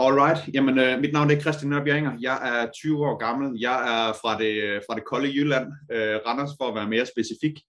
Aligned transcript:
Alright, 0.00 0.54
jamen 0.54 0.78
øh, 0.78 1.00
mit 1.00 1.12
navn 1.12 1.30
er 1.30 1.40
Christian 1.40 1.70
Nørbjerginger. 1.70 2.12
Jeg 2.20 2.38
er 2.52 2.70
20 2.70 3.06
år 3.06 3.18
gammel. 3.18 3.60
Jeg 3.60 3.78
er 3.94 4.12
fra 4.12 4.38
det, 4.38 4.52
øh, 4.62 4.80
fra 4.86 4.94
det 4.94 5.04
kolde 5.04 5.28
Jylland, 5.28 5.66
øh, 5.92 6.16
Randers 6.26 6.50
for 6.58 6.68
at 6.68 6.74
være 6.74 6.88
mere 6.88 7.06
specifik. 7.06 7.60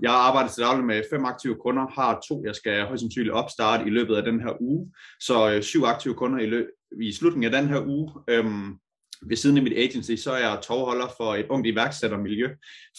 Jeg 0.00 0.12
arbejder 0.12 0.48
til 0.48 0.62
daglig 0.62 0.84
med 0.84 1.02
fem 1.12 1.24
aktive 1.24 1.56
kunder, 1.64 1.86
har 1.86 2.20
to, 2.28 2.44
jeg 2.46 2.54
skal 2.54 2.86
højst 2.86 3.00
sandsynligt 3.00 3.34
opstarte 3.34 3.86
i 3.86 3.90
løbet 3.90 4.16
af 4.16 4.22
den 4.22 4.40
her 4.40 4.52
uge. 4.60 4.92
Så 5.20 5.52
øh, 5.52 5.62
syv 5.62 5.82
aktive 5.84 6.14
kunder 6.14 6.38
i, 6.38 6.46
løb, 6.46 6.66
i 7.02 7.12
slutningen 7.12 7.54
af 7.54 7.60
den 7.62 7.70
her 7.70 7.80
uge. 7.86 8.12
Øhm, 8.28 8.78
ved 9.22 9.36
siden 9.36 9.56
af 9.56 9.62
mit 9.62 9.72
agency, 9.76 10.14
så 10.14 10.32
er 10.32 10.38
jeg 10.38 10.58
tovholder 10.62 11.06
for 11.16 11.34
et 11.34 11.46
ungt 11.48 11.66
iværksættermiljø 11.66 12.48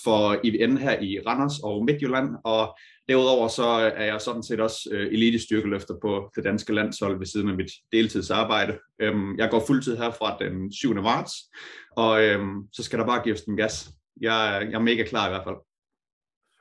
for 0.04 0.40
IVN 0.44 0.78
her 0.78 1.00
i 1.00 1.20
Randers 1.28 1.60
og 1.64 1.86
Midtjylland, 1.86 2.30
og 2.44 2.78
derudover 3.10 3.48
så 3.48 3.66
er 3.96 4.06
jeg 4.06 4.22
sådan 4.22 4.44
set 4.44 4.60
også 4.60 4.90
øh, 4.92 5.00
elitestyrkeløfter 5.00 5.18
elite 5.18 5.40
styrkeløfter 5.40 5.94
på 6.02 6.32
det 6.36 6.44
danske 6.44 6.74
landshold 6.74 7.18
ved 7.18 7.26
siden 7.26 7.50
af 7.50 7.56
mit 7.56 7.72
deltidsarbejde. 7.92 8.80
Øhm, 9.02 9.38
jeg 9.38 9.50
går 9.50 9.64
fuldtid 9.68 9.98
her 9.98 10.12
fra 10.12 10.38
den 10.40 10.74
7. 10.74 10.94
marts, 10.94 11.34
og 11.98 12.24
øhm, 12.24 12.68
så 12.74 12.84
skal 12.84 13.00
der 13.00 13.06
bare 13.06 13.24
gives 13.24 13.42
den 13.42 13.58
gas. 13.58 13.90
Jeg, 14.22 14.68
jeg 14.72 14.74
er 14.74 14.80
mega 14.80 15.04
klar 15.04 15.28
i 15.28 15.30
hvert 15.30 15.44
fald. 15.44 15.56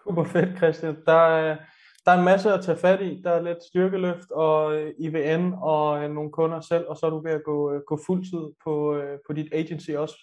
Super 0.04 0.24
fedt, 0.24 0.56
Christian. 0.56 0.96
Der 1.06 1.12
er, 1.12 1.56
der 2.06 2.12
er 2.12 2.18
en 2.18 2.24
masse 2.24 2.52
at 2.52 2.64
tage 2.64 2.78
fat 2.78 3.02
i. 3.02 3.20
Der 3.24 3.30
er 3.30 3.42
lidt 3.42 3.64
styrkeløft 3.64 4.30
og 4.30 4.74
øh, 4.76 4.94
IVN 4.98 5.54
og 5.60 6.04
øh, 6.04 6.10
nogle 6.10 6.30
kunder 6.30 6.60
selv, 6.60 6.86
og 6.88 6.96
så 6.96 7.06
er 7.06 7.10
du 7.10 7.22
ved 7.22 7.32
at 7.32 7.44
gå, 7.44 7.72
øh, 7.72 7.80
gå 7.86 7.98
fuldtid 8.06 8.44
på, 8.64 9.02
på 9.26 9.32
dit 9.32 9.48
agency 9.52 9.90
også. 9.90 10.16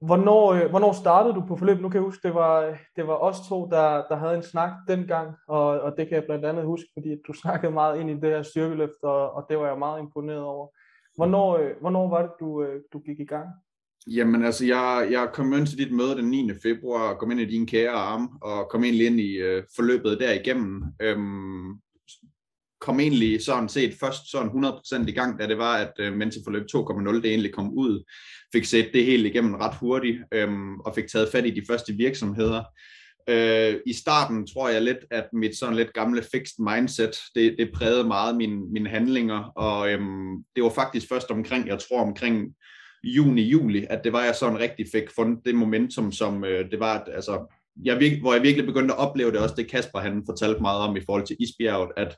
Hvornår, 0.00 0.68
hvornår 0.68 0.92
startede 0.92 1.34
du 1.34 1.44
på 1.48 1.56
forløbet? 1.56 1.82
Nu 1.82 1.88
kan 1.88 1.98
jeg 1.98 2.04
huske, 2.04 2.28
det 2.28 2.34
var, 2.34 2.78
det 2.96 3.06
var 3.06 3.14
os 3.14 3.36
to, 3.48 3.68
der, 3.70 4.06
der 4.08 4.16
havde 4.16 4.36
en 4.36 4.42
snak 4.42 4.70
dengang, 4.88 5.36
og, 5.48 5.66
og 5.80 5.96
det 5.96 6.08
kan 6.08 6.14
jeg 6.14 6.24
blandt 6.24 6.44
andet 6.44 6.64
huske, 6.64 6.88
fordi 6.92 7.16
du 7.26 7.32
snakkede 7.42 7.72
meget 7.72 8.00
ind 8.00 8.10
i 8.10 8.14
det 8.14 8.30
her 8.30 8.42
styrkeløft, 8.42 9.02
og, 9.02 9.32
og 9.32 9.46
det 9.48 9.58
var 9.58 9.66
jeg 9.66 9.78
meget 9.78 10.00
imponeret 10.00 10.42
over. 10.42 10.68
Hvornår, 11.16 11.80
hvornår 11.80 12.08
var 12.08 12.22
det, 12.22 12.30
du, 12.40 12.66
du 12.92 12.98
gik 12.98 13.20
i 13.20 13.24
gang? 13.24 13.48
Jamen 14.06 14.44
altså, 14.44 14.66
jeg, 14.66 15.08
jeg 15.10 15.28
kom 15.34 15.52
ind 15.52 15.66
til 15.66 15.78
dit 15.78 15.92
møde 15.92 16.16
den 16.16 16.30
9. 16.30 16.50
februar, 16.62 17.14
kom 17.14 17.30
ind 17.30 17.40
i 17.40 17.44
din 17.44 17.66
kære 17.66 17.90
arm, 17.90 18.28
og 18.42 18.68
kom 18.70 18.84
egentlig 18.84 19.06
ind 19.06 19.20
i 19.20 19.36
øh, 19.36 19.62
forløbet 19.76 20.20
derigennem. 20.20 20.82
Øhm, 21.02 21.74
kom 22.80 23.00
egentlig 23.00 23.42
sådan 23.42 23.68
set 23.68 23.94
først 24.00 24.30
sådan 24.30 24.50
100% 24.50 25.08
i 25.08 25.12
gang, 25.12 25.40
da 25.40 25.46
det 25.46 25.58
var, 25.58 25.76
at 25.76 25.92
øh, 25.98 26.12
mentorforløb 26.12 26.66
2.0 26.76 27.14
det 27.14 27.26
egentlig 27.26 27.54
kom 27.54 27.72
ud. 27.72 28.04
Fik 28.52 28.64
set 28.64 28.90
det 28.92 29.04
hele 29.04 29.28
igennem 29.28 29.54
ret 29.54 29.76
hurtigt, 29.76 30.18
øhm, 30.34 30.80
og 30.80 30.94
fik 30.94 31.06
taget 31.06 31.28
fat 31.32 31.46
i 31.46 31.50
de 31.50 31.62
første 31.68 31.92
virksomheder. 31.92 32.62
Øh, 33.28 33.80
I 33.86 33.92
starten 33.92 34.46
tror 34.46 34.68
jeg 34.68 34.82
lidt, 34.82 35.04
at 35.10 35.24
mit 35.32 35.58
sådan 35.58 35.76
lidt 35.76 35.92
gamle 35.92 36.22
fixed 36.22 36.64
mindset, 36.64 37.16
det, 37.34 37.54
det 37.58 37.70
prægede 37.74 38.04
meget 38.04 38.36
mine, 38.36 38.72
mine 38.72 38.88
handlinger, 38.88 39.52
og 39.56 39.92
øhm, 39.92 40.44
det 40.56 40.64
var 40.64 40.70
faktisk 40.70 41.08
først 41.08 41.30
omkring, 41.30 41.68
jeg 41.68 41.78
tror 41.78 42.02
omkring 42.02 42.54
juni-juli, 43.04 43.86
at 43.90 44.04
det 44.04 44.12
var, 44.12 44.24
jeg 44.24 44.34
sådan 44.34 44.58
rigtig 44.58 44.86
fik 44.92 45.10
fundet 45.14 45.44
det 45.44 45.54
momentum, 45.54 46.12
som 46.12 46.44
øh, 46.44 46.70
det 46.70 46.80
var, 46.80 46.98
at, 46.98 47.14
altså, 47.14 47.54
jeg 47.84 48.00
virke, 48.00 48.20
hvor 48.20 48.32
jeg 48.32 48.42
virkelig 48.42 48.66
begyndte 48.66 48.94
at 48.94 49.00
opleve 49.00 49.32
det 49.32 49.40
også, 49.40 49.54
det 49.54 49.70
Kasper 49.70 49.98
han 49.98 50.22
fortalte 50.26 50.60
meget 50.60 50.80
om 50.80 50.96
i 50.96 51.04
forhold 51.06 51.26
til 51.26 51.36
isbjerget, 51.40 51.90
at 51.96 52.16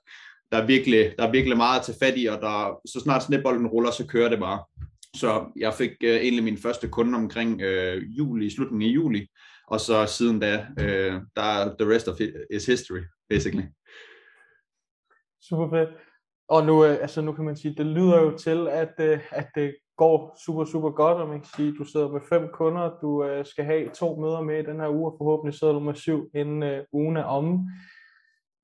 der 0.53 0.59
er 0.59 0.67
virkelig, 0.67 1.15
der 1.19 1.27
er 1.27 1.31
virkelig 1.31 1.57
meget 1.57 1.79
at 1.79 1.85
tage 1.85 1.99
fat 2.03 2.15
i, 2.17 2.27
og 2.27 2.41
der, 2.41 2.81
så 2.87 3.01
snart 3.01 3.23
snedbolden 3.23 3.67
ruller, 3.67 3.91
så 3.91 4.07
kører 4.07 4.29
det 4.29 4.39
bare. 4.39 4.65
Så 5.17 5.53
jeg 5.57 5.75
fik 5.75 5.91
øh, 6.03 6.17
egentlig 6.17 6.45
min 6.45 6.59
første 6.59 6.89
kunde 6.89 7.17
omkring 7.17 7.61
øh, 7.61 8.03
juli, 8.19 8.51
slutningen 8.51 8.91
af 8.91 8.95
juli, 8.95 9.27
og 9.67 9.81
så 9.81 10.07
siden 10.07 10.41
da, 10.41 10.67
øh, 10.81 11.13
der 11.37 11.43
er 11.43 11.75
the 11.81 11.95
rest 11.95 12.09
of 12.09 12.21
it 12.21 12.35
is 12.51 12.67
history, 12.67 13.01
basically. 13.29 13.65
Super 15.43 15.71
fedt. 15.71 15.89
Og 16.49 16.67
nu, 16.67 16.85
øh, 16.85 16.99
altså 17.01 17.21
nu 17.21 17.33
kan 17.33 17.45
man 17.45 17.57
sige, 17.57 17.75
det 17.75 17.87
lyder 17.87 18.21
jo 18.21 18.39
til, 18.39 18.69
at, 18.69 18.95
øh, 19.01 19.21
at 19.31 19.49
det 19.55 19.77
går 20.03 20.39
super, 20.45 20.65
super 20.65 20.91
godt, 20.91 21.19
og 21.19 21.29
man 21.29 21.41
kan 21.41 21.51
sige, 21.57 21.75
du 21.79 21.85
sidder 21.85 22.09
med 22.09 22.21
fem 22.29 22.43
kunder, 22.53 22.91
du 23.03 23.25
øh, 23.25 23.47
skal 23.47 23.65
have 23.65 23.89
to 23.89 24.21
møder 24.21 24.41
med 24.41 24.59
i 24.59 24.67
den 24.71 24.81
her 24.81 24.89
uge, 24.89 25.11
og 25.11 25.15
forhåbentlig 25.19 25.59
sidder 25.59 25.73
du 25.73 25.81
med 25.81 25.95
syv 25.95 26.31
inden 26.35 26.63
øh, 26.63 26.85
ugen 26.93 27.17
er 27.17 27.25
omme. 27.25 27.71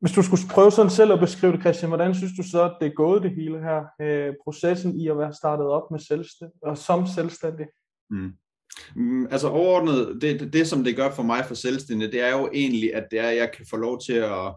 Hvis 0.01 0.13
du 0.13 0.23
skulle 0.23 0.49
prøve 0.51 0.71
sådan 0.71 0.91
selv 0.91 1.13
at 1.13 1.21
beskrive 1.21 1.53
det, 1.53 1.61
Christian, 1.61 1.91
hvordan 1.91 2.15
synes 2.15 2.33
du 2.39 2.43
så, 2.43 2.63
at 2.65 2.77
det 2.81 2.87
er 2.87 2.95
gået 3.05 3.23
det 3.23 3.31
hele 3.31 3.59
her, 3.69 3.81
øh, 4.01 4.35
processen 4.45 5.01
i 5.01 5.09
at 5.09 5.19
være 5.19 5.33
startet 5.33 5.67
op 5.67 5.91
med 5.91 6.01
selvstændig, 6.01 6.59
og 6.63 6.79
som 6.79 7.07
selvstændig? 7.07 7.67
Mm. 8.11 8.33
Mm, 8.97 9.27
altså 9.31 9.49
overordnet, 9.49 10.23
det, 10.23 10.41
det, 10.41 10.53
det 10.53 10.67
som 10.67 10.85
det 10.85 10.97
gør 10.97 11.11
for 11.11 11.23
mig 11.23 11.45
for 11.45 11.55
selvstændig, 11.55 12.13
det 12.13 12.21
er 12.21 12.33
jo 12.39 12.51
egentlig, 12.53 12.95
at 12.95 13.07
det 13.11 13.19
er, 13.19 13.29
at 13.29 13.37
jeg 13.37 13.51
kan 13.57 13.67
få 13.71 13.77
lov 13.77 14.01
til 14.07 14.13
at 14.13 14.55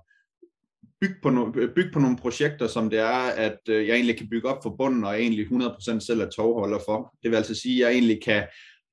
bygge 1.01 1.15
på, 1.23 1.29
no, 1.29 1.51
bygge 1.51 1.91
på 1.93 1.99
nogle 1.99 2.17
projekter, 2.17 2.67
som 2.67 2.89
det 2.89 2.99
er, 2.99 3.29
at 3.47 3.59
øh, 3.69 3.87
jeg 3.87 3.95
egentlig 3.95 4.17
kan 4.17 4.29
bygge 4.29 4.49
op 4.49 4.63
for 4.63 4.75
bunden, 4.77 5.03
og 5.03 5.21
egentlig 5.21 5.45
100% 5.45 5.99
selv 5.99 6.21
er 6.21 6.29
tovholder 6.29 6.79
for. 6.87 7.13
Det 7.23 7.31
vil 7.31 7.37
altså 7.37 7.55
sige, 7.55 7.75
at 7.75 7.89
jeg 7.89 7.93
egentlig 7.97 8.23
kan, 8.23 8.43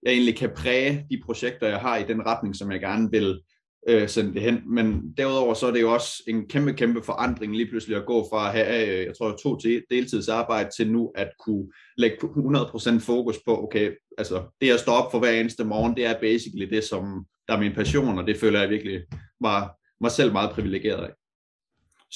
jeg 0.02 0.12
egentlig 0.12 0.36
kan 0.36 0.50
præge 0.56 1.06
de 1.10 1.20
projekter, 1.24 1.68
jeg 1.68 1.78
har 1.78 1.96
i 1.96 2.04
den 2.04 2.26
retning, 2.26 2.56
som 2.56 2.72
jeg 2.72 2.80
gerne 2.80 3.10
vil 3.10 3.40
øh, 3.88 4.08
sende 4.08 4.34
det 4.34 4.42
hen. 4.42 4.62
Men 4.66 5.14
derudover 5.16 5.54
så 5.54 5.66
er 5.66 5.70
det 5.70 5.80
jo 5.80 5.92
også 5.92 6.22
en 6.28 6.48
kæmpe, 6.48 6.72
kæmpe 6.72 7.02
forandring 7.02 7.56
lige 7.56 7.70
pludselig 7.70 7.96
at 7.96 8.06
gå 8.06 8.26
fra 8.30 8.46
at 8.46 8.52
have, 8.52 8.98
øh, 8.98 9.06
jeg 9.06 9.14
tror, 9.18 9.36
to 9.42 9.58
til 9.58 9.82
deltidsarbejde 9.90 10.70
til 10.76 10.92
nu 10.92 11.12
at 11.14 11.30
kunne 11.44 11.66
lægge 11.96 12.16
100% 12.16 12.98
fokus 12.98 13.36
på, 13.46 13.62
okay, 13.62 13.92
altså 14.18 14.42
det 14.60 14.70
at 14.70 14.80
stå 14.80 14.92
op 14.92 15.10
for 15.10 15.18
hver 15.18 15.30
eneste 15.30 15.64
morgen, 15.64 15.96
det 15.96 16.04
er 16.04 16.20
basically 16.20 16.70
det, 16.70 16.84
som 16.84 17.26
der 17.48 17.54
er 17.54 17.60
min 17.60 17.74
passion, 17.74 18.18
og 18.18 18.26
det 18.26 18.36
føler 18.36 18.60
jeg 18.60 18.70
virkelig 18.70 19.02
var 19.40 19.76
mig 20.00 20.10
selv 20.10 20.32
meget 20.32 20.50
privilegeret 20.50 21.04
af. 21.04 21.10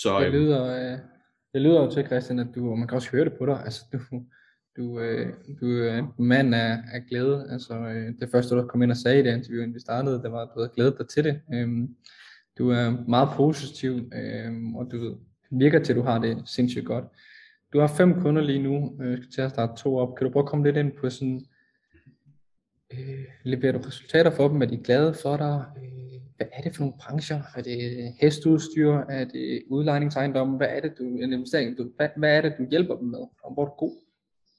Så, 0.02 0.20
det, 0.20 0.26
øhm, 0.26 0.34
lyder, 0.34 0.92
øh, 0.92 0.98
det 1.54 1.62
lyder 1.62 1.80
jo 1.80 1.90
til, 1.90 2.06
Christian, 2.06 2.38
at 2.38 2.46
du, 2.54 2.70
og 2.70 2.78
man 2.78 2.88
kan 2.88 2.96
også 2.96 3.10
høre 3.10 3.24
det 3.24 3.32
på 3.38 3.46
dig, 3.46 3.64
altså 3.64 3.84
du, 3.92 3.98
du, 4.76 5.00
øh, 5.00 5.32
du 5.60 5.66
er 5.66 6.14
mand 6.18 6.54
af, 6.54 6.78
af 6.92 7.02
glæde. 7.08 7.46
Altså, 7.50 7.74
øh, 7.74 8.14
det 8.20 8.28
første, 8.30 8.54
du 8.54 8.66
kom 8.66 8.82
ind 8.82 8.90
og 8.90 8.96
sagde 8.96 9.20
i 9.20 9.22
det 9.22 9.34
interview, 9.34 9.62
inden 9.62 9.74
vi 9.74 9.80
startede, 9.80 10.22
det 10.22 10.32
var, 10.32 10.42
at 10.42 10.48
du 10.54 10.60
havde 10.60 10.72
glædet 10.74 10.98
dig 10.98 11.08
til 11.08 11.24
det. 11.24 11.40
Øhm, 11.54 11.96
du 12.58 12.70
er 12.70 13.08
meget 13.08 13.28
positiv, 13.36 14.10
øhm, 14.14 14.76
og 14.76 14.88
du 14.92 15.18
virker 15.50 15.82
til, 15.82 15.92
at 15.92 15.96
du 15.96 16.02
har 16.02 16.18
det 16.18 16.42
sindssygt 16.46 16.86
godt. 16.86 17.04
Du 17.72 17.80
har 17.80 17.86
fem 17.86 18.20
kunder 18.20 18.42
lige 18.42 18.62
nu, 18.62 18.98
øh, 19.02 19.16
skal 19.16 19.30
til 19.30 19.42
at 19.42 19.50
starte 19.50 19.82
to 19.82 19.96
op. 19.96 20.16
Kan 20.16 20.26
du 20.26 20.32
prøve 20.32 20.42
at 20.42 20.48
komme 20.48 20.64
lidt 20.64 20.76
ind 20.76 20.92
på 20.92 21.10
sådan, 21.10 21.46
øh, 22.92 23.24
leverer 23.42 23.72
du 23.72 23.78
resultater 23.78 24.30
for 24.30 24.48
dem? 24.48 24.62
Er 24.62 24.66
de 24.66 24.76
glade 24.76 25.14
for 25.22 25.36
dig? 25.36 25.64
Øh, 25.76 25.99
hvad 26.40 26.48
er 26.52 26.62
det 26.62 26.76
for 26.76 26.82
nogle 26.82 26.98
brancher? 27.00 27.40
Er 27.56 27.62
det 27.62 28.12
hesteudstyr? 28.20 28.92
Er 28.92 29.24
det 29.24 29.62
udlejningsejendomme? 29.70 30.56
Hvad 30.56 30.68
er 30.70 30.80
det, 30.80 30.92
du, 30.98 31.04
en 31.04 31.32
investering, 31.32 31.78
du, 31.78 31.90
hvad, 31.96 32.08
hvad 32.16 32.36
er 32.36 32.40
det, 32.40 32.54
du 32.58 32.66
hjælper 32.70 32.96
dem 32.96 33.08
med? 33.08 33.24
Og 33.44 33.54
hvor 33.54 33.62
er 33.62 33.68
du 33.68 33.74
god? 33.78 33.96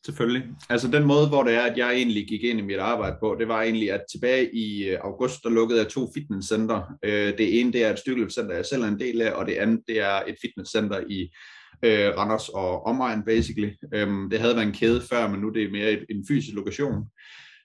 Selvfølgelig. 0.06 0.44
Altså 0.70 0.88
den 0.88 1.04
måde, 1.04 1.28
hvor 1.28 1.44
det 1.44 1.54
er, 1.54 1.62
at 1.62 1.78
jeg 1.78 1.94
egentlig 1.94 2.28
gik 2.28 2.44
ind 2.44 2.60
i 2.60 2.62
mit 2.62 2.80
arbejde 2.80 3.16
på, 3.20 3.36
det 3.40 3.48
var 3.48 3.62
egentlig, 3.62 3.92
at 3.92 4.02
tilbage 4.12 4.56
i 4.56 4.90
øh, 4.90 4.98
august, 5.02 5.44
der 5.44 5.50
lukkede 5.50 5.80
jeg 5.80 5.88
to 5.88 6.10
fitnesscenter. 6.14 6.98
Øh, 7.04 7.38
det 7.38 7.60
ene, 7.60 7.74
det 7.74 7.86
er 7.86 7.90
et 7.94 8.00
styrkeløbscenter, 8.00 8.56
jeg 8.56 8.66
selv 8.66 8.82
er 8.82 8.88
en 8.88 9.00
del 9.00 9.22
af, 9.22 9.32
og 9.32 9.46
det 9.46 9.54
andet, 9.54 9.82
det 9.88 10.00
er 10.00 10.22
et 10.28 10.36
fitnesscenter 10.42 11.00
i 11.10 11.22
øh, 11.86 12.18
Randers 12.18 12.50
og 12.50 12.86
omegn, 12.86 13.26
basically. 13.26 13.72
Øhm, 13.94 14.30
det 14.30 14.40
havde 14.40 14.56
været 14.56 14.68
en 14.68 14.74
kæde 14.74 15.02
før, 15.10 15.28
men 15.28 15.40
nu 15.40 15.50
det 15.50 15.64
er 15.64 15.72
mere 15.72 15.92
et, 15.92 16.06
en 16.10 16.26
fysisk 16.28 16.56
lokation. 16.56 17.04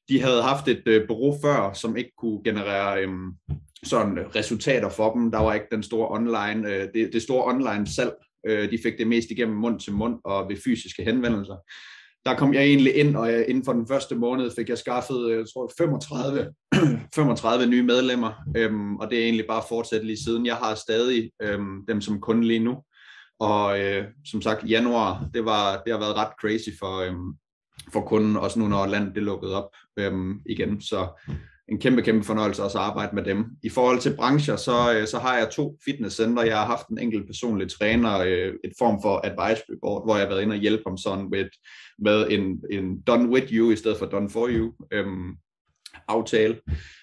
De 0.08 0.22
havde 0.22 0.42
haft 0.42 0.68
et 0.68 0.82
øh, 0.86 1.06
bureau 1.08 1.38
før, 1.42 1.72
som 1.72 1.96
ikke 1.96 2.12
kunne 2.18 2.40
generere 2.44 3.02
øhm, 3.02 3.26
øh, 3.50 3.56
sådan 3.84 4.18
resultater 4.36 4.88
for 4.88 5.12
dem. 5.12 5.30
Der 5.30 5.38
var 5.38 5.54
ikke 5.54 5.66
den 5.72 5.82
store 5.82 6.08
online, 6.10 6.74
øh, 6.74 6.88
det, 6.94 7.12
det 7.12 7.22
store 7.22 7.44
online 7.54 7.86
salg. 7.86 8.12
Øh, 8.46 8.70
de 8.70 8.78
fik 8.82 8.98
det 8.98 9.06
mest 9.06 9.30
igennem 9.30 9.56
mund 9.56 9.80
til 9.80 9.92
mund 9.92 10.18
og 10.24 10.48
ved 10.48 10.56
fysiske 10.64 11.04
henvendelser. 11.04 11.56
Der 12.26 12.36
kom 12.36 12.54
jeg 12.54 12.62
egentlig 12.62 12.96
ind, 12.96 13.16
og 13.16 13.48
inden 13.48 13.64
for 13.64 13.72
den 13.72 13.88
første 13.88 14.14
måned 14.14 14.50
fik 14.56 14.68
jeg 14.68 14.78
skaffet, 14.78 15.30
øh, 15.30 15.38
jeg 15.38 15.46
tror, 15.54 15.72
35, 15.78 16.52
35 17.14 17.66
nye 17.74 17.82
medlemmer, 17.82 18.32
øhm, 18.56 18.96
og 18.96 19.10
det 19.10 19.18
er 19.18 19.24
egentlig 19.24 19.46
bare 19.46 19.62
fortsat 19.68 20.04
lige 20.04 20.24
siden. 20.24 20.46
Jeg 20.46 20.56
har 20.56 20.74
stadig 20.74 21.30
øhm, 21.42 21.86
dem 21.88 22.00
som 22.00 22.20
kunde 22.20 22.46
lige 22.46 22.64
nu, 22.64 22.76
og 23.40 23.80
øh, 23.80 24.04
som 24.30 24.42
sagt, 24.42 24.70
januar, 24.70 25.28
det, 25.34 25.44
var, 25.44 25.82
det 25.82 25.92
har 25.92 26.00
været 26.00 26.16
ret 26.16 26.32
crazy 26.40 26.68
for, 26.78 27.00
øhm, 27.00 27.32
for 27.92 28.00
kunden, 28.00 28.36
også 28.36 28.58
nu 28.58 28.68
når 28.68 28.86
landet 28.86 29.14
det 29.14 29.22
lukkede 29.22 29.54
op 29.64 29.70
øhm, 29.96 30.40
igen. 30.46 30.80
Så 30.80 31.06
en 31.68 31.80
kæmpe, 31.80 32.02
kæmpe 32.02 32.26
fornøjelse 32.26 32.62
også 32.62 32.78
at 32.78 32.84
arbejde 32.84 33.14
med 33.14 33.24
dem. 33.24 33.44
I 33.62 33.68
forhold 33.68 33.98
til 34.00 34.16
brancher, 34.16 34.56
så, 34.56 34.72
øh, 34.96 35.06
så 35.06 35.18
har 35.18 35.38
jeg 35.38 35.48
to 35.50 35.78
fitnesscenter. 35.84 36.42
Jeg 36.42 36.56
har 36.56 36.66
haft 36.66 36.88
en 36.88 36.98
enkelt 36.98 37.26
personlig 37.26 37.70
træner, 37.70 38.18
øh, 38.18 38.52
et 38.64 38.72
form 38.78 39.02
for 39.02 39.14
advisory 39.26 39.76
board, 39.82 40.06
hvor 40.06 40.14
jeg 40.14 40.24
har 40.24 40.28
været 40.28 40.42
inde 40.42 40.54
og 40.54 40.60
hjælpe 40.60 40.82
ham 40.86 40.96
sådan 40.96 41.30
med, 41.30 41.44
med 41.98 42.26
en, 42.30 42.62
en 42.70 43.00
done 43.00 43.28
with 43.28 43.52
you 43.52 43.70
i 43.70 43.76
stedet 43.76 43.98
for 43.98 44.06
done 44.06 44.30
for 44.30 44.48
you 44.48 44.72
øhm, 44.92 45.36
aftale. 46.08 46.56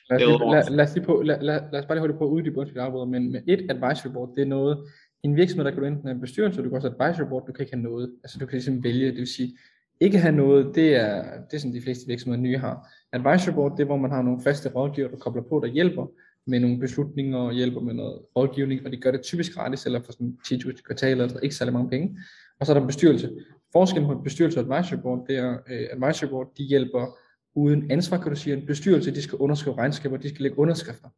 Lad 0.10 0.18
os, 0.18 0.28
lige, 0.28 0.52
lad, 0.52 0.70
lad, 0.70 0.86
os 0.86 0.96
lige 0.96 1.06
på, 1.06 1.22
lad, 1.26 1.42
lad, 1.42 1.62
lad 1.72 1.80
os 1.80 1.86
bare 1.86 1.96
lige 1.96 2.06
holde 2.08 2.18
på 2.18 2.28
ude 2.28 2.46
i 2.46 2.50
de 2.50 2.82
afbryder, 2.82 3.06
men 3.06 3.32
med 3.32 3.42
et 3.48 3.62
advisory 3.70 4.12
board, 4.14 4.30
det 4.36 4.42
er 4.42 4.48
noget, 4.48 4.78
en 5.24 5.36
virksomhed, 5.36 5.66
der 5.66 5.72
kan 5.72 5.80
du 5.80 5.88
enten 5.88 6.08
have 6.08 6.16
en 6.16 6.22
bestyrelse, 6.22 6.62
du 6.62 6.70
kan 6.70 6.76
også 6.76 6.90
have 6.90 7.02
advisory 7.02 7.28
board, 7.30 7.48
du 7.48 7.52
kan 7.52 7.64
ikke 7.64 7.76
have 7.76 7.84
noget. 7.84 8.14
Altså 8.24 8.40
du 8.40 8.46
kan 8.46 8.56
ligesom 8.56 8.84
vælge, 8.84 9.08
det 9.08 9.18
vil 9.18 9.28
sige, 9.28 9.58
ikke 10.04 10.18
have 10.18 10.36
noget, 10.36 10.76
det 10.76 10.96
er, 10.96 11.24
det 11.24 11.54
er 11.54 11.58
sådan 11.58 11.74
de 11.74 11.82
fleste 11.82 12.08
virksomheder 12.08 12.42
nye 12.42 12.58
har. 12.58 12.90
Advisory 13.12 13.54
board, 13.54 13.72
det 13.72 13.80
er 13.80 13.86
hvor 13.86 13.98
man 13.98 14.12
har 14.12 14.22
nogle 14.22 14.42
faste 14.44 14.70
rådgiver, 14.70 15.08
der 15.10 15.18
kobler 15.18 15.44
på, 15.50 15.60
der 15.60 15.68
hjælper 15.68 16.08
med 16.48 16.60
nogle 16.60 16.80
beslutninger 16.80 17.38
og 17.38 17.54
hjælper 17.54 17.82
med 17.82 17.94
noget 17.94 18.22
rådgivning, 18.36 18.86
og 18.86 18.92
de 18.92 18.98
gør 18.98 19.12
det 19.12 19.22
typisk 19.22 19.54
gratis, 19.54 19.86
eller 19.86 20.02
for 20.02 20.12
sådan 20.12 20.38
10.000 20.48 20.82
kvartaler, 20.82 21.26
eller 21.26 21.40
ikke 21.40 21.56
særlig 21.56 21.74
mange 21.74 21.90
penge. 21.90 22.18
Og 22.60 22.66
så 22.66 22.74
er 22.74 22.80
der 22.80 22.86
bestyrelse. 22.86 23.32
forskellen 23.72 24.10
på 24.10 24.20
bestyrelse 24.20 24.60
og 24.60 24.76
advisory 24.76 25.00
board, 25.00 25.26
det 25.28 25.38
er, 25.38 25.58
øh, 25.70 25.88
advisory 25.92 26.30
board, 26.30 26.52
de 26.58 26.64
hjælper 26.64 27.18
uden 27.56 27.92
ansvar, 27.92 28.18
kan 28.18 28.32
du 28.32 28.38
sige. 28.38 28.56
En 28.56 28.66
bestyrelse, 28.66 29.12
de 29.12 29.22
skal 29.22 29.38
underskrive 29.38 29.78
regnskaber, 29.78 30.18
de 30.18 30.30
skal 30.30 30.42
lægge 30.42 30.60
underskrifter. 30.60 31.10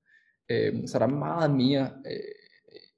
Øh, 0.51 0.73
så 0.87 0.99
der 0.99 1.05
er 1.05 1.09
meget 1.09 1.55
mere 1.55 1.89
øh, 2.05 2.19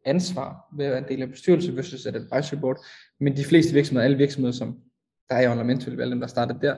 ansvar 0.06 0.56
ved 0.78 0.86
at 0.86 0.92
være 0.92 1.02
en 1.02 1.08
del 1.10 1.22
af 1.22 1.30
bestyrelse 1.30 1.76
versus 1.76 2.06
et 2.06 2.16
advisory 2.16 2.60
board. 2.60 2.86
Men 3.20 3.38
de 3.38 3.44
fleste 3.44 3.74
virksomheder, 3.74 4.06
alle 4.06 4.18
virksomheder, 4.18 4.54
som 4.54 4.80
der 5.30 5.36
er 5.36 5.42
i 5.42 5.48
Ornamental, 5.48 6.02
alle 6.02 6.12
dem, 6.12 6.20
der 6.20 6.28
starter 6.28 6.60
der, 6.60 6.76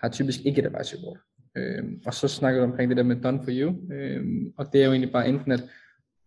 har 0.00 0.08
typisk 0.08 0.40
ikke 0.44 0.62
et 0.62 0.66
advisory 0.66 1.00
board. 1.00 1.18
Øh, 1.56 1.84
og 2.06 2.14
så 2.14 2.28
snakker 2.28 2.60
du 2.60 2.66
omkring 2.70 2.88
det 2.88 2.96
der 2.96 3.02
med 3.02 3.16
done 3.16 3.40
for 3.44 3.50
you. 3.50 3.92
Øh, 3.92 4.24
og 4.58 4.72
det 4.72 4.80
er 4.80 4.84
jo 4.84 4.90
egentlig 4.90 5.12
bare 5.12 5.28
enten, 5.28 5.52
at 5.52 5.62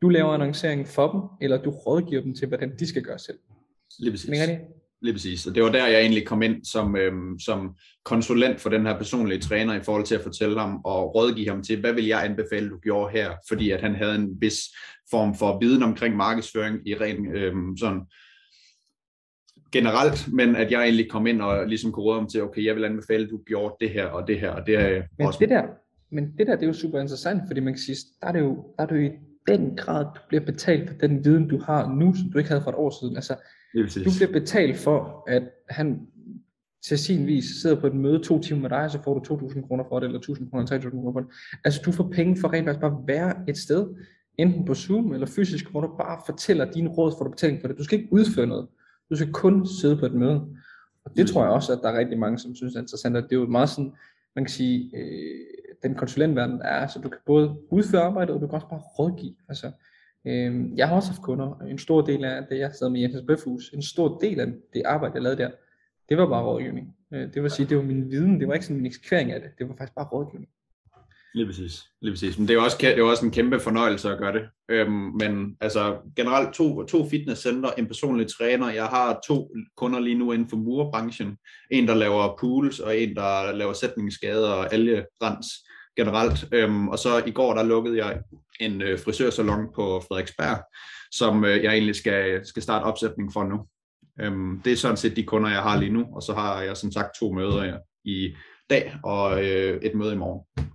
du 0.02 0.10
laver 0.10 0.34
annoncering 0.34 0.88
for 0.88 1.12
dem, 1.12 1.22
eller 1.42 1.62
du 1.62 1.70
rådgiver 1.70 2.22
dem 2.22 2.36
til, 2.36 2.48
hvordan 2.48 2.80
de 2.80 2.88
skal 2.88 3.02
gøre 3.04 3.20
selv. 3.20 3.38
Lige 4.00 4.12
præcis. 4.12 4.30
det? 4.30 4.60
Lige 5.02 5.14
præcis. 5.14 5.48
Og 5.48 5.56
det 5.56 5.64
var 5.64 5.72
der, 5.72 5.88
jeg 5.88 6.02
egentlig 6.02 6.28
kom 6.28 6.42
ind 6.42 6.66
som, 6.66 6.96
øhm, 6.96 7.40
som 7.40 7.76
konsulent 8.06 8.62
for 8.62 8.70
den 8.70 8.86
her 8.86 8.98
personlige 8.98 9.40
træner 9.40 9.74
i 9.74 9.84
forhold 9.84 10.06
til 10.06 10.16
at 10.16 10.22
fortælle 10.22 10.60
ham 10.60 10.82
og 10.86 11.16
rådgive 11.16 11.50
ham 11.50 11.64
til, 11.64 11.80
hvad 11.80 11.94
vil 11.94 12.06
jeg 12.06 12.26
anbefale, 12.26 12.70
du 12.70 12.78
gjorde 12.78 13.12
her? 13.12 13.32
Fordi 13.48 13.72
at 13.72 13.82
han 13.82 13.96
havde 13.96 14.16
en 14.16 14.42
vis 14.42 14.56
form 15.12 15.36
for 15.36 15.60
viden 15.60 15.84
omkring 15.84 16.16
markedsføring 16.16 16.88
i 16.88 16.96
ren 16.96 17.36
øhm, 17.36 17.78
sådan 17.78 18.02
generelt, 19.72 20.34
men 20.34 20.56
at 20.56 20.72
jeg 20.72 20.84
egentlig 20.84 21.10
kom 21.10 21.28
ind 21.28 21.42
og 21.42 21.68
ligesom 21.68 21.92
kunne 21.92 22.06
råde 22.06 22.20
ham 22.20 22.28
til, 22.28 22.44
okay, 22.44 22.66
jeg 22.66 22.76
vil 22.76 22.84
anbefale, 22.84 23.24
at 23.24 23.30
du 23.30 23.38
gjorde 23.38 23.76
det 23.80 23.90
her 23.90 24.06
og 24.06 24.28
det 24.28 24.40
her, 24.40 24.50
og 24.50 24.68
det 24.68 24.76
er 24.76 25.04
men 25.18 25.28
også... 25.28 25.40
Det 25.40 25.50
der, 25.50 25.64
men 26.12 26.34
det 26.38 26.48
der, 26.48 26.56
det 26.56 26.64
er 26.64 26.68
jo 26.68 26.74
super 26.74 27.00
interessant, 27.00 27.42
fordi 27.48 27.60
man 27.60 27.74
kan 27.74 27.82
sige, 27.82 27.98
der 28.22 28.28
er 28.28 28.32
det 28.32 28.40
jo, 28.40 28.66
der 28.78 28.84
er 28.84 28.88
det 28.88 28.96
jo 28.96 29.02
i 29.02 29.12
den 29.48 29.76
grad, 29.78 30.06
du 30.16 30.20
bliver 30.28 30.46
betalt 30.46 30.90
for 30.90 30.98
den 30.98 31.26
viden, 31.26 31.48
du 31.48 31.60
har 31.60 31.96
nu, 31.96 32.14
som 32.14 32.32
du 32.32 32.38
ikke 32.38 32.50
havde 32.50 32.62
for 32.62 32.70
et 32.70 32.76
år 32.76 33.00
siden. 33.02 33.16
Altså, 33.16 33.36
du 33.76 34.12
bliver 34.18 34.32
betalt 34.32 34.78
for, 34.78 35.24
at 35.28 35.44
han 35.70 36.00
til 36.88 36.98
sin 36.98 37.28
vis 37.28 37.46
sidder 37.62 37.82
på 37.82 37.88
et 37.88 37.96
møde 37.96 38.20
to 38.24 38.42
timer 38.42 38.62
med 38.62 38.70
dig, 38.70 38.84
og 38.84 38.92
så 38.92 39.04
får 39.04 39.20
du 39.20 39.36
2.000 39.36 39.68
kroner 39.68 39.84
for 39.90 40.00
det, 40.00 40.08
eller 40.08 40.20
1.000 40.20 40.50
kroner, 40.50 40.66
3.000 40.66 40.90
kroner 40.90 41.14
for 41.14 41.20
det. 41.20 41.30
Altså 41.66 41.82
du 41.86 41.92
får 41.92 42.10
penge 42.14 42.38
for 42.42 42.54
rent 42.54 42.66
faktisk 42.66 42.82
bare 42.82 42.92
at 42.92 43.08
være 43.08 43.36
et 43.48 43.58
sted, 43.58 43.88
enten 44.38 44.66
på 44.66 44.74
Zoom 44.74 45.14
eller 45.14 45.28
fysisk, 45.28 45.72
hvor 45.72 45.82
du 45.82 45.88
bare 45.88 46.22
fortæller 46.26 46.72
dine 46.72 46.90
råd, 46.90 47.14
for 47.18 47.24
du 47.24 47.30
betaling 47.30 47.62
for 47.62 47.68
det. 47.68 47.78
Du 47.78 47.84
skal 47.84 48.00
ikke 48.00 48.14
udføre 48.14 48.48
noget. 48.48 48.68
Du 49.10 49.16
skal 49.16 49.32
kun 49.32 49.68
sidde 49.68 49.98
på 49.98 50.06
et 50.06 50.14
møde. 50.14 50.48
Og 51.06 51.18
det 51.18 51.28
tror 51.28 51.44
jeg 51.44 51.52
også, 51.52 51.74
at 51.74 51.80
der 51.82 51.90
er 51.90 52.00
rigtig 52.00 52.20
mange, 52.20 52.40
som 52.40 52.56
synes 52.56 52.76
er 52.76 52.80
interessant. 52.80 53.18
Og 53.18 53.24
det 53.24 53.32
er 53.32 53.40
jo 53.40 53.46
meget 53.46 53.70
sådan, 53.70 53.94
man 54.36 54.46
kan 54.46 54.52
sige, 54.52 54.98
øh, 54.98 55.46
den 55.84 55.96
konsulentverden 55.96 56.62
er, 56.62 56.70
altså 56.70 57.00
du 57.00 57.10
kan 57.10 57.20
både 57.26 57.58
udføre 57.70 58.02
arbejdet, 58.02 58.36
og 58.36 58.42
du 58.42 58.48
kan 58.48 58.56
også 58.56 58.68
bare 58.68 58.80
rådgive. 58.80 59.36
Altså, 59.50 59.72
øh, 60.26 60.78
jeg 60.78 60.88
har 60.88 60.96
også 60.96 61.10
haft 61.10 61.22
kunder, 61.22 61.60
en 61.60 61.78
stor 61.78 62.02
del 62.02 62.24
af 62.24 62.46
det, 62.50 62.60
jeg 62.60 62.76
sad 62.76 62.90
med 62.90 63.02
Jens 63.02 63.16
Bøfhus, 63.28 63.70
en 63.74 63.82
stor 63.82 64.18
del 64.18 64.40
af 64.40 64.48
det 64.74 64.82
arbejde, 64.86 65.16
jeg 65.16 65.24
lavede 65.24 65.44
der, 65.44 65.50
det 66.10 66.18
var 66.18 66.30
bare 66.30 66.44
rådgivning. 66.44 66.96
Øh, 67.12 67.34
det 67.34 67.44
vil 67.44 67.52
sige, 67.52 67.70
det 67.70 67.78
var 67.78 67.84
min 67.84 68.12
viden, 68.12 68.40
det 68.40 68.48
var 68.48 68.54
ikke 68.54 68.66
sådan 68.66 68.80
en 68.80 68.86
eksekvering 68.86 69.32
af 69.32 69.42
det, 69.42 69.50
det 69.58 69.70
var 69.70 69.76
faktisk 69.76 69.96
bare 69.96 70.06
rådgivning. 70.06 70.50
Lige 71.36 71.46
præcis. 71.46 71.84
Lige 72.02 72.14
præcis. 72.14 72.38
Men 72.38 72.48
det 72.48 72.56
er 72.56 72.62
også, 72.62 72.78
det 72.80 72.98
er 72.98 73.04
også 73.04 73.26
en 73.26 73.32
kæmpe 73.32 73.60
fornøjelse 73.60 74.12
at 74.12 74.18
gøre 74.18 74.34
det. 74.34 74.50
Øhm, 74.70 75.12
men 75.20 75.58
altså 75.62 75.98
generelt 76.16 76.54
to, 76.54 76.84
to 76.84 77.10
fitnesscenter, 77.10 77.72
en 77.72 77.88
personlig 77.88 78.28
træner. 78.28 78.70
Jeg 78.70 78.86
har 78.86 79.20
to 79.28 79.52
kunder 79.78 80.00
lige 80.00 80.18
nu 80.18 80.32
inden 80.32 80.50
for 80.50 80.58
murbranchen. 80.58 81.38
En, 81.72 81.88
der 81.88 81.96
laver 81.96 82.38
pools, 82.40 82.80
og 82.80 82.98
en, 82.98 83.16
der 83.16 83.52
laver 83.52 83.74
sætningsskader 83.74 84.50
og 84.50 84.74
algerens 84.74 85.48
generelt. 85.98 86.48
Øhm, 86.52 86.88
og 86.88 87.00
så 87.00 87.24
i 87.28 87.32
går, 87.32 87.54
der 87.54 87.64
lukkede 87.64 88.06
jeg 88.06 88.20
en 88.60 88.82
øh, 88.82 89.00
frisørsalon 89.00 89.68
på 89.76 90.04
Frederiksberg, 90.08 90.64
som 91.12 91.46
øh, 91.46 91.64
jeg 91.64 91.74
egentlig 91.74 91.96
skal, 91.96 92.46
skal 92.46 92.64
starte 92.64 92.84
opsætning 92.84 93.34
for 93.34 93.44
nu. 93.44 93.66
Øhm, 94.22 94.62
det 94.62 94.74
er 94.74 94.78
sådan 94.78 94.98
set 94.98 95.16
de 95.16 95.24
kunder, 95.24 95.50
jeg 95.50 95.62
har 95.62 95.80
lige 95.80 95.94
nu, 95.94 96.06
og 96.14 96.22
så 96.22 96.34
har 96.34 96.62
jeg 96.62 96.78
som 96.78 96.92
sagt 96.92 97.16
to 97.20 97.32
møder 97.32 97.80
i 98.06 98.36
dag 98.70 98.96
og 99.04 99.46
øh, 99.46 99.82
et 99.82 99.96
møde 99.96 100.14
i 100.14 100.18
morgen 100.18 100.72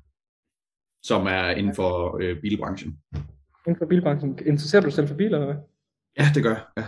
som 1.02 1.26
er 1.26 1.50
inden 1.50 1.74
for 1.74 2.18
øh, 2.22 2.40
bilbranchen. 2.40 2.98
Inden 3.66 3.78
for 3.78 3.86
bilbranchen. 3.86 4.38
Interesserer 4.46 4.82
du 4.82 4.86
dig 4.86 4.94
selv 4.94 5.08
for 5.08 5.14
biler, 5.14 5.38
eller 5.38 5.52
hvad? 5.52 5.62
Ja, 6.18 6.24
det 6.34 6.42
gør 6.42 6.50
jeg. 6.50 6.64
Ja. 6.76 6.84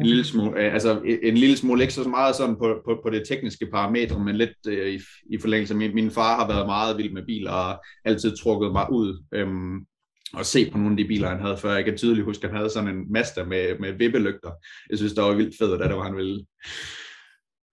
En 0.00 0.06
lille 0.06 0.24
smule, 0.24 0.60
øh, 0.60 0.72
altså 0.72 1.02
en 1.22 1.36
lille 1.36 1.56
smule, 1.56 1.82
ikke 1.82 1.94
så 1.94 2.08
meget 2.08 2.34
sådan 2.34 2.56
på, 2.56 2.82
på, 2.84 3.00
på 3.02 3.10
det 3.10 3.22
tekniske 3.28 3.66
parametre, 3.66 4.24
men 4.24 4.36
lidt 4.36 4.56
øh, 4.68 4.88
i, 4.94 5.00
i 5.30 5.38
forlængelse. 5.38 5.74
Min, 5.74 5.94
min 5.94 6.10
far 6.10 6.36
har 6.38 6.48
været 6.48 6.66
meget 6.66 6.98
vild 6.98 7.12
med 7.12 7.26
biler 7.26 7.50
og 7.50 7.84
altid 8.04 8.36
trukket 8.36 8.72
mig 8.72 8.92
ud 8.92 9.24
øhm, 9.32 9.86
og 10.34 10.44
se 10.44 10.70
på 10.70 10.78
nogle 10.78 10.92
af 10.92 10.96
de 10.96 11.08
biler, 11.08 11.28
han 11.28 11.40
havde 11.40 11.56
før. 11.56 11.74
Jeg 11.74 11.84
kan 11.84 11.96
tydeligt 11.96 12.24
huske, 12.24 12.44
at 12.44 12.50
han 12.50 12.56
havde 12.56 12.70
sådan 12.70 12.96
en 12.96 13.12
Mazda 13.12 13.44
med, 13.44 13.78
med 13.78 13.92
vippelygter. 13.92 14.50
Jeg 14.90 14.98
synes, 14.98 15.12
det 15.12 15.24
var 15.24 15.34
vildt 15.34 15.58
fedt, 15.58 15.80
da 15.80 15.88
det 15.88 15.96
var, 15.96 16.02
han 16.02 16.16
ville. 16.16 16.46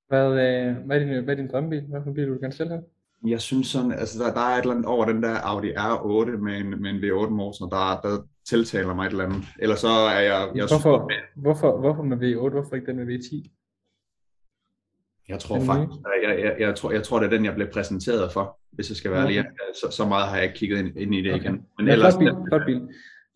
Hvad, 0.08 0.28
øh, 0.28 0.86
hvad, 0.86 1.02
er 1.02 1.06
din, 1.06 1.24
hvad 1.24 1.34
er 1.34 1.42
din 1.42 1.52
drømmebil? 1.52 1.82
Hvad 1.90 2.02
for 2.04 2.14
bil 2.14 2.26
vil 2.26 2.34
du 2.34 2.42
gerne 2.42 2.54
selv 2.54 2.70
have? 2.70 2.84
Jeg 3.28 3.42
synes 3.42 3.68
sådan, 3.68 3.92
altså 3.92 4.24
der, 4.24 4.34
der 4.34 4.42
er 4.42 4.56
et 4.58 4.62
eller 4.62 4.74
andet 4.74 4.86
over 4.86 5.06
den 5.06 5.24
der 5.24 5.36
Audi 5.44 5.72
R8 5.72 6.38
med 6.38 6.58
en, 6.58 6.82
med 6.82 6.90
en 6.90 6.98
V8 6.98 7.30
motor, 7.30 7.66
der, 7.66 8.00
der 8.04 8.24
tiltaler 8.50 8.96
mig 8.96 9.06
et 9.06 9.12
eller 9.12 9.26
andet. 9.26 9.44
Eller 9.60 9.76
så 9.76 9.88
er 9.88 10.20
jeg... 10.20 10.50
jeg 10.56 10.66
hvorfor, 10.70 11.08
med. 11.08 11.44
hvorfor, 11.44 11.80
hvorfor 11.80 12.04
med 12.04 12.18
V8? 12.18 12.50
Hvorfor 12.50 12.76
ikke 12.76 12.88
den 12.88 12.96
med 12.96 13.18
V10? 13.18 13.58
Jeg 15.30 15.40
tror 15.40 15.56
den 15.58 15.66
faktisk, 15.66 16.00
jeg, 16.24 16.40
jeg, 16.40 16.56
jeg, 16.60 16.76
tror, 16.76 16.92
jeg 16.92 17.04
tror, 17.04 17.20
det 17.20 17.26
er 17.26 17.30
den, 17.30 17.46
jeg 17.46 17.56
blev 17.56 17.68
præsenteret 17.74 18.32
for, 18.32 18.60
hvis 18.72 18.90
jeg 18.90 18.98
skal 18.98 19.12
være 19.12 19.24
okay. 19.24 19.36
ærlig. 19.36 19.52
Så, 19.82 19.88
så 19.92 20.06
meget 20.06 20.28
har 20.30 20.36
jeg 20.36 20.46
ikke 20.46 20.56
kigget 20.56 20.80
ind, 20.80 20.98
ind 20.98 21.16
i 21.16 21.22
det 21.22 21.34
okay. 21.34 21.44
igen. 21.44 21.62
Men 21.78 21.88
ja, 21.88 21.94
ellers... 21.94 22.18
Bil, 22.18 22.32
flot 22.50 22.66
bil. 22.66 22.90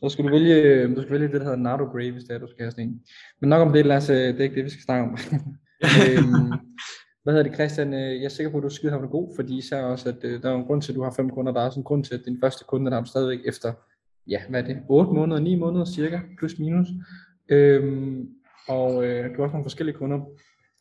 Så 0.03 0.09
skal 0.09 0.25
du 0.25 0.29
vælge, 0.29 0.87
du 0.95 1.01
skal 1.01 1.11
vælge 1.11 1.27
det, 1.27 1.33
der 1.33 1.43
hedder 1.43 1.57
Nardo 1.57 1.83
Grey, 1.83 2.11
hvis 2.11 2.23
det 2.23 2.35
er, 2.35 2.39
du 2.39 2.47
skal 2.47 2.63
have 2.63 2.71
sådan 2.71 2.87
en. 2.87 3.01
Men 3.41 3.49
nok 3.49 3.67
om 3.67 3.73
det, 3.73 3.85
Lasse, 3.85 4.13
det 4.13 4.39
er 4.39 4.43
ikke 4.43 4.55
det, 4.55 4.65
vi 4.65 4.69
skal 4.69 4.83
snakke 4.83 5.03
om. 5.03 5.17
øhm, 6.09 6.51
hvad 7.25 7.33
hedder 7.33 7.49
det, 7.49 7.55
Christian? 7.55 7.93
Øh, 7.93 8.15
jeg 8.15 8.25
er 8.25 8.29
sikker 8.29 8.51
på, 8.51 8.57
at 8.57 8.61
du 8.61 8.67
er 8.67 8.71
skidehavende 8.71 9.09
god, 9.09 9.35
fordi 9.35 9.57
især 9.57 9.83
også, 9.83 10.09
at 10.09 10.15
øh, 10.23 10.41
der 10.41 10.51
er 10.51 10.55
en 10.55 10.65
grund 10.65 10.81
til, 10.81 10.91
at 10.91 10.95
du 10.95 11.03
har 11.03 11.11
fem 11.11 11.29
kunder. 11.29 11.51
Der 11.53 11.61
er 11.61 11.65
også 11.65 11.79
en 11.79 11.83
grund 11.83 12.03
til, 12.03 12.13
at 12.15 12.25
din 12.25 12.37
første 12.39 12.65
kunde, 12.67 12.91
der 12.91 12.97
er 12.97 13.03
stadigvæk 13.03 13.39
efter, 13.45 13.73
ja, 14.27 14.41
hvad 14.49 14.63
er 14.63 14.67
det, 14.67 14.77
8 14.89 15.13
måneder, 15.13 15.41
9 15.41 15.55
måneder 15.55 15.85
cirka, 15.85 16.19
plus 16.37 16.59
minus. 16.59 16.87
Øhm, 17.49 18.29
og 18.67 19.05
øh, 19.05 19.23
du 19.23 19.35
har 19.35 19.43
også 19.43 19.53
nogle 19.53 19.63
forskellige 19.63 19.97
kunder. 19.97 20.19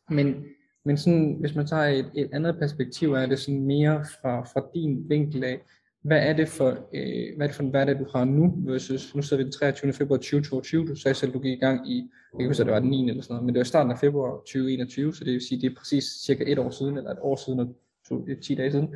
Men, 0.09 0.45
men 0.85 0.97
sådan, 0.97 1.37
hvis 1.39 1.55
man 1.55 1.67
tager 1.67 1.83
et, 1.83 2.11
et 2.15 2.29
andet 2.33 2.55
perspektiv, 2.59 3.13
er 3.13 3.25
det 3.25 3.39
sådan 3.39 3.61
mere 3.61 4.05
fra, 4.21 4.41
fra 4.41 4.65
din 4.75 5.09
vinkel 5.09 5.43
af, 5.43 5.61
hvad 6.05 6.29
er 6.29 6.33
det 6.33 6.47
for, 6.47 6.69
øh, 6.69 7.35
hvad 7.35 7.45
er 7.45 7.47
det 7.47 7.55
for 7.55 7.63
en 7.63 7.69
hverdag, 7.69 7.99
du 7.99 8.05
har 8.11 8.25
nu, 8.25 8.53
versus, 8.57 9.15
nu 9.15 9.21
sidder 9.21 9.43
vi 9.43 9.43
den 9.43 9.51
23. 9.51 9.93
februar 9.93 10.17
2022, 10.17 10.87
du 10.87 10.95
sagde 10.95 11.15
selv, 11.15 11.33
du 11.33 11.39
gik 11.39 11.57
i 11.57 11.59
gang 11.59 11.91
i, 11.91 11.97
jeg 12.33 12.39
kan 12.39 12.47
huske, 12.47 12.61
at 12.61 12.65
det 12.65 12.73
var 12.73 12.79
den 12.79 12.89
9. 12.89 13.09
eller 13.09 13.23
sådan 13.23 13.33
noget, 13.33 13.45
men 13.45 13.55
det 13.55 13.59
var 13.59 13.63
starten 13.63 13.91
af 13.91 13.99
februar 13.99 14.31
2021, 14.31 15.15
så 15.15 15.23
det 15.23 15.33
vil 15.33 15.47
sige, 15.47 15.61
det 15.61 15.71
er 15.71 15.75
præcis 15.77 16.03
cirka 16.25 16.43
et 16.47 16.59
år 16.59 16.69
siden, 16.69 16.97
eller 16.97 17.11
et 17.11 17.17
år 17.21 17.35
siden, 17.35 17.59
og 17.59 17.75
to, 18.07 18.27
10 18.41 18.55
dage 18.55 18.71
siden, 18.71 18.95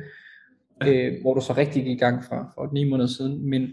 øh, 0.86 1.20
hvor 1.20 1.34
du 1.34 1.40
så 1.40 1.52
rigtig 1.56 1.84
gik 1.84 1.96
i 1.96 1.98
gang 1.98 2.24
fra, 2.24 2.52
for 2.54 2.70
9 2.72 2.90
måneder 2.90 3.08
siden, 3.08 3.50
men 3.50 3.68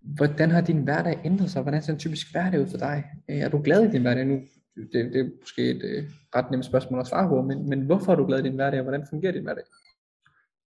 hvordan 0.00 0.50
har 0.50 0.60
din 0.60 0.82
hverdag 0.82 1.20
ændret 1.24 1.50
sig? 1.50 1.62
Hvordan 1.62 1.82
ser 1.82 1.92
en 1.92 1.98
typisk 1.98 2.32
hverdag 2.32 2.60
ud 2.60 2.66
for 2.66 2.78
dig? 2.78 3.04
Øh, 3.30 3.36
er 3.36 3.48
du 3.48 3.62
glad 3.64 3.88
i 3.88 3.90
din 3.90 4.02
hverdag 4.02 4.26
nu? 4.26 4.40
Det, 4.92 5.12
det 5.12 5.20
er 5.20 5.28
måske 5.40 5.70
et 5.70 5.82
øh, 5.84 6.04
ret 6.36 6.50
nemt 6.50 6.64
spørgsmål 6.64 7.00
at 7.00 7.06
svare 7.06 7.28
på, 7.28 7.42
men, 7.42 7.68
men 7.68 7.80
hvorfor 7.80 8.12
er 8.12 8.16
du 8.16 8.26
glad 8.26 8.38
i 8.38 8.42
din 8.42 8.54
hverdag, 8.54 8.80
og 8.80 8.84
hvordan 8.84 9.06
fungerer 9.10 9.32
din 9.32 9.42
hverdag? 9.42 9.64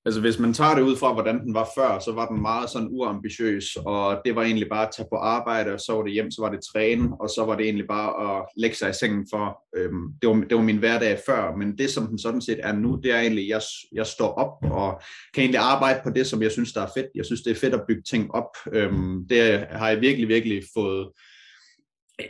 Altså 0.04 0.20
hvis 0.20 0.38
man 0.38 0.54
tager 0.54 0.74
det 0.74 0.82
ud 0.82 0.96
fra, 0.96 1.12
hvordan 1.12 1.40
den 1.40 1.54
var 1.54 1.68
før, 1.76 1.98
så 1.98 2.12
var 2.12 2.26
den 2.28 2.42
meget 2.42 2.70
sådan 2.70 2.88
uambitiøs, 2.90 3.76
og 3.76 4.20
det 4.24 4.36
var 4.36 4.42
egentlig 4.42 4.68
bare 4.68 4.86
at 4.86 4.92
tage 4.96 5.08
på 5.12 5.16
arbejde, 5.16 5.72
og 5.72 5.80
så 5.80 5.92
var 5.92 6.02
det 6.02 6.12
hjem, 6.12 6.30
så 6.30 6.42
var 6.42 6.50
det 6.50 6.60
træne, 6.72 7.20
og 7.20 7.28
så 7.28 7.44
var 7.44 7.56
det 7.56 7.64
egentlig 7.64 7.86
bare 7.88 8.38
at 8.38 8.46
lægge 8.56 8.76
sig 8.76 8.90
i 8.90 8.92
sengen 8.92 9.26
for, 9.30 9.62
øhm, 9.76 10.06
det, 10.22 10.28
var, 10.28 10.34
det 10.34 10.56
var 10.56 10.62
min 10.62 10.76
hverdag 10.76 11.18
før, 11.26 11.56
men 11.56 11.78
det 11.78 11.90
som 11.90 12.06
den 12.06 12.18
sådan 12.18 12.40
set 12.40 12.60
er 12.62 12.72
nu, 12.72 13.00
det 13.02 13.12
er 13.12 13.20
egentlig, 13.20 13.48
jeg, 13.48 13.60
jeg 13.92 14.06
står 14.06 14.32
op 14.34 14.70
og 14.70 15.00
kan 15.34 15.42
egentlig 15.42 15.60
arbejde 15.60 16.00
på 16.04 16.10
det, 16.10 16.26
som 16.26 16.42
jeg 16.42 16.50
synes, 16.50 16.72
der 16.72 16.82
er 16.82 16.90
fedt. 16.96 17.06
Jeg 17.14 17.24
synes, 17.24 17.42
det 17.42 17.50
er 17.50 17.60
fedt 17.60 17.74
at 17.74 17.84
bygge 17.88 18.02
ting 18.02 18.34
op. 18.34 18.56
Øhm, 18.72 19.28
det 19.28 19.66
har 19.70 19.88
jeg 19.88 20.00
virkelig, 20.00 20.28
virkelig 20.28 20.62
fået, 20.74 21.08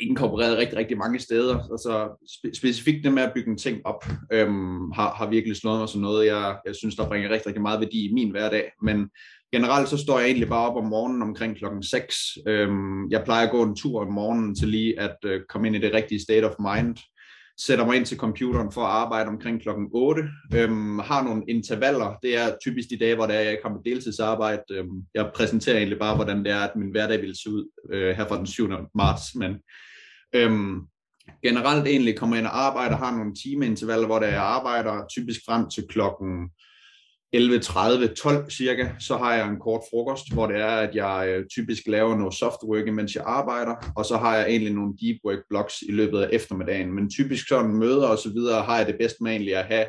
inkorporeret 0.01 0.59
rigtig, 0.59 0.79
rigtig 0.79 0.99
mange 0.99 1.19
steder. 1.19 1.59
Altså 1.73 2.09
spe- 2.27 2.55
specifikt 2.55 3.05
det 3.05 3.13
med 3.13 3.23
at 3.23 3.33
bygge 3.35 3.51
en 3.51 3.59
ting 3.59 3.87
op, 3.87 4.05
øhm, 4.33 4.91
har, 4.91 5.15
har 5.15 5.31
virkelig 5.31 5.57
slået 5.57 5.79
mig 5.79 5.89
som 5.89 6.01
noget, 6.01 6.27
jeg, 6.27 6.59
jeg 6.67 6.75
synes, 6.75 6.97
der 6.97 7.09
bringer 7.09 7.31
rigtig, 7.31 7.47
rigtig 7.47 7.63
meget 7.63 7.81
værdi 7.81 8.09
i 8.09 8.13
min 8.13 8.31
hverdag. 8.31 8.73
Men 8.83 9.11
generelt 9.53 9.89
så 9.89 9.97
står 9.97 10.19
jeg 10.19 10.27
egentlig 10.27 10.49
bare 10.49 10.71
op 10.71 10.77
om 10.77 10.89
morgenen 10.89 11.23
omkring 11.23 11.57
klokken 11.57 11.83
6. 11.83 12.39
Øhm, 12.47 13.11
jeg 13.11 13.25
plejer 13.25 13.47
at 13.47 13.53
gå 13.53 13.63
en 13.63 13.77
tur 13.77 14.01
om 14.01 14.13
morgenen 14.13 14.55
til 14.55 14.69
lige 14.69 15.01
at 15.01 15.17
øh, 15.25 15.41
komme 15.49 15.67
ind 15.67 15.77
i 15.77 15.81
det 15.81 15.95
rigtige 15.95 16.23
state 16.23 16.45
of 16.45 16.55
mind. 16.59 16.97
Sætter 17.67 17.87
mig 17.87 17.97
ind 17.97 18.07
til 18.07 18.17
computeren 18.17 18.73
for 18.73 18.81
at 18.81 18.91
arbejde 18.91 19.29
omkring 19.29 19.63
klokken 19.63 19.89
8. 19.93 20.23
Øhm, 20.55 20.99
har 20.99 21.25
nogle 21.25 21.43
intervaller. 21.49 22.17
Det 22.23 22.39
er 22.39 22.57
typisk 22.63 22.91
de 22.91 22.99
dage, 22.99 23.15
hvor 23.15 23.27
det 23.27 23.37
er, 23.37 23.41
jeg 23.41 23.51
ikke 23.51 23.63
har 23.65 23.73
mit 23.75 23.85
deltidsarbejde. 23.85 24.63
Øhm, 24.71 25.03
jeg 25.15 25.31
præsenterer 25.35 25.77
egentlig 25.77 25.99
bare, 25.99 26.15
hvordan 26.17 26.45
det 26.45 26.53
er, 26.53 26.61
at 26.61 26.77
min 26.77 26.91
hverdag 26.91 27.23
vil 27.23 27.35
se 27.43 27.51
ud 27.51 27.69
øh, 27.93 28.17
her 28.17 28.29
fra 28.29 28.39
den 28.39 28.47
7. 28.47 28.69
marts. 28.95 29.35
Men 29.35 29.53
øhm, 30.35 30.81
generelt 31.43 31.87
egentlig 31.87 32.19
kommer 32.19 32.37
jeg 32.37 32.41
ind 32.41 32.47
og 32.47 32.61
arbejder, 32.67 32.97
har 32.97 33.17
nogle 33.17 33.35
timeintervaller, 33.35 34.07
hvor 34.07 34.19
der 34.19 34.27
jeg 34.27 34.43
arbejder 34.43 35.07
typisk 35.11 35.41
frem 35.47 35.71
til 35.71 35.85
klokken 35.89 36.51
11.30-12 37.37 38.51
cirka, 38.51 38.89
så 38.99 39.17
har 39.17 39.35
jeg 39.35 39.49
en 39.49 39.59
kort 39.59 39.81
frokost, 39.91 40.33
hvor 40.33 40.47
det 40.47 40.57
er, 40.57 40.77
at 40.77 40.95
jeg 40.95 41.29
øh, 41.29 41.47
typisk 41.47 41.87
laver 41.87 42.17
noget 42.17 42.35
softwork, 42.35 42.95
mens 42.95 43.15
jeg 43.15 43.25
arbejder, 43.27 43.93
og 43.97 44.05
så 44.05 44.17
har 44.17 44.37
jeg 44.37 44.49
egentlig 44.49 44.73
nogle 44.73 44.95
deep 45.01 45.17
work 45.25 45.39
blocks 45.49 45.83
i 45.83 45.93
løbet 45.93 46.21
af 46.21 46.29
eftermiddagen. 46.33 46.93
Men 46.93 47.11
typisk 47.11 47.49
sådan 47.49 47.75
møder 47.75 48.09
og 48.09 48.19
så 48.19 48.33
videre, 48.33 48.63
har 48.63 48.79
jeg 48.79 48.87
det 48.87 48.97
bedst 48.99 49.21
med 49.21 49.31
egentlig 49.31 49.57
at 49.57 49.65
have 49.65 49.87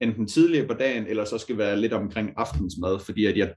enten 0.00 0.26
tidligere 0.26 0.66
på 0.66 0.74
dagen, 0.74 1.06
eller 1.06 1.24
så 1.24 1.38
skal 1.38 1.58
være 1.58 1.80
lidt 1.80 1.92
omkring 1.92 2.32
aftensmad, 2.36 2.98
fordi 2.98 3.26
at 3.26 3.36
jeg, 3.36 3.54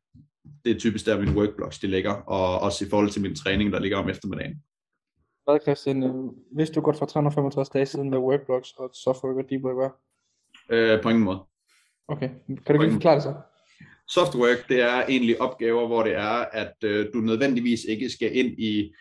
det 0.66 0.76
er 0.76 0.80
typisk 0.80 1.06
der, 1.06 1.20
mine 1.20 1.36
workblocks 1.36 1.80
de 1.80 1.88
ligger, 1.88 2.12
og 2.12 2.60
også 2.60 2.86
i 2.86 2.90
forhold 2.90 3.10
til 3.10 3.22
min 3.22 3.36
træning, 3.36 3.74
der 3.74 3.80
ligger 3.80 3.98
om 3.98 4.10
eftermiddagen. 4.10 4.56
Hvad 5.44 5.60
Christian, 5.62 6.04
øh, 6.04 6.14
hvis 6.56 6.70
du 6.70 6.82
godt 6.82 6.98
for 6.98 7.06
365 7.06 7.70
dage 7.70 7.86
siden 7.86 8.10
med 8.10 8.18
workblocks 8.18 8.72
og 8.72 8.90
softwork 8.94 9.38
og 9.38 9.50
deep 9.50 9.64
work 9.64 9.76
var? 9.78 10.00
Øh, 10.70 11.02
på 11.02 11.10
ingen 11.10 11.24
måde. 11.24 11.40
Okay, 12.08 12.30
kan 12.66 12.76
du 12.76 12.82
ikke 12.82 12.94
forklare 12.94 13.16
det 13.16 13.24
så? 13.24 13.34
Softwork, 14.08 14.70
det 14.70 14.82
er 14.82 15.06
egentlig 15.10 15.42
opgaver, 15.42 15.88
hvor 15.88 16.04
det 16.04 16.16
er, 16.16 16.46
at 16.52 16.74
øh, 16.84 17.08
du 17.14 17.20
nødvendigvis 17.20 17.84
ikke 17.84 18.10
skal 18.10 18.36
ind 18.36 18.60
i 18.60 18.94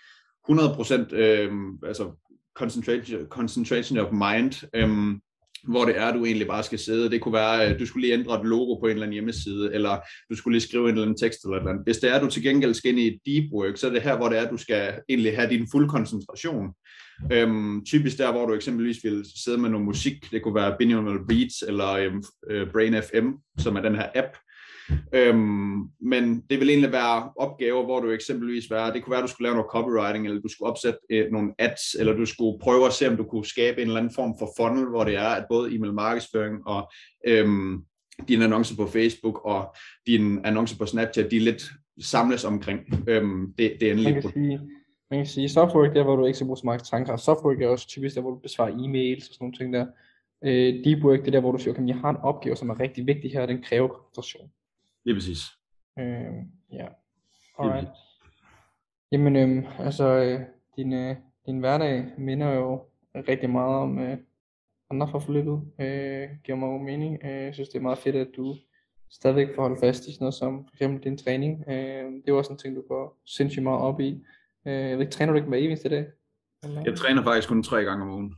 100% 0.50 1.14
øh, 1.14 1.52
altså 1.86 2.12
concentration, 2.54 3.26
concentration 3.26 3.98
of 3.98 4.12
mind, 4.12 4.68
øh, 4.74 5.18
hvor 5.68 5.84
det 5.84 5.98
er, 5.98 6.12
du 6.12 6.24
egentlig 6.24 6.46
bare 6.46 6.62
skal 6.62 6.78
sidde. 6.78 7.10
Det 7.10 7.20
kunne 7.20 7.34
være, 7.34 7.62
at 7.62 7.80
du 7.80 7.86
skulle 7.86 8.06
lige 8.06 8.18
ændre 8.18 8.40
et 8.40 8.46
logo 8.46 8.74
på 8.74 8.86
en 8.86 8.90
eller 8.90 9.02
anden 9.02 9.12
hjemmeside, 9.12 9.74
eller 9.74 10.00
du 10.30 10.36
skulle 10.36 10.54
lige 10.54 10.68
skrive 10.68 10.84
en 10.84 10.88
eller 10.88 11.02
anden 11.02 11.18
tekst 11.18 11.44
eller 11.44 11.56
et 11.56 11.60
eller 11.60 11.70
andet. 11.70 11.84
Hvis 11.86 11.98
det 11.98 12.10
er, 12.10 12.14
at 12.14 12.22
du 12.22 12.30
til 12.30 12.42
gengæld 12.42 12.74
skal 12.74 12.90
ind 12.90 13.00
i 13.00 13.20
deep 13.26 13.52
work, 13.52 13.76
så 13.76 13.86
er 13.86 13.90
det 13.90 14.02
her, 14.02 14.16
hvor 14.16 14.28
det 14.28 14.38
er, 14.38 14.42
at 14.42 14.50
du 14.50 14.56
skal 14.56 14.94
egentlig 15.08 15.36
have 15.36 15.50
din 15.50 15.68
fuld 15.72 15.88
koncentration. 15.88 16.66
Øhm, 17.32 17.84
typisk 17.84 18.18
der, 18.18 18.32
hvor 18.32 18.46
du 18.46 18.54
eksempelvis 18.54 19.04
vil 19.04 19.24
sidde 19.44 19.58
med 19.58 19.70
noget 19.70 19.86
musik, 19.86 20.30
det 20.30 20.42
kunne 20.42 20.54
være 20.54 20.76
Binaural 20.78 21.26
Beats 21.28 21.62
eller 21.68 21.88
øhm, 21.92 22.22
øh, 22.50 22.70
Brain 22.72 22.94
FM, 23.02 23.28
som 23.58 23.76
er 23.76 23.80
den 23.80 23.94
her 23.94 24.08
app. 24.14 24.36
Øhm, 25.14 25.80
men 26.00 26.42
det 26.50 26.60
vil 26.60 26.70
egentlig 26.70 26.92
være 26.92 27.30
opgaver, 27.36 27.84
hvor 27.84 28.00
du 28.00 28.10
eksempelvis 28.10 28.70
være, 28.70 28.92
det 28.92 29.02
kunne 29.02 29.10
være, 29.10 29.22
at 29.22 29.28
du 29.28 29.32
skulle 29.32 29.46
lave 29.46 29.56
noget 29.56 29.70
copywriting, 29.70 30.26
eller 30.26 30.40
du 30.40 30.48
skulle 30.48 30.70
opsætte 30.70 30.98
øh, 31.10 31.32
nogle 31.32 31.54
ads, 31.58 31.94
eller 31.98 32.12
du 32.12 32.26
skulle 32.26 32.58
prøve 32.60 32.86
at 32.86 32.92
se, 32.92 33.08
om 33.08 33.16
du 33.16 33.24
kunne 33.24 33.46
skabe 33.46 33.82
en 33.82 33.86
eller 33.86 34.00
anden 34.00 34.14
form 34.14 34.34
for 34.38 34.50
funnel, 34.58 34.88
hvor 34.88 35.04
det 35.04 35.16
er, 35.16 35.28
at 35.28 35.44
både 35.50 35.74
e-mail 35.74 35.92
markedsføring 35.92 36.66
og 36.66 36.92
øhm, 37.26 37.78
dine 38.28 38.44
annoncer 38.44 38.76
på 38.76 38.86
Facebook 38.86 39.44
og 39.44 39.74
dine 40.06 40.46
annoncer 40.46 40.78
på 40.78 40.86
Snapchat, 40.86 41.30
de 41.30 41.38
lidt 41.38 41.62
samles 42.00 42.44
omkring 42.44 42.80
øhm, 43.08 43.52
det, 43.58 43.76
det 43.80 43.90
endelige. 43.90 44.60
Man 45.10 45.18
kan 45.18 45.26
sige, 45.26 45.48
software 45.48 45.94
der, 45.94 46.04
hvor 46.04 46.16
du 46.16 46.26
ikke 46.26 46.36
skal 46.36 46.46
bruge 46.46 46.56
så 46.56 46.64
meget 46.64 46.82
tanker. 46.82 47.16
Software 47.16 47.62
er 47.62 47.68
også 47.68 47.88
typisk 47.88 48.14
der, 48.14 48.20
hvor 48.20 48.30
du 48.30 48.38
besvarer 48.38 48.70
e-mails 48.70 49.28
og 49.28 49.34
sådan 49.34 49.44
nogle 49.44 49.56
ting 49.56 49.72
der. 49.72 49.86
Øh, 50.44 50.84
deep 50.84 51.04
work, 51.04 51.20
det 51.20 51.26
er 51.26 51.30
der, 51.30 51.40
hvor 51.40 51.52
du 51.52 51.58
siger, 51.58 51.74
okay, 51.74 51.88
jeg 51.88 51.96
har 51.96 52.10
en 52.10 52.16
opgave, 52.16 52.56
som 52.56 52.70
er 52.70 52.80
rigtig 52.80 53.06
vigtig 53.06 53.32
her, 53.32 53.42
og 53.42 53.48
den 53.48 53.62
kræver 53.62 53.88
koncentration. 53.88 54.50
Lige 55.04 55.14
præcis. 55.14 55.38
Øh, 55.98 56.34
ja. 56.72 56.86
Alright. 57.58 57.88
Jamen, 59.12 59.36
øhm, 59.36 59.66
altså, 59.78 60.04
øh, 60.04 60.40
din, 60.76 60.92
øh, 60.92 61.16
din 61.46 61.58
hverdag 61.58 62.12
minder 62.18 62.50
jo 62.50 62.84
rigtig 63.14 63.50
meget 63.50 63.74
om 63.74 63.98
øh, 63.98 64.18
andre 64.90 65.08
fra 65.08 65.18
forløbet. 65.18 65.62
Øh, 65.80 66.28
giver 66.44 66.58
mig 66.58 66.66
jo 66.66 66.78
mening. 66.78 67.18
Øh, 67.24 67.44
jeg 67.44 67.54
synes, 67.54 67.68
det 67.68 67.78
er 67.78 67.82
meget 67.82 67.98
fedt, 67.98 68.16
at 68.16 68.28
du 68.36 68.54
stadigvæk 69.10 69.48
får 69.54 69.62
holde 69.62 69.80
fast 69.80 70.06
i 70.06 70.12
sådan 70.12 70.24
noget 70.24 70.34
som 70.34 70.64
for 70.64 70.74
eksempel 70.74 71.04
din 71.04 71.18
træning. 71.18 71.64
Øh, 71.68 72.04
det 72.12 72.28
er 72.28 72.32
også 72.32 72.52
en 72.52 72.58
ting, 72.58 72.76
du 72.76 72.82
går 72.88 73.20
sindssygt 73.26 73.62
meget 73.62 73.80
op 73.80 74.00
i. 74.00 74.24
Øh, 74.66 74.72
jeg 74.72 74.98
ved 74.98 75.00
ikke, 75.00 75.12
træner 75.12 75.32
du 75.32 75.36
ikke 75.36 75.48
hver 75.48 75.58
eneste 75.58 75.88
dag? 75.88 76.06
Eller? 76.64 76.82
Jeg 76.84 76.96
træner 76.96 77.22
faktisk 77.22 77.48
kun 77.48 77.62
tre 77.62 77.84
gange 77.84 78.04
om 78.04 78.10
ugen. 78.10 78.34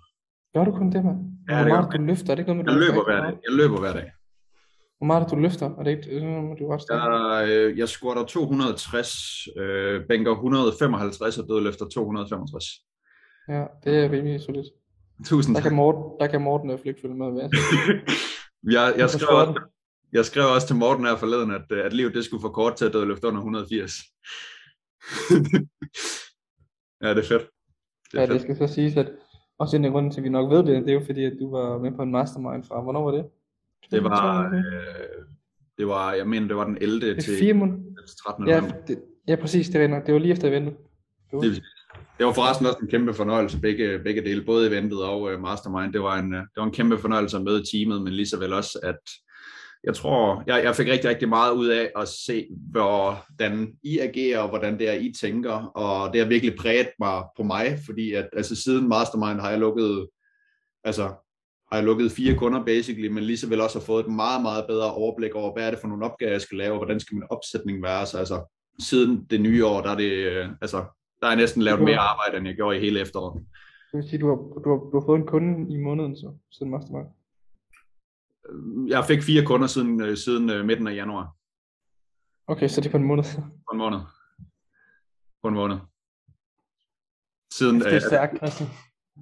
Gør 0.55 0.65
du 0.65 0.73
kun 0.73 0.93
det, 0.93 1.05
mand? 1.05 1.19
Ja, 1.51 1.65
det 1.65 1.73
gør 1.73 1.81
du 1.81 2.03
løfter? 2.03 2.31
Er 2.31 2.35
det 2.35 2.43
ikke 2.43 2.55
noget 2.55 2.67
med, 2.67 2.73
jeg 2.73 2.81
løber 2.81 3.05
hver 3.05 3.21
dag. 3.21 3.39
Jeg 3.47 3.53
løber 3.61 3.81
hver 3.81 3.93
dag. 3.93 4.13
Hvor 4.99 5.07
meget 5.07 5.31
du 5.31 5.37
løfter? 5.37 5.67
Er 5.79 5.83
det 5.83 5.91
ikke 5.91 6.57
du 6.59 6.73
også 6.73 6.87
jeg, 6.91 7.49
øh, 7.49 7.79
jeg 7.79 7.89
squatter 7.89 8.25
260, 8.25 9.49
øh, 9.57 10.07
bænker 10.09 10.33
155 10.33 11.39
og 11.39 11.49
dødløfter 11.49 11.87
265. 11.89 12.65
Ja, 13.49 13.65
det 13.85 14.05
er 14.05 14.11
rimelig 14.11 14.41
solidt. 14.41 14.67
Tusind 15.25 15.55
tak. 15.57 15.63
Der 15.63 15.69
kan 15.69 15.77
Morten, 15.77 16.21
der 16.21 16.27
kan 16.27 16.41
Morten 16.41 16.71
i 16.71 16.73
ikke 16.73 17.01
følge 17.01 17.15
med. 17.15 17.33
Med. 17.33 17.43
jeg, 18.77 18.95
jeg, 18.99 19.11
skrev 19.11 19.37
også, 19.39 19.61
jeg 20.13 20.25
skrev 20.25 20.45
også 20.55 20.67
til 20.67 20.77
Morten 20.77 21.05
her 21.05 21.17
forleden, 21.17 21.51
at, 21.51 21.73
at 21.73 21.93
livet 21.93 22.15
det 22.15 22.25
skulle 22.25 22.41
for 22.41 22.49
kort 22.49 22.77
til 22.77 22.85
at 22.85 22.93
dødløfte 22.93 23.27
under 23.27 23.41
180. 23.41 23.93
ja, 27.03 27.11
det 27.11 27.19
er 27.19 27.29
fedt. 27.29 27.47
Det 28.13 28.19
er 28.19 28.21
ja, 28.21 28.23
fedt. 28.23 28.33
det 28.33 28.41
skal 28.43 28.57
så 28.57 28.75
siges, 28.75 28.97
at 28.97 29.11
også 29.59 29.77
en 29.77 29.85
af 29.85 29.91
grunden 29.91 30.13
til, 30.13 30.21
at 30.21 30.25
vi 30.25 30.29
nok 30.29 30.51
ved 30.51 30.59
det, 30.59 30.83
det 30.83 30.89
er 30.89 30.95
jo 30.95 31.03
fordi, 31.07 31.25
at 31.25 31.33
du 31.41 31.51
var 31.51 31.79
med 31.79 31.93
på 31.93 32.03
en 32.03 32.11
mastermind 32.11 32.65
fra, 32.65 32.83
hvornår 32.83 33.05
var 33.05 33.11
det? 33.11 33.25
Det 33.91 34.05
var, 34.05 34.55
øh, 34.55 34.63
det 35.79 35.87
var, 35.87 36.13
jeg 36.13 36.29
mener, 36.29 36.49
det 36.49 36.57
var 36.57 36.65
den 36.65 36.79
11. 36.81 37.15
Det 37.15 37.25
til, 37.25 37.39
fire 37.39 37.55
måneder. 37.55 37.79
13. 38.25 38.49
Ja, 38.49 38.61
det, 38.89 39.03
ja, 39.29 39.37
præcis, 39.37 39.69
det 39.69 39.91
var, 39.91 40.01
det 40.01 40.15
var 40.15 40.21
lige 40.21 40.33
efter 40.33 40.49
eventet. 40.49 40.77
Det 41.31 41.37
var. 41.37 41.41
Det, 41.41 41.63
det 42.19 42.27
var 42.27 42.33
forresten 42.33 42.67
også 42.67 42.79
en 42.83 42.89
kæmpe 42.89 43.15
fornøjelse, 43.15 43.61
begge, 43.61 43.99
begge 43.99 44.23
dele, 44.23 44.45
både 44.45 44.69
eventet 44.69 45.03
og 45.05 45.23
uh, 45.23 45.41
Mastermind. 45.41 45.93
Det 45.93 46.03
var, 46.03 46.19
en, 46.19 46.33
det 46.33 46.57
var 46.57 46.65
en 46.65 46.73
kæmpe 46.73 46.99
fornøjelse 46.99 47.37
at 47.37 47.43
møde 47.43 47.65
teamet, 47.73 48.03
men 48.03 48.13
lige 48.13 48.27
så 48.27 48.39
vel 48.39 48.53
også, 48.53 48.79
at 48.83 49.01
jeg 49.87 49.95
tror, 49.95 50.43
jeg, 50.47 50.65
jeg 50.65 50.75
fik 50.75 50.89
rigtig, 50.89 51.11
rigtig 51.11 51.29
meget 51.29 51.53
ud 51.53 51.69
af 51.69 51.91
at 51.97 52.09
se, 52.09 52.47
hvordan 52.71 53.77
I 53.83 53.99
agerer, 53.99 54.39
og 54.39 54.49
hvordan 54.49 54.79
det 54.79 54.89
er, 54.89 54.93
I 54.93 55.13
tænker, 55.21 55.53
og 55.53 56.13
det 56.13 56.21
har 56.21 56.29
virkelig 56.29 56.57
præget 56.59 56.89
mig 56.99 57.23
på 57.37 57.43
mig, 57.43 57.79
fordi 57.87 58.13
at, 58.13 58.29
altså, 58.33 58.57
siden 58.57 58.89
Mastermind 58.89 59.41
har 59.41 59.51
jeg 59.51 59.59
lukket, 59.59 60.09
altså, 60.85 61.03
har 61.73 61.77
jeg 61.77 61.85
lukket 61.85 62.13
fire 62.13 62.35
kunder 62.35 62.65
basically, 62.65 63.09
men 63.09 63.25
lige 63.25 63.37
så 63.37 63.49
vel 63.49 63.61
også 63.61 63.79
har 63.79 63.85
fået 63.85 64.07
et 64.07 64.13
meget, 64.13 64.43
meget 64.43 64.65
bedre 64.69 64.95
overblik 64.95 65.35
over, 65.35 65.53
hvad 65.53 65.67
er 65.67 65.71
det 65.71 65.79
for 65.79 65.89
nogle 65.89 66.05
opgaver, 66.05 66.33
jeg 66.33 66.41
skal 66.41 66.59
lave, 66.59 66.73
og 66.73 66.79
hvordan 66.79 67.01
skal 67.01 67.15
min 67.15 67.31
opsætning 67.31 67.83
være, 67.83 68.07
så 68.07 68.19
altså, 68.19 68.57
siden 68.79 69.27
det 69.31 69.41
nye 69.41 69.67
år, 69.67 69.81
der 69.81 69.91
er 69.91 69.97
det, 69.97 70.13
øh, 70.13 70.49
altså, 70.61 70.85
der 71.21 71.27
er 71.27 71.37
næsten 71.37 71.63
lavet 71.63 71.83
mere 71.83 71.99
arbejde, 71.99 72.37
end 72.37 72.47
jeg 72.47 72.57
gjorde 72.57 72.77
i 72.77 72.81
hele 72.81 73.01
efteråret. 73.01 73.43
Det 73.93 73.99
vil 73.99 74.09
sige, 74.09 74.21
du 74.21 74.29
har, 74.29 74.37
du 74.37 74.69
har, 74.71 74.91
du 74.91 75.01
har 75.01 75.07
fået 75.07 75.19
en 75.19 75.27
kunde 75.27 75.75
i 75.75 75.77
måneden 75.77 76.17
så, 76.17 76.33
siden 76.51 76.71
Mastermind? 76.71 77.09
Jeg 78.89 79.05
fik 79.05 79.23
fire 79.23 79.45
kunder 79.45 79.67
siden, 79.67 80.01
øh, 80.01 80.17
siden 80.17 80.51
øh, 80.51 80.65
midten 80.67 80.87
af 80.87 80.95
januar. 80.95 81.33
Okay, 82.47 82.69
så 82.69 82.81
det 82.81 82.87
er 82.87 82.91
på 82.91 82.97
en 82.97 83.05
måned? 83.05 83.25
På 83.43 83.73
en 83.73 83.79
måned. 83.79 83.99
På 85.43 85.49
en 85.49 85.55
måned. 85.55 85.77
Siden, 87.53 87.81
det 87.81 87.87
er 87.87 87.95
øh, 87.95 88.01
stærkt, 88.01 88.37
Christian. 88.37 88.69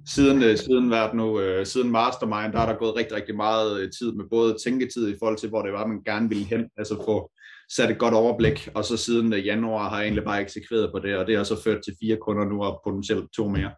Siden, 0.05 0.57
siden, 0.57 0.89
været 0.91 1.13
nu, 1.13 1.39
siden 1.63 1.91
Mastermind, 1.91 2.53
der 2.53 2.59
er 2.59 2.65
der 2.65 2.79
gået 2.79 2.95
rigtig, 2.95 3.17
rigtig 3.17 3.35
meget 3.35 3.91
tid 3.99 4.11
med 4.11 4.25
både 4.29 4.57
tænketid 4.63 5.07
i 5.09 5.15
forhold 5.19 5.37
til, 5.37 5.49
hvor 5.49 5.61
det 5.61 5.73
var, 5.73 5.87
man 5.87 6.03
gerne 6.03 6.29
ville 6.29 6.43
hen, 6.43 6.69
altså 6.77 6.95
få 7.05 7.31
sat 7.75 7.91
et 7.91 7.99
godt 7.99 8.13
overblik, 8.13 8.69
og 8.75 8.85
så 8.85 8.97
siden 8.97 9.33
januar 9.33 9.89
har 9.89 9.97
jeg 9.97 10.03
egentlig 10.03 10.23
bare 10.23 10.41
eksekveret 10.41 10.91
på 10.91 10.99
det, 10.99 11.17
og 11.17 11.27
det 11.27 11.37
har 11.37 11.43
så 11.43 11.63
ført 11.63 11.83
til 11.83 11.95
fire 11.99 12.17
kunder 12.17 12.45
nu, 12.45 12.63
og 12.63 12.81
potentielt 12.83 13.33
to 13.33 13.47
mere. 13.47 13.71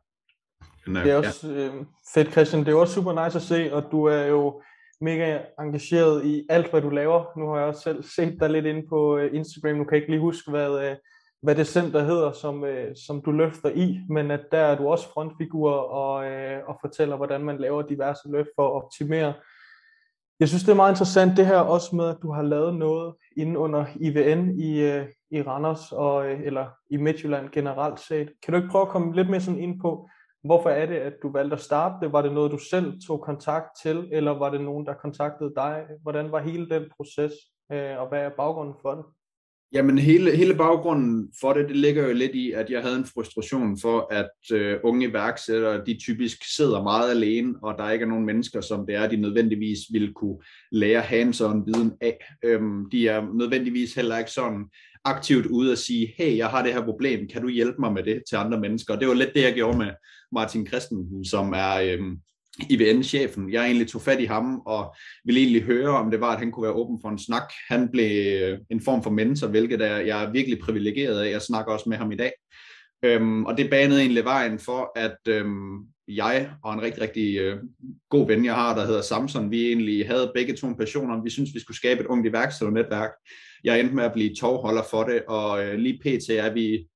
Men, 0.88 0.96
det 0.96 1.12
er 1.12 1.18
også 1.18 1.48
ja. 1.48 1.66
øh, 1.66 1.86
fedt, 2.14 2.32
Christian. 2.32 2.66
Det 2.66 2.72
er 2.72 2.76
også 2.76 2.94
super 2.94 3.26
nice 3.26 3.38
at 3.38 3.42
se, 3.42 3.74
og 3.74 3.84
du 3.92 4.04
er 4.04 4.26
jo 4.26 4.62
mega 5.06 5.40
engageret 5.60 6.26
i 6.26 6.46
alt, 6.50 6.72
hvad 6.72 6.82
du 6.82 6.90
laver. 6.90 7.40
Nu 7.40 7.48
har 7.48 7.58
jeg 7.58 7.68
også 7.68 7.82
selv 7.82 8.04
set 8.04 8.38
dig 8.40 8.50
lidt 8.50 8.66
inde 8.66 8.88
på 8.90 9.18
øh, 9.18 9.36
Instagram. 9.36 9.78
Nu 9.78 9.84
kan 9.84 9.94
jeg 9.94 10.02
ikke 10.02 10.12
lige 10.12 10.22
huske, 10.22 10.52
hvad, 10.52 10.72
øh, 10.86 10.96
hvad 11.42 11.56
det 11.56 11.68
center 11.68 12.04
hedder, 12.04 12.32
som, 12.32 12.64
øh, 12.64 12.96
som 13.06 13.22
du 13.22 13.32
løfter 13.32 13.70
i, 13.70 14.00
men 14.10 14.32
at 14.32 14.44
der 14.52 14.58
er 14.58 14.78
du 14.78 14.88
også 14.88 15.10
frontfigur 15.14 15.72
og, 15.72 16.16
og 16.68 16.78
fortæller, 16.82 17.16
hvordan 17.18 17.42
man 17.42 17.58
laver 17.58 17.82
diverse 17.82 18.32
løft 18.32 18.50
for 18.56 18.68
at 18.68 18.84
optimere. 18.84 19.34
Jeg 20.40 20.48
synes, 20.48 20.64
det 20.64 20.72
er 20.72 20.76
meget 20.84 20.92
interessant 20.92 21.38
det 21.38 21.46
her 21.46 21.58
også 21.58 21.96
med, 21.96 22.06
at 22.10 22.18
du 22.22 22.32
har 22.32 22.42
lavet 22.42 22.76
noget 22.76 23.14
inde 23.38 23.60
under 23.60 23.86
IVN 23.96 24.60
i, 24.60 24.72
i 25.32 25.42
Randers, 25.42 25.92
og, 25.92 26.32
eller 26.32 26.66
i 26.90 26.98
Midtjylland 26.98 27.50
generelt 27.50 28.00
set. 28.00 28.30
Kan 28.44 28.54
du 28.54 28.58
ikke 28.58 28.70
prøve 28.72 28.82
at 28.82 28.88
komme 28.88 29.16
lidt 29.16 29.30
mere 29.30 29.42
sådan 29.42 29.60
ind 29.60 29.82
på, 29.82 30.10
Hvorfor 30.46 30.70
er 30.70 30.86
det, 30.86 30.96
at 30.96 31.14
du 31.24 31.32
valgte 31.32 31.56
at 31.56 31.62
starte 31.62 32.06
det? 32.06 32.14
Var 32.14 32.22
det 32.22 32.34
noget, 32.34 32.52
du 32.52 32.58
selv 32.58 32.94
tog 33.08 33.22
kontakt 33.22 33.68
til, 33.84 34.10
eller 34.12 34.32
var 34.32 34.52
det 34.52 34.62
nogen, 34.62 34.86
der 34.86 34.94
kontaktede 34.94 35.54
dig? 35.56 35.84
Hvordan 36.02 36.32
var 36.32 36.42
hele 36.42 36.70
den 36.70 36.84
proces, 36.98 37.34
øh, 37.72 38.00
og 38.00 38.10
hvad 38.10 38.20
er 38.20 38.30
baggrunden 38.38 38.76
for 38.82 38.92
det? 38.92 39.06
Jamen 39.74 39.98
hele, 39.98 40.36
hele 40.36 40.56
baggrunden 40.56 41.34
for 41.42 41.54
det, 41.54 41.68
det 41.70 41.76
ligger 41.78 42.08
jo 42.08 42.14
lidt 42.14 42.36
i, 42.36 42.52
at 42.52 42.70
jeg 42.70 42.82
havde 42.82 42.96
en 42.96 43.06
frustration 43.06 43.78
for, 43.80 44.08
at 44.12 44.58
øh, 44.58 44.80
unge 44.84 45.08
iværksættere, 45.08 45.86
de 45.86 45.98
typisk 46.00 46.56
sidder 46.56 46.84
meget 46.84 47.12
alene, 47.12 47.56
og 47.64 47.76
der 47.78 47.92
ikke 47.92 48.04
er 48.04 48.10
nogen 48.10 48.26
mennesker, 48.26 48.62
som 48.62 48.86
det 48.86 48.96
er, 48.96 49.08
de 49.08 49.18
nødvendigvis 49.18 49.80
vil 49.92 50.14
kunne 50.14 50.38
lære 50.72 51.02
hands-on 51.02 51.66
viden 51.66 51.94
af. 52.02 52.18
Øhm, 52.44 52.90
de 52.92 53.08
er 53.08 53.34
nødvendigvis 53.34 53.94
heller 53.94 54.18
ikke 54.18 54.32
sådan 54.32 54.66
aktivt 55.06 55.46
ude 55.46 55.72
og 55.72 55.78
sige, 55.78 56.14
hey, 56.18 56.38
jeg 56.38 56.48
har 56.48 56.64
det 56.64 56.74
her 56.74 56.84
problem, 56.84 57.28
kan 57.28 57.42
du 57.42 57.50
hjælpe 57.50 57.78
mig 57.80 57.94
med 57.94 58.04
det 58.04 58.24
til 58.30 58.36
andre 58.36 58.60
mennesker? 58.60 58.94
Og 58.94 59.00
det 59.00 59.08
var 59.08 59.14
lidt 59.14 59.34
det, 59.36 59.42
jeg 59.42 59.54
gjorde 59.54 59.78
med 59.78 59.92
Martin 60.32 60.68
Christensen, 60.68 61.26
som 61.26 61.54
er 61.54 61.76
øhm, 61.76 62.18
IVN-chefen. 62.70 63.52
Jeg 63.52 63.66
egentlig 63.66 63.88
tog 63.88 64.02
fat 64.02 64.20
i 64.20 64.26
ham 64.26 64.62
og 64.66 64.96
ville 65.26 65.42
egentlig 65.42 65.64
høre, 65.64 65.90
om 65.90 66.12
det 66.12 66.22
var, 66.22 66.32
at 66.32 66.40
han 66.40 66.52
kunne 66.52 66.64
være 66.64 66.76
åben 66.76 67.00
for 67.02 67.10
en 67.10 67.20
snak. 67.20 67.54
Han 67.70 67.90
blev 67.92 68.42
øh, 68.42 68.60
en 68.70 68.82
form 68.82 69.04
for 69.04 69.10
mentor, 69.10 69.48
hvilket 69.48 69.82
er, 69.82 69.98
jeg 69.98 70.24
er 70.24 70.32
virkelig 70.32 70.60
privilegeret 70.60 71.20
af. 71.20 71.32
Jeg 71.32 71.42
snakker 71.42 71.74
også 71.74 71.90
med 71.90 71.98
ham 71.98 72.12
i 72.12 72.16
dag. 72.16 72.32
Øhm, 73.04 73.46
og 73.46 73.58
det 73.58 73.70
banede 73.70 74.00
egentlig 74.00 74.24
vejen 74.24 74.60
for, 74.60 74.92
at 74.96 75.18
øhm, 75.28 75.80
jeg 76.08 76.52
og 76.64 76.74
en 76.74 76.82
rigtig, 76.82 77.02
rigtig 77.02 77.38
øh, 77.38 77.58
god 78.10 78.28
ven, 78.28 78.46
jeg 78.46 78.56
har, 78.56 78.76
der 78.76 78.86
hedder 78.86 79.02
Samson, 79.02 79.52
vi 79.52 79.66
egentlig 79.66 80.08
havde 80.08 80.32
begge 80.36 80.56
to 80.56 80.68
en 80.68 80.78
passion 80.78 81.12
om, 81.12 81.26
vi 81.26 81.30
synes, 81.30 81.50
vi 81.54 81.60
skulle 81.60 81.78
skabe 81.78 82.02
et 82.02 82.08
ungt 82.08 82.28
iværksætternetværk. 82.28 83.12
Jeg 83.64 83.80
endte 83.80 83.96
med 83.96 84.04
at 84.04 84.14
blive 84.14 84.36
tovholder 84.36 84.84
for 84.92 85.04
det, 85.04 85.24
og 85.28 85.66
øh, 85.66 85.80
lige 85.80 86.00
pt. 86.00 86.30
er 86.30 86.54
vi 86.54 86.88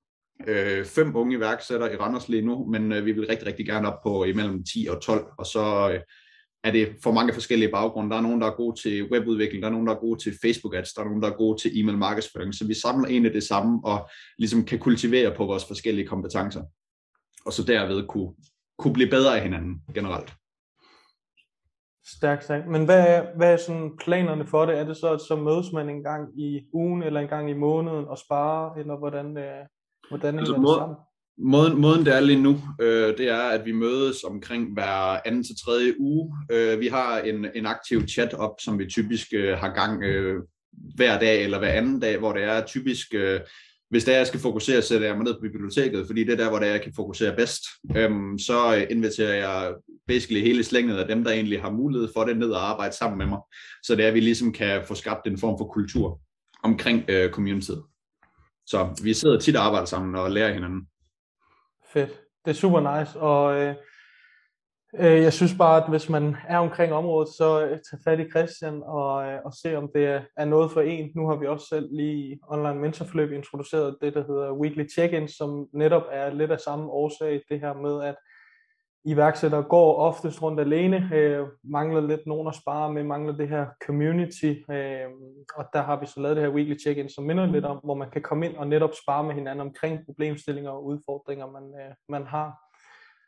øh, 0.48 0.86
fem 0.86 1.16
unge 1.16 1.36
iværksættere 1.36 1.94
i 1.94 1.96
Randers 1.96 2.30
lige 2.30 2.42
nu, 2.42 2.66
men 2.72 2.92
øh, 2.92 3.06
vi 3.06 3.12
vil 3.12 3.28
rigtig, 3.28 3.48
rigtig 3.48 3.66
gerne 3.66 3.94
op 3.94 4.04
på 4.04 4.24
imellem 4.24 4.64
10 4.64 4.88
og 4.90 5.02
12, 5.02 5.26
og 5.38 5.46
så 5.46 5.92
øh, 5.94 6.00
er 6.64 6.72
det 6.72 6.96
for 7.04 7.12
mange 7.12 7.34
forskellige 7.34 7.72
baggrunde. 7.72 8.10
Der 8.10 8.18
er 8.18 8.22
nogen, 8.22 8.42
der 8.42 8.48
er 8.48 8.56
gode 8.56 8.82
til 8.82 9.12
webudvikling, 9.12 9.62
der 9.62 9.68
er 9.68 9.72
nogen, 9.72 9.88
der 9.88 9.94
er 9.94 10.00
gode 10.00 10.24
til 10.24 10.38
Facebook 10.42 10.76
ads, 10.76 10.94
der 10.94 11.02
er 11.02 11.06
nogen, 11.06 11.22
der 11.22 11.30
er 11.30 11.38
gode 11.38 11.62
til 11.62 11.80
e-mail 11.80 11.98
markedsføring. 11.98 12.54
Så 12.54 12.68
vi 12.68 12.74
samler 12.74 13.08
egentlig 13.08 13.34
det 13.34 13.44
samme 13.44 13.80
og 13.84 14.10
ligesom 14.38 14.66
kan 14.66 14.80
kultivere 14.80 15.36
på 15.36 15.46
vores 15.46 15.66
forskellige 15.66 16.08
kompetencer. 16.08 16.64
Og 17.46 17.54
så 17.54 17.64
derved 17.64 18.08
kunne, 18.08 18.34
kunne 18.80 18.94
blive 18.94 19.10
bedre 19.10 19.36
af 19.36 19.42
hinanden 19.42 19.82
generelt. 19.96 20.34
Stærkt 22.18 22.46
sagt. 22.46 22.68
Men 22.68 22.86
hvad 22.86 23.08
er, 23.08 23.26
hvad 23.38 23.54
er 23.54 23.58
sådan 23.58 23.92
planerne 24.00 24.48
for 24.48 24.66
det? 24.66 24.78
Er 24.78 24.84
det 24.84 24.98
så, 24.98 25.14
at 25.14 25.22
så 25.22 25.36
mødes 25.36 25.72
man 25.74 25.90
en 25.90 26.04
gang 26.04 26.40
i 26.40 26.62
ugen 26.74 27.04
eller 27.04 27.20
en 27.20 27.28
gang 27.28 27.50
i 27.50 27.54
måneden 27.54 28.06
og 28.06 28.18
sparer, 28.18 28.76
eller 28.76 28.98
hvordan, 28.98 29.38
øh, 29.38 29.66
hvordan 30.10 30.40
altså, 30.40 30.54
hænger 30.54 30.70
det 30.70 30.80
sammen? 30.80 30.98
Måden, 31.42 31.82
måden 31.82 32.06
det 32.06 32.16
er 32.16 32.20
lige 32.20 32.42
nu, 32.42 32.56
øh, 32.82 33.18
det 33.18 33.30
er, 33.30 33.42
at 33.42 33.66
vi 33.66 33.72
mødes 33.72 34.24
omkring 34.24 34.74
hver 34.74 35.28
anden 35.28 35.44
til 35.44 35.56
tredje 35.66 36.00
uge. 36.00 36.36
Øh, 36.52 36.80
vi 36.80 36.88
har 36.88 37.20
en, 37.20 37.48
en 37.56 37.66
aktiv 37.66 38.08
chat 38.08 38.34
op, 38.34 38.56
som 38.60 38.80
vi 38.80 38.86
typisk 38.90 39.28
øh, 39.34 39.58
har 39.58 39.74
gang 39.74 40.04
øh, 40.04 40.44
hver 40.96 41.20
dag 41.20 41.44
eller 41.44 41.60
hver 41.60 41.72
anden 41.72 42.00
dag, 42.00 42.18
hvor 42.18 42.34
det 42.34 42.44
er 42.44 42.66
typisk, 42.66 43.08
øh, 43.14 43.40
hvis 43.90 44.04
det 44.04 44.14
er, 44.14 44.18
jeg 44.18 44.28
skal 44.28 44.40
fokusere, 44.40 44.82
sætter 44.82 45.08
jeg 45.08 45.16
mig 45.16 45.26
ned 45.26 45.34
på 45.34 45.40
biblioteket, 45.42 46.08
fordi 46.08 46.24
det 46.24 46.34
er 46.34 46.38
der, 46.38 46.50
hvor 46.50 46.60
det 46.60 46.68
er, 46.68 46.72
jeg 46.72 46.82
kan 46.82 46.94
fokusere 46.96 47.36
bedst. 47.36 47.64
Øhm, 47.96 48.40
så 48.40 48.86
inviterer 48.90 49.34
jeg 49.34 49.74
basically 50.08 50.42
hele 50.42 50.64
slænget 50.64 50.98
af 50.98 51.08
dem, 51.08 51.24
der 51.24 51.32
egentlig 51.32 51.62
har 51.62 51.72
mulighed 51.72 52.10
for 52.16 52.24
det, 52.24 52.38
ned 52.38 52.52
og 52.52 52.70
arbejde 52.70 52.96
sammen 52.96 53.18
med 53.18 53.26
mig. 53.26 53.40
Så 53.84 53.96
det 53.96 54.04
er, 54.04 54.08
at 54.08 54.14
vi 54.14 54.20
ligesom 54.20 54.54
kan 54.54 54.84
få 54.86 54.96
skabt 54.96 55.28
en 55.28 55.38
form 55.38 55.58
for 55.60 55.66
kultur 55.66 56.22
omkring 56.64 57.06
øh, 57.10 57.32
communityet. 57.32 57.84
Så 58.66 59.02
vi 59.04 59.14
sidder 59.14 59.40
tit 59.40 59.56
og 59.56 59.66
arbejder 59.66 59.86
sammen 59.86 60.16
og 60.16 60.32
lærer 60.32 60.54
hinanden. 60.54 60.88
Fedt. 61.94 62.10
Det 62.46 62.52
er 62.52 62.56
super 62.56 63.00
nice, 63.00 63.20
og 63.20 63.62
øh, 63.62 63.76
Øh, 64.98 65.22
jeg 65.22 65.34
synes 65.34 65.56
bare, 65.58 65.84
at 65.84 65.90
hvis 65.90 66.10
man 66.10 66.36
er 66.48 66.58
omkring 66.58 66.94
området, 66.94 67.30
så 67.38 67.66
øh, 67.66 67.80
tag 67.90 68.00
fat 68.04 68.20
i 68.20 68.30
Christian 68.30 68.84
og, 68.86 69.28
øh, 69.28 69.40
og 69.46 69.54
se, 69.54 69.78
om 69.78 69.90
det 69.96 70.06
er, 70.06 70.22
er 70.38 70.46
noget 70.46 70.72
for 70.72 70.82
en. 70.82 71.12
Nu 71.16 71.28
har 71.28 71.36
vi 71.36 71.48
også 71.48 71.66
selv 71.68 71.88
lige 71.92 72.34
i 72.34 72.40
online 72.48 72.80
mentorforløb 72.80 73.32
introduceret 73.32 73.98
det, 74.02 74.14
der 74.14 74.24
hedder 74.28 74.54
Weekly 74.54 74.90
Check-in, 74.90 75.28
som 75.28 75.68
netop 75.74 76.04
er 76.12 76.34
lidt 76.34 76.52
af 76.52 76.60
samme 76.60 76.92
årsag, 76.92 77.42
det 77.50 77.60
her 77.60 77.74
med, 77.74 78.04
at 78.04 78.16
iværksættere 79.06 79.64
går 79.64 79.96
oftest 79.96 80.42
rundt 80.42 80.60
alene, 80.60 81.10
øh, 81.14 81.48
mangler 81.64 82.02
lidt 82.02 82.28
nogen 82.28 82.48
at 82.48 82.56
spare 82.56 82.94
med, 82.94 83.04
mangler 83.04 83.34
det 83.34 83.50
her 83.50 83.66
community, 83.86 84.54
øh, 84.72 85.10
og 85.56 85.66
der 85.74 85.82
har 85.82 86.00
vi 86.00 86.06
så 86.06 86.22
lavet 86.22 86.38
det 86.38 86.46
her 86.46 86.52
weekly 86.52 86.80
check-in, 86.80 87.10
som 87.10 87.24
minder 87.24 87.46
lidt 87.46 87.66
om, 87.66 87.78
hvor 87.84 87.96
man 87.96 88.10
kan 88.10 88.22
komme 88.22 88.46
ind 88.46 88.58
og 88.58 88.68
netop 88.68 88.92
spare 89.04 89.24
med 89.24 89.36
hinanden 89.36 89.68
omkring 89.68 90.06
problemstillinger 90.06 90.72
og 90.72 90.86
udfordringer, 90.86 91.48
man, 91.52 91.64
øh, 91.64 91.96
man 92.10 92.24
har. 92.28 92.69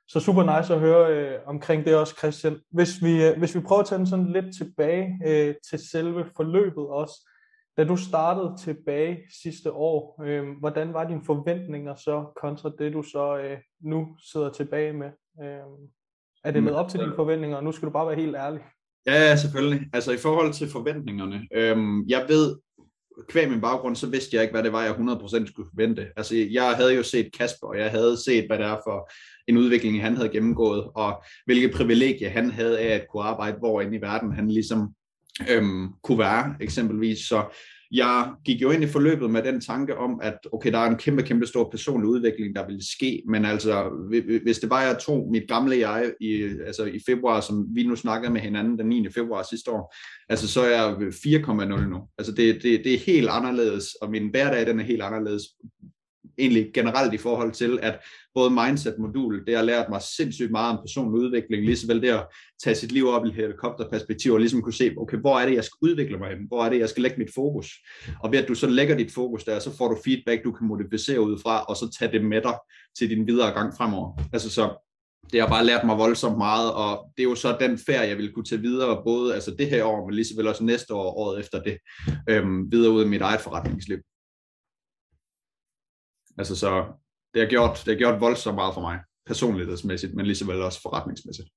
Så 0.08 0.20
super 0.20 0.58
nice 0.58 0.74
at 0.74 0.80
høre 0.80 1.18
øh, 1.18 1.40
omkring 1.46 1.86
det 1.86 1.96
også, 1.96 2.16
Christian. 2.18 2.60
Hvis 2.72 3.04
vi, 3.04 3.26
øh, 3.26 3.38
hvis 3.38 3.56
vi 3.56 3.60
prøver 3.60 3.82
at 3.82 3.88
tage 3.88 4.00
den 4.00 4.08
sådan 4.08 4.32
lidt 4.32 4.58
tilbage 4.58 5.20
øh, 5.26 5.56
til 5.70 5.80
selve 5.90 6.26
forløbet 6.36 6.88
også, 6.88 7.30
da 7.78 7.84
du 7.84 7.96
startede 7.96 8.54
tilbage 8.60 9.20
sidste 9.42 9.72
år, 9.72 10.24
øh, 10.26 10.44
hvordan 10.60 10.94
var 10.94 11.08
dine 11.08 11.22
forventninger 11.26 11.96
så 11.96 12.26
kontra 12.42 12.72
det, 12.80 12.94
du 12.94 13.04
så 13.04 13.38
øh, 13.38 13.58
nu 13.82 14.08
sidder 14.32 14.50
tilbage 14.50 14.94
med? 14.94 15.10
Øh, 15.44 15.60
er 16.44 16.52
det 16.52 16.64
med 16.64 16.72
op 16.72 16.90
til 16.90 17.00
dine 17.00 17.16
forventninger, 17.16 17.58
og 17.58 17.64
nu 17.64 17.72
skal 17.72 17.86
du 17.86 17.92
bare 17.92 18.08
være 18.08 18.16
helt 18.16 18.36
ærlig? 18.36 18.62
Ja, 19.06 19.36
selvfølgelig. 19.36 19.90
Altså 19.94 20.12
i 20.12 20.18
forhold 20.18 20.54
til 20.54 20.70
forventningerne. 20.70 21.48
Øhm, 21.54 22.08
jeg 22.08 22.26
ved, 22.28 22.58
kvæg 23.30 23.50
min 23.50 23.62
baggrund, 23.62 23.96
så 23.96 24.08
vidste 24.08 24.36
jeg 24.36 24.44
ikke, 24.44 24.52
hvad 24.52 24.64
det 24.64 24.74
var, 24.74 24.84
jeg 24.84 24.92
100% 24.92 25.48
skulle 25.48 25.70
forvente. 25.74 26.08
Altså 26.18 26.36
jeg 26.36 26.76
havde 26.76 26.96
jo 26.96 27.04
set 27.04 27.34
Kasper, 27.38 27.68
og 27.68 27.78
jeg 27.78 27.92
havde 27.92 28.24
set, 28.26 28.48
hvad 28.48 28.58
det 28.58 28.66
er 28.66 28.78
for 28.86 29.12
en 29.48 29.58
udvikling, 29.58 30.02
han 30.02 30.16
havde 30.16 30.30
gennemgået, 30.30 30.84
og 30.96 31.24
hvilke 31.46 31.70
privilegier 31.70 32.30
han 32.30 32.52
havde 32.52 32.80
af 32.80 32.96
at 32.96 33.06
kunne 33.12 33.24
arbejde, 33.24 33.58
hvor 33.58 33.82
i 33.82 34.02
verden 34.02 34.32
han 34.32 34.52
ligesom 34.52 34.94
øhm, 35.50 35.90
kunne 36.04 36.20
være, 36.20 36.56
eksempelvis. 36.62 37.20
Så 37.20 37.44
jeg 37.92 38.32
gik 38.46 38.62
jo 38.62 38.72
ind 38.72 38.84
i 38.84 38.88
forløbet 38.88 39.30
med 39.30 39.44
den 39.44 39.62
tanke 39.62 39.98
om, 39.98 40.20
at 40.24 40.38
okay, 40.52 40.72
der 40.72 40.78
er 40.78 40.90
en 40.90 40.98
kæmpe, 40.98 41.24
kæmpe 41.24 41.46
stor 41.46 41.70
personlig 41.70 42.10
udvikling, 42.10 42.56
der 42.56 42.66
ville 42.66 42.92
ske, 42.92 43.24
men 43.28 43.46
altså, 43.46 43.90
hvis 44.44 44.60
det 44.60 44.70
bare 44.70 44.80
jeg 44.80 44.98
tog 45.00 45.32
mit 45.32 45.48
gamle 45.48 45.80
jeg 45.80 46.14
i, 46.22 46.44
altså 46.66 46.86
i 46.86 47.00
februar, 47.06 47.42
som 47.42 47.68
vi 47.76 47.88
nu 47.88 47.96
snakkede 47.96 48.34
med 48.34 48.42
hinanden 48.42 48.80
den 48.80 48.88
9. 48.88 49.10
februar 49.10 49.44
sidste 49.50 49.72
år, 49.72 49.96
altså 50.30 50.48
så 50.48 50.62
er 50.62 50.70
jeg 50.70 50.96
4,0 50.98 51.64
nu. 51.64 51.98
Altså 52.18 52.32
det, 52.32 52.64
det, 52.64 52.82
det 52.84 52.94
er 52.94 53.00
helt 53.00 53.30
anderledes, 53.30 53.86
og 54.02 54.12
min 54.12 54.30
hverdag 54.30 54.68
den 54.68 54.80
er 54.80 54.84
helt 54.84 55.02
anderledes 55.02 55.44
egentlig 56.38 56.72
generelt 56.74 57.14
i 57.14 57.18
forhold 57.18 57.52
til, 57.52 57.80
at 57.82 58.00
både 58.36 58.50
mindset-modul, 58.50 59.46
det 59.46 59.56
har 59.56 59.64
lært 59.64 59.90
mig 59.90 60.02
sindssygt 60.18 60.52
meget 60.52 60.78
om 60.78 60.84
personlig 60.84 61.22
udvikling, 61.22 61.66
lige 61.66 61.78
såvel 61.78 62.02
det 62.02 62.10
at 62.10 62.28
tage 62.64 62.76
sit 62.76 62.92
liv 62.92 63.08
op 63.08 63.26
i 63.26 63.32
helikopterperspektiv, 63.32 64.34
og 64.34 64.40
ligesom 64.40 64.62
kunne 64.62 64.74
se, 64.74 64.94
okay, 64.98 65.18
hvor 65.18 65.40
er 65.40 65.46
det, 65.46 65.56
jeg 65.56 65.64
skal 65.64 65.78
udvikle 65.82 66.18
mig 66.18 66.30
hen? 66.30 66.48
Hvor 66.48 66.66
er 66.66 66.70
det, 66.70 66.80
jeg 66.80 66.90
skal 66.90 67.04
lægge 67.04 67.18
mit 67.18 67.34
fokus? 67.36 67.68
Og 68.24 68.32
ved 68.32 68.40
at 68.40 68.48
du 68.48 68.56
så 68.56 68.68
lægger 68.68 68.98
dit 68.98 69.12
fokus 69.12 69.44
der, 69.44 69.60
så 69.60 69.78
får 69.78 69.88
du 69.88 69.98
feedback, 70.04 70.44
du 70.44 70.52
kan 70.52 70.68
modificere 70.68 71.22
ud 71.22 71.40
fra, 71.44 71.64
og 71.64 71.76
så 71.76 71.96
tage 72.00 72.12
det 72.12 72.26
med 72.26 72.42
dig 72.42 72.56
til 72.98 73.10
din 73.10 73.28
videre 73.28 73.52
gang 73.52 73.74
fremover. 73.78 74.22
Altså 74.34 74.50
så, 74.50 74.88
det 75.32 75.42
har 75.42 75.48
bare 75.48 75.66
lært 75.66 75.86
mig 75.86 75.98
voldsomt 75.98 76.38
meget, 76.38 76.74
og 76.74 77.12
det 77.18 77.24
er 77.24 77.30
jo 77.30 77.36
så 77.36 77.58
den 77.60 77.78
færd, 77.78 78.08
jeg 78.08 78.18
vil 78.18 78.34
kunne 78.34 78.46
tage 78.46 78.62
videre, 78.62 79.02
både 79.06 79.34
altså 79.34 79.56
det 79.60 79.70
her 79.70 79.84
år, 79.84 80.06
men 80.06 80.16
lige 80.16 80.26
så 80.26 80.34
vel 80.38 80.48
også 80.48 80.64
næste 80.64 80.94
år, 80.94 81.18
året 81.18 81.40
efter 81.40 81.62
det, 81.62 81.78
øhm, 82.30 82.72
videre 82.72 82.92
ud 82.92 83.06
i 83.06 83.08
mit 83.08 83.22
eget 83.22 83.42
forretningsliv. 83.42 83.98
Altså 86.42 86.56
så 86.56 86.72
det 87.34 87.42
har 87.42 87.50
gjort, 87.50 87.76
det 87.86 87.94
har 87.94 88.00
gjort 88.04 88.22
voldsomt 88.22 88.56
meget 88.56 88.74
for 88.74 88.82
mig, 88.82 89.00
personlighedsmæssigt, 89.26 90.16
men 90.16 90.26
lige 90.26 90.36
så 90.36 90.46
vel 90.46 90.62
også 90.62 90.82
forretningsmæssigt. 90.82 91.50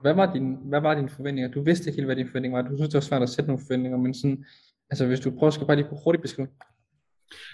Hvad 0.00 0.14
var, 0.14 0.32
din, 0.32 0.56
hvad 0.70 0.80
var 0.80 0.94
dine 0.94 1.08
forventninger? 1.08 1.50
Du 1.50 1.62
vidste 1.62 1.86
ikke 1.86 1.96
helt, 1.96 2.06
hvad 2.06 2.16
dine 2.16 2.28
forventninger 2.28 2.62
var. 2.62 2.68
Du 2.68 2.76
synes, 2.76 2.88
det 2.88 2.94
var 2.94 3.00
svært 3.00 3.22
at 3.22 3.28
sætte 3.28 3.48
nogle 3.48 3.62
forventninger, 3.66 3.98
men 3.98 4.14
sådan, 4.14 4.44
altså 4.90 5.06
hvis 5.06 5.20
du 5.20 5.30
prøver, 5.30 5.50
skal 5.50 5.66
bare 5.66 5.76
lige 5.76 5.88
hurtigt 6.04 6.22
beskrive. 6.22 6.48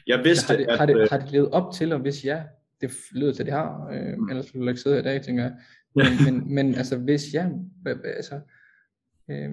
Jeg 0.06 0.24
vidste, 0.24 0.52
har 0.52 0.56
det, 0.56 0.66
at, 0.66 0.78
har, 0.78 0.87
det, 0.87 0.96
øh, 0.96 1.09
har 1.11 1.18
det 1.18 1.30
levet 1.33 1.50
op 1.50 1.72
til, 1.72 1.92
og 1.92 2.00
hvis 2.00 2.24
ja, 2.24 2.42
det 2.80 2.90
lyder 3.12 3.33
til, 3.33 3.42
at 3.42 3.46
det 3.46 3.54
har, 3.54 3.88
øh, 3.92 4.18
mm. 4.18 4.28
ellers 4.28 4.54
ville 4.54 4.64
du 4.64 4.68
ikke 4.68 4.80
sidde 4.80 4.96
her 4.96 5.02
i 5.02 5.04
dag, 5.04 5.22
tænker 5.22 5.42
jeg. 5.42 5.54
Men, 5.94 6.06
men, 6.24 6.54
men 6.54 6.74
altså 6.74 6.96
hvis 6.96 7.35
ja, 7.35 7.48
altså, 8.04 8.40
øh, 9.30 9.50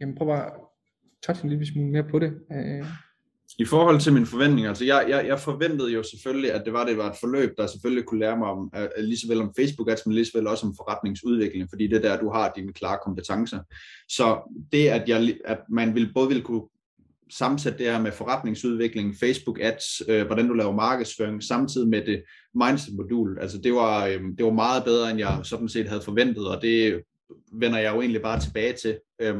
jamen 0.00 0.14
prøv 0.16 0.28
bare 0.28 0.46
at 0.46 0.52
touch 1.22 1.44
en 1.44 1.50
lille 1.50 1.66
smule 1.66 1.90
mere 1.90 2.04
på 2.04 2.18
det. 2.18 2.32
Øh, 2.52 2.84
i 3.62 3.64
forhold 3.64 4.00
til 4.00 4.12
mine 4.12 4.26
forventninger, 4.26 4.68
altså 4.68 4.84
jeg, 4.84 5.06
jeg, 5.08 5.26
jeg 5.26 5.40
forventede 5.40 5.92
jo 5.92 6.02
selvfølgelig, 6.02 6.52
at 6.52 6.62
det 6.64 6.72
var, 6.72 6.86
det 6.86 6.98
var 6.98 7.10
et 7.10 7.16
forløb, 7.20 7.50
der 7.56 7.66
selvfølgelig 7.66 8.04
kunne 8.04 8.20
lære 8.20 8.38
mig 8.38 8.48
om, 8.48 8.70
uh, 8.76 9.04
lige 9.04 9.18
så 9.18 9.28
vel 9.28 9.40
om 9.40 9.52
Facebook 9.58 9.90
ads, 9.90 10.06
men 10.06 10.14
lige 10.14 10.24
så 10.24 10.30
vel 10.34 10.46
også 10.46 10.66
om 10.66 10.74
forretningsudvikling, 10.76 11.68
fordi 11.70 11.86
det 11.86 11.96
er 11.96 12.08
der, 12.08 12.20
du 12.20 12.30
har 12.30 12.52
dine 12.56 12.72
klare 12.72 12.98
kompetencer. 13.04 13.60
Så 14.08 14.54
det, 14.72 14.88
at, 14.88 15.08
jeg, 15.08 15.36
at 15.44 15.58
man 15.70 15.94
vil, 15.94 16.12
både 16.14 16.28
ville 16.28 16.42
kunne 16.42 16.62
sammensætte 17.30 17.78
det 17.78 17.86
her 17.86 18.00
med 18.00 18.12
forretningsudvikling, 18.12 19.16
Facebook 19.20 19.58
ads, 19.60 20.02
øh, 20.08 20.26
hvordan 20.26 20.48
du 20.48 20.54
laver 20.54 20.72
markedsføring, 20.72 21.42
samtidig 21.42 21.88
med 21.88 22.06
det 22.06 22.22
mindset-modul. 22.54 23.38
Altså 23.40 23.58
det 23.58 23.72
var, 23.72 24.06
øh, 24.06 24.20
det 24.38 24.44
var 24.44 24.52
meget 24.52 24.84
bedre, 24.84 25.10
end 25.10 25.18
jeg 25.18 25.40
sådan 25.42 25.68
set 25.68 25.88
havde 25.88 26.02
forventet, 26.02 26.48
og 26.48 26.62
det 26.62 27.02
vender 27.52 27.78
jeg 27.78 27.94
jo 27.94 28.00
egentlig 28.00 28.22
bare 28.22 28.40
tilbage 28.40 28.72
til. 28.82 28.98
Øh, 29.20 29.34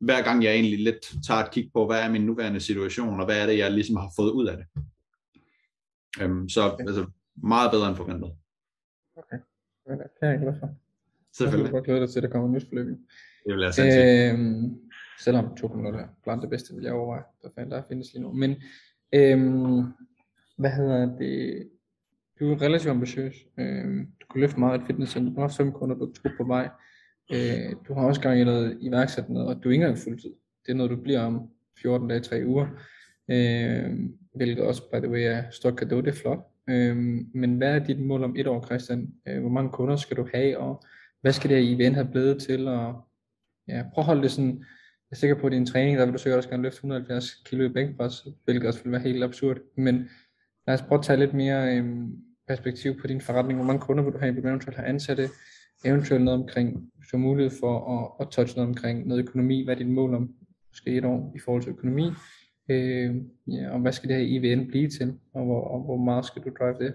hver 0.00 0.22
gang 0.22 0.44
jeg 0.44 0.52
egentlig 0.52 0.84
lidt 0.84 1.14
tager 1.26 1.40
et 1.40 1.50
kig 1.50 1.70
på, 1.74 1.86
hvad 1.86 2.02
er 2.02 2.10
min 2.10 2.26
nuværende 2.26 2.60
situation, 2.60 3.20
og 3.20 3.26
hvad 3.26 3.42
er 3.42 3.46
det, 3.46 3.58
jeg 3.58 3.70
ligesom 3.70 3.96
har 3.96 4.12
fået 4.16 4.30
ud 4.30 4.46
af 4.46 4.56
det. 4.56 4.66
Øhm, 6.22 6.48
så 6.48 6.72
okay. 6.72 6.84
altså, 6.86 7.06
meget 7.42 7.70
bedre 7.70 7.88
end 7.88 7.96
forventet. 7.96 8.32
Okay, 9.16 9.38
det 9.86 10.06
er 10.22 10.30
jeg 10.30 10.38
glad 10.38 10.54
for. 10.60 10.68
Selvfølgelig. 11.32 11.74
Jeg 11.74 11.82
glæder 11.82 12.00
dig 12.00 12.10
til, 12.10 12.18
at 12.18 12.22
der 12.22 12.28
kommer 12.28 12.48
nyt 12.48 12.68
forløb. 12.68 12.86
Det 13.46 13.54
vil 13.54 13.62
jeg 13.62 13.74
sige. 13.74 14.30
Øhm, 14.32 14.80
selvom 15.20 15.56
to 15.56 15.68
minutter 15.68 16.00
er 16.00 16.08
blandt 16.22 16.42
det 16.42 16.50
bedste, 16.50 16.74
vil 16.74 16.84
jeg 16.84 16.92
overveje, 16.92 17.22
der, 17.42 17.64
der 17.64 17.82
findes 17.88 18.12
lige 18.12 18.22
nu. 18.22 18.32
Men 18.32 18.50
øhm, 19.14 19.82
hvad 20.58 20.70
hedder 20.70 21.16
det? 21.18 21.68
Du 22.40 22.52
er 22.52 22.62
relativt 22.62 22.90
ambitiøs. 22.90 23.34
Øhm, 23.58 24.06
du 24.20 24.26
kunne 24.28 24.40
løfte 24.40 24.60
meget 24.60 24.80
et 24.80 24.86
fitnesscenter. 24.86 25.32
Du 25.32 25.40
har 25.40 25.48
fem 25.48 25.72
kunder, 25.72 25.96
du 25.96 26.12
er 26.24 26.30
på 26.36 26.44
vej. 26.44 26.70
Øh, 27.32 27.74
du 27.88 27.94
har 27.94 28.06
også 28.06 28.20
gang 28.20 28.40
i 28.40 28.44
noget 28.44 28.78
iværksættende, 28.80 29.46
og 29.46 29.64
du 29.64 29.68
er 29.68 29.72
ikke 29.72 29.84
engang 29.84 29.98
fuldtid. 29.98 30.30
Det 30.66 30.72
er 30.72 30.76
noget, 30.76 30.90
du 30.90 30.96
bliver 30.96 31.20
om 31.20 31.50
14 31.82 32.08
dage, 32.08 32.20
3 32.20 32.42
uger. 32.46 32.66
Øh, 33.30 33.96
hvilket 34.34 34.64
også, 34.64 34.82
by 34.92 34.96
the 34.96 35.10
way, 35.10 35.20
er 35.20 35.42
stort 35.50 35.76
kado, 35.76 36.00
det 36.00 36.08
er 36.08 36.12
flot. 36.12 36.38
Øh, 36.70 36.96
men 37.34 37.56
hvad 37.56 37.74
er 37.74 37.84
dit 37.84 38.00
mål 38.00 38.24
om 38.24 38.36
et 38.36 38.46
år, 38.46 38.64
Christian? 38.66 39.14
Øh, 39.28 39.40
hvor 39.40 39.50
mange 39.50 39.70
kunder 39.70 39.96
skal 39.96 40.16
du 40.16 40.28
have, 40.34 40.58
og 40.58 40.84
hvad 41.20 41.32
skal 41.32 41.50
det 41.50 41.64
her 41.64 41.76
event 41.76 41.94
have 41.94 42.08
blevet 42.12 42.42
til? 42.42 42.68
Og, 42.68 43.08
ja, 43.68 43.84
prøv 43.94 44.02
at 44.02 44.06
holde 44.06 44.22
det 44.22 44.30
sådan, 44.30 44.58
jeg 45.10 45.16
er 45.16 45.16
sikker 45.16 45.36
på, 45.36 45.46
at 45.46 45.52
din 45.52 45.66
træning, 45.66 45.98
der 45.98 46.04
vil 46.04 46.14
du 46.14 46.18
sikkert 46.18 46.36
også 46.36 46.48
gerne 46.48 46.62
løfte 46.62 46.76
170 46.76 47.34
kilo 47.44 47.64
i 47.64 47.68
bænkpres, 47.68 48.26
hvilket 48.44 48.66
også 48.66 48.82
vil 48.82 48.92
være 48.92 49.00
helt 49.00 49.24
absurd. 49.24 49.56
Men 49.76 50.08
lad 50.66 50.74
os 50.74 50.82
prøve 50.82 50.98
at 50.98 51.04
tage 51.04 51.18
lidt 51.18 51.34
mere 51.34 51.76
øh, 51.76 51.84
perspektiv 52.48 53.00
på 53.00 53.06
din 53.06 53.20
forretning? 53.20 53.58
Hvor 53.58 53.66
mange 53.66 53.80
kunder 53.80 54.04
vil 54.04 54.12
du 54.12 54.18
have? 54.18 54.34
Vil 54.34 54.42
du 54.42 54.48
eventuelt 54.48 54.76
have 54.76 54.88
ansatte? 54.88 55.28
Eventuelt 55.84 56.24
noget 56.24 56.40
omkring, 56.40 56.90
hvis 56.96 57.08
du 57.08 57.16
har 57.16 57.22
mulighed 57.22 57.58
for 57.60 57.98
at, 57.98 58.26
at 58.26 58.32
touche 58.32 58.56
noget 58.56 58.68
omkring 58.68 59.06
noget 59.08 59.22
økonomi. 59.22 59.64
Hvad 59.64 59.74
er 59.74 59.78
dit 59.78 59.88
mål 59.88 60.14
om 60.14 60.30
måske 60.68 60.90
et 60.90 61.04
år 61.04 61.32
i 61.36 61.38
forhold 61.44 61.62
til 61.62 61.70
økonomi? 61.70 62.10
Øh, 62.70 63.14
ja, 63.46 63.70
og 63.70 63.80
hvad 63.80 63.92
skal 63.92 64.08
det 64.08 64.16
her 64.16 64.24
IVN 64.24 64.68
blive 64.68 64.90
til? 64.90 65.14
Og 65.34 65.44
hvor, 65.44 65.60
og 65.60 65.84
hvor 65.84 65.96
meget 65.96 66.26
skal 66.26 66.42
du 66.42 66.50
drive 66.58 66.74
det? 66.78 66.94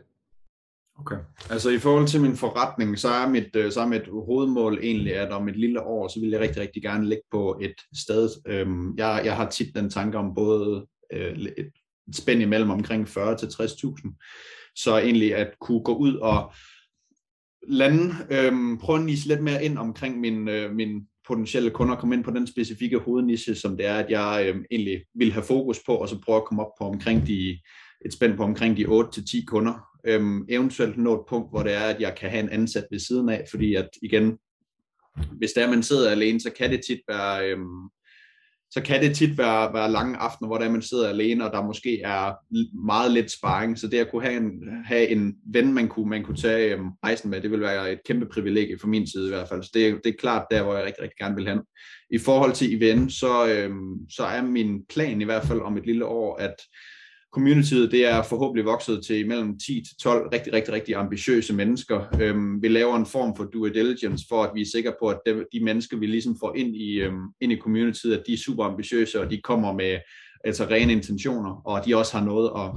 Okay. 1.00 1.16
Altså 1.50 1.70
i 1.70 1.78
forhold 1.78 2.08
til 2.08 2.22
min 2.22 2.36
forretning, 2.36 3.00
så 3.00 3.08
er 3.10 3.30
mit, 3.30 3.56
øh, 3.56 3.72
så 3.72 3.82
er 3.82 3.88
mit 3.88 4.08
hovedmål 4.08 4.80
egentlig, 4.82 5.16
at 5.16 5.32
om 5.32 5.48
et 5.48 5.56
lille 5.56 5.82
år, 5.82 6.08
så 6.08 6.20
vil 6.20 6.30
jeg 6.30 6.40
rigtig, 6.40 6.62
rigtig 6.62 6.82
gerne 6.82 7.06
ligge 7.06 7.24
på 7.32 7.60
et 7.62 7.76
sted. 7.94 8.30
Øhm, 8.48 8.98
jeg, 8.98 9.22
jeg 9.26 9.36
har 9.36 9.50
tit 9.50 9.76
den 9.76 9.90
tanke 9.90 10.18
om 10.18 10.36
både 10.36 10.86
øh, 11.14 11.38
et 11.58 11.72
spænd 12.14 12.42
imellem 12.42 12.70
omkring 12.70 13.08
40 13.08 13.38
til 13.38 13.46
60.000. 13.46 14.74
Så 14.76 14.98
egentlig 14.98 15.36
at 15.36 15.52
kunne 15.60 15.84
gå 15.84 15.96
ud 15.96 16.16
og 16.16 16.54
lande, 17.68 18.16
øhm, 18.32 18.78
prøve 18.78 19.00
at 19.00 19.06
nise 19.06 19.28
lidt 19.28 19.44
mere 19.44 19.64
ind 19.64 19.78
omkring 19.78 20.20
min, 20.20 20.48
øh, 20.48 20.76
min 20.76 21.08
potentielle 21.28 21.70
kunder, 21.70 21.96
komme 21.96 22.16
ind 22.16 22.24
på 22.24 22.32
den 22.32 22.48
specifikke 22.48 22.98
hovedniche, 22.98 23.56
som 23.56 23.78
det 23.78 23.86
er, 23.86 23.96
at 23.96 24.10
jeg 24.10 24.46
øh, 24.50 24.64
egentlig 24.72 25.02
vil 25.16 25.32
have 25.34 25.44
fokus 25.44 25.80
på, 25.86 25.96
og 25.96 26.10
så 26.10 26.22
prøve 26.26 26.38
at 26.38 26.46
komme 26.46 26.66
op 26.66 26.72
på 26.80 26.86
omkring 26.86 27.28
de, 27.28 27.60
et 28.06 28.14
spænd 28.14 28.38
på 28.38 28.44
omkring 28.44 28.78
de 28.78 28.86
8-10 28.86 29.46
kunder. 29.46 29.74
Øhm, 30.08 30.46
eventuelt 30.50 30.98
nå 30.98 31.14
et 31.14 31.26
punkt, 31.30 31.50
hvor 31.52 31.64
det 31.64 31.74
er, 31.74 31.84
at 31.84 32.02
jeg 32.02 32.16
kan 32.18 32.30
have 32.30 32.44
en 32.44 32.50
ansat 32.50 32.86
ved 32.92 33.00
siden 33.00 33.30
af, 33.30 33.46
fordi 33.52 33.76
at 33.76 33.90
igen, 34.02 34.38
hvis 35.38 35.52
der 35.52 35.70
man 35.70 35.84
sidder 35.84 36.12
alene, 36.12 36.40
så 36.40 36.52
kan 36.58 36.72
det 36.72 36.82
tit 36.88 37.00
være, 37.08 37.50
øhm, 37.50 37.90
så 38.72 38.82
kan 38.82 39.04
det 39.04 39.16
tit 39.16 39.38
være, 39.38 39.74
være 39.74 39.92
lange 39.92 40.18
aftener, 40.18 40.48
hvor 40.48 40.58
der 40.58 40.70
man 40.70 40.82
sidder 40.82 41.10
alene, 41.10 41.46
og 41.46 41.52
der 41.52 41.64
måske 41.64 42.02
er 42.02 42.34
meget 42.86 43.12
lidt 43.12 43.32
sparring. 43.32 43.80
Så 43.80 43.88
det 43.88 43.98
at 43.98 44.12
kunne 44.12 44.24
have 44.24 44.38
en, 44.38 44.52
have 44.86 45.08
en 45.08 45.36
ven, 45.54 45.74
man 45.74 45.88
kunne, 45.88 46.10
man 46.10 46.24
kunne 46.24 46.38
tage 46.38 46.74
øhm, 46.74 46.90
rejsen 47.04 47.30
med, 47.30 47.42
det 47.42 47.52
vil 47.52 47.62
være 47.62 47.92
et 47.92 48.00
kæmpe 48.06 48.26
privilegie 48.26 48.80
for 48.80 48.88
min 48.88 49.08
side 49.08 49.28
i 49.28 49.30
hvert 49.30 49.50
fald. 49.50 49.64
Så 49.64 49.72
det, 49.74 50.00
det 50.04 50.10
er 50.10 50.20
klart 50.20 50.46
der, 50.52 50.64
hvor 50.64 50.76
jeg 50.76 50.86
rigtig, 50.86 51.04
rigtig 51.04 51.18
gerne 51.18 51.36
vil 51.36 51.48
hen. 51.48 51.60
I 52.12 52.18
forhold 52.18 52.54
til 52.54 52.72
IVN, 52.72 53.10
så, 53.10 53.48
øhm, 53.48 54.10
så 54.10 54.24
er 54.24 54.42
min 54.42 54.82
plan 54.90 55.22
i 55.22 55.26
hvert 55.26 55.46
fald 55.46 55.62
om 55.62 55.78
et 55.78 55.86
lille 55.86 56.06
år, 56.06 56.36
at 56.36 56.56
communityet 57.36 57.92
det 57.92 58.06
er 58.06 58.24
forhåbentlig 58.24 58.66
vokset 58.66 59.06
til 59.06 59.28
mellem 59.28 59.60
10 59.60 59.84
til 59.88 59.98
12 59.98 60.30
rigtig, 60.34 60.54
rigtig, 60.54 60.74
rigtig 60.74 60.96
ambitiøse 60.96 61.54
mennesker. 61.54 62.02
Øhm, 62.22 62.62
vi 62.62 62.68
laver 62.68 62.96
en 62.96 63.06
form 63.06 63.36
for 63.36 63.44
due 63.44 63.70
diligence 63.70 64.26
for, 64.30 64.44
at 64.44 64.52
vi 64.56 64.62
er 64.62 64.66
sikre 64.74 64.94
på, 65.02 65.08
at 65.08 65.20
de, 65.26 65.46
de 65.54 65.64
mennesker, 65.64 65.98
vi 65.98 66.06
ligesom 66.06 66.38
får 66.40 66.56
ind 66.56 66.76
i, 66.76 66.96
øhm, 67.02 67.24
ind 67.42 67.52
i 67.52 67.60
communityet, 67.60 68.18
at 68.18 68.24
de 68.28 68.34
er 68.34 68.38
super 68.38 68.64
ambitiøse, 68.64 69.22
og 69.22 69.32
de 69.32 69.42
kommer 69.42 69.74
med 69.74 69.98
altså 70.44 70.66
rene 70.66 70.92
intentioner, 70.94 71.62
og 71.66 71.86
de 71.86 71.98
også 71.98 72.18
har 72.18 72.26
noget 72.26 72.50
at, 72.58 72.70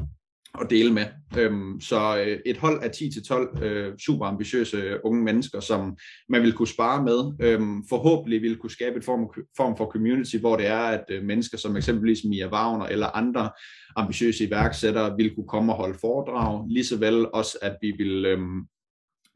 at 0.61 0.71
dele 0.71 0.93
med. 0.93 1.07
Øhm, 1.39 1.81
så 1.81 2.25
øh, 2.27 2.39
et 2.47 2.57
hold 2.57 2.83
af 2.83 2.89
10-12 2.89 3.65
øh, 3.65 3.99
super 3.99 4.27
ambitiøse 4.27 5.05
unge 5.05 5.25
mennesker, 5.25 5.61
som 5.61 5.97
man 6.29 6.43
vil 6.43 6.53
kunne 6.53 6.69
spare 6.69 7.05
med, 7.05 7.49
øhm, 7.49 7.85
forhåbentlig 7.89 8.43
vil 8.43 8.57
kunne 8.57 8.71
skabe 8.71 8.97
et 8.97 9.05
form, 9.05 9.45
form 9.57 9.77
for 9.77 9.91
community, 9.91 10.37
hvor 10.37 10.57
det 10.57 10.67
er, 10.67 10.79
at 10.79 11.05
øh, 11.11 11.25
mennesker 11.25 11.59
som 11.59 11.77
eksempelvis 11.77 12.25
Mia 12.25 12.49
Wagner 12.49 12.87
eller 12.87 13.17
andre 13.17 13.51
ambitiøse 13.97 14.45
iværksættere 14.47 15.17
vil 15.17 15.35
kunne 15.35 15.49
komme 15.49 15.73
og 15.73 15.77
holde 15.77 15.99
foredrag, 16.01 16.65
lige 16.69 16.85
så 16.85 16.99
vel 16.99 17.27
også, 17.33 17.59
at 17.63 17.77
vi 17.83 17.91
vil 17.99 18.25
øhm, 18.27 18.61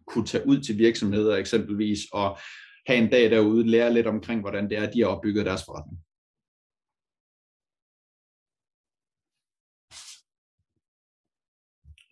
kunne 0.07 0.27
tage 0.27 0.47
ud 0.47 0.61
til 0.61 0.79
virksomheder 0.79 1.37
eksempelvis 1.37 1.99
og 2.13 2.39
have 2.87 2.99
en 2.99 3.11
dag 3.11 3.31
derude, 3.31 3.71
lære 3.71 3.95
lidt 3.95 4.07
omkring, 4.07 4.41
hvordan 4.41 4.71
det 4.71 4.79
er, 4.79 4.91
de 4.91 5.01
har 5.01 5.07
opbygget 5.07 5.47
deres 5.47 5.63
forretning. 5.65 5.99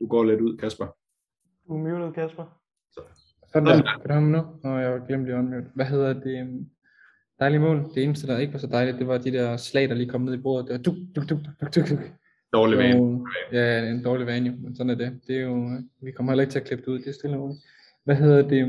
Du 0.01 0.07
går 0.07 0.25
lidt 0.25 0.41
ud, 0.41 0.57
Kasper. 0.57 0.87
Du 1.69 1.75
er 1.75 1.79
muted, 1.79 2.13
Kasper. 2.13 2.61
Så. 2.93 3.01
Sådan 3.53 3.67
der. 3.67 3.83
Kan 3.83 4.09
du 4.09 4.13
høre 4.13 4.21
mig 4.23 4.31
nu? 4.31 4.43
Nå, 4.63 4.79
jeg 4.79 4.91
har 4.91 5.07
glemt 5.07 5.25
lige 5.25 5.37
unmute. 5.37 5.71
Hvad 5.75 5.87
hedder 5.87 6.13
det? 6.13 6.67
Dejlig 7.41 7.61
mål. 7.61 7.85
Det 7.95 8.05
eneste, 8.05 8.27
der 8.27 8.39
ikke 8.39 8.53
var 8.53 8.59
så 8.59 8.67
dejligt, 8.67 8.99
det 8.99 9.07
var 9.07 9.19
de 9.19 9.31
der 9.31 9.57
slag, 9.57 9.89
der 9.89 9.95
lige 9.95 10.09
kom 10.09 10.21
ned 10.21 10.35
i 10.35 10.43
bordet. 10.43 10.69
Det 10.69 10.73
var 10.73 10.83
duk, 10.83 10.97
duk, 11.17 11.29
duk, 11.29 11.39
duk, 11.61 11.75
duk, 11.75 11.89
duk. 11.91 11.99
Dårlig 12.53 12.79
vane. 12.79 13.27
Ja, 13.53 13.91
en 13.91 14.05
dårlig 14.05 14.27
vane 14.27 14.51
jo, 14.51 14.57
men 14.61 14.77
sådan 14.77 14.91
er 14.91 14.95
det. 14.95 15.21
det 15.27 15.37
er 15.37 15.41
jo, 15.41 15.83
vi 16.03 16.13
kommer 16.13 16.33
heller 16.33 16.43
ikke 16.43 16.53
til 16.53 16.59
at 16.59 16.67
klippe 16.67 16.85
det 16.85 16.93
ud, 16.93 16.99
det 16.99 17.09
er 17.09 17.13
stille 17.13 17.37
og 17.37 17.57
Hvad 18.05 18.17
hedder 18.17 18.49
det? 18.49 18.67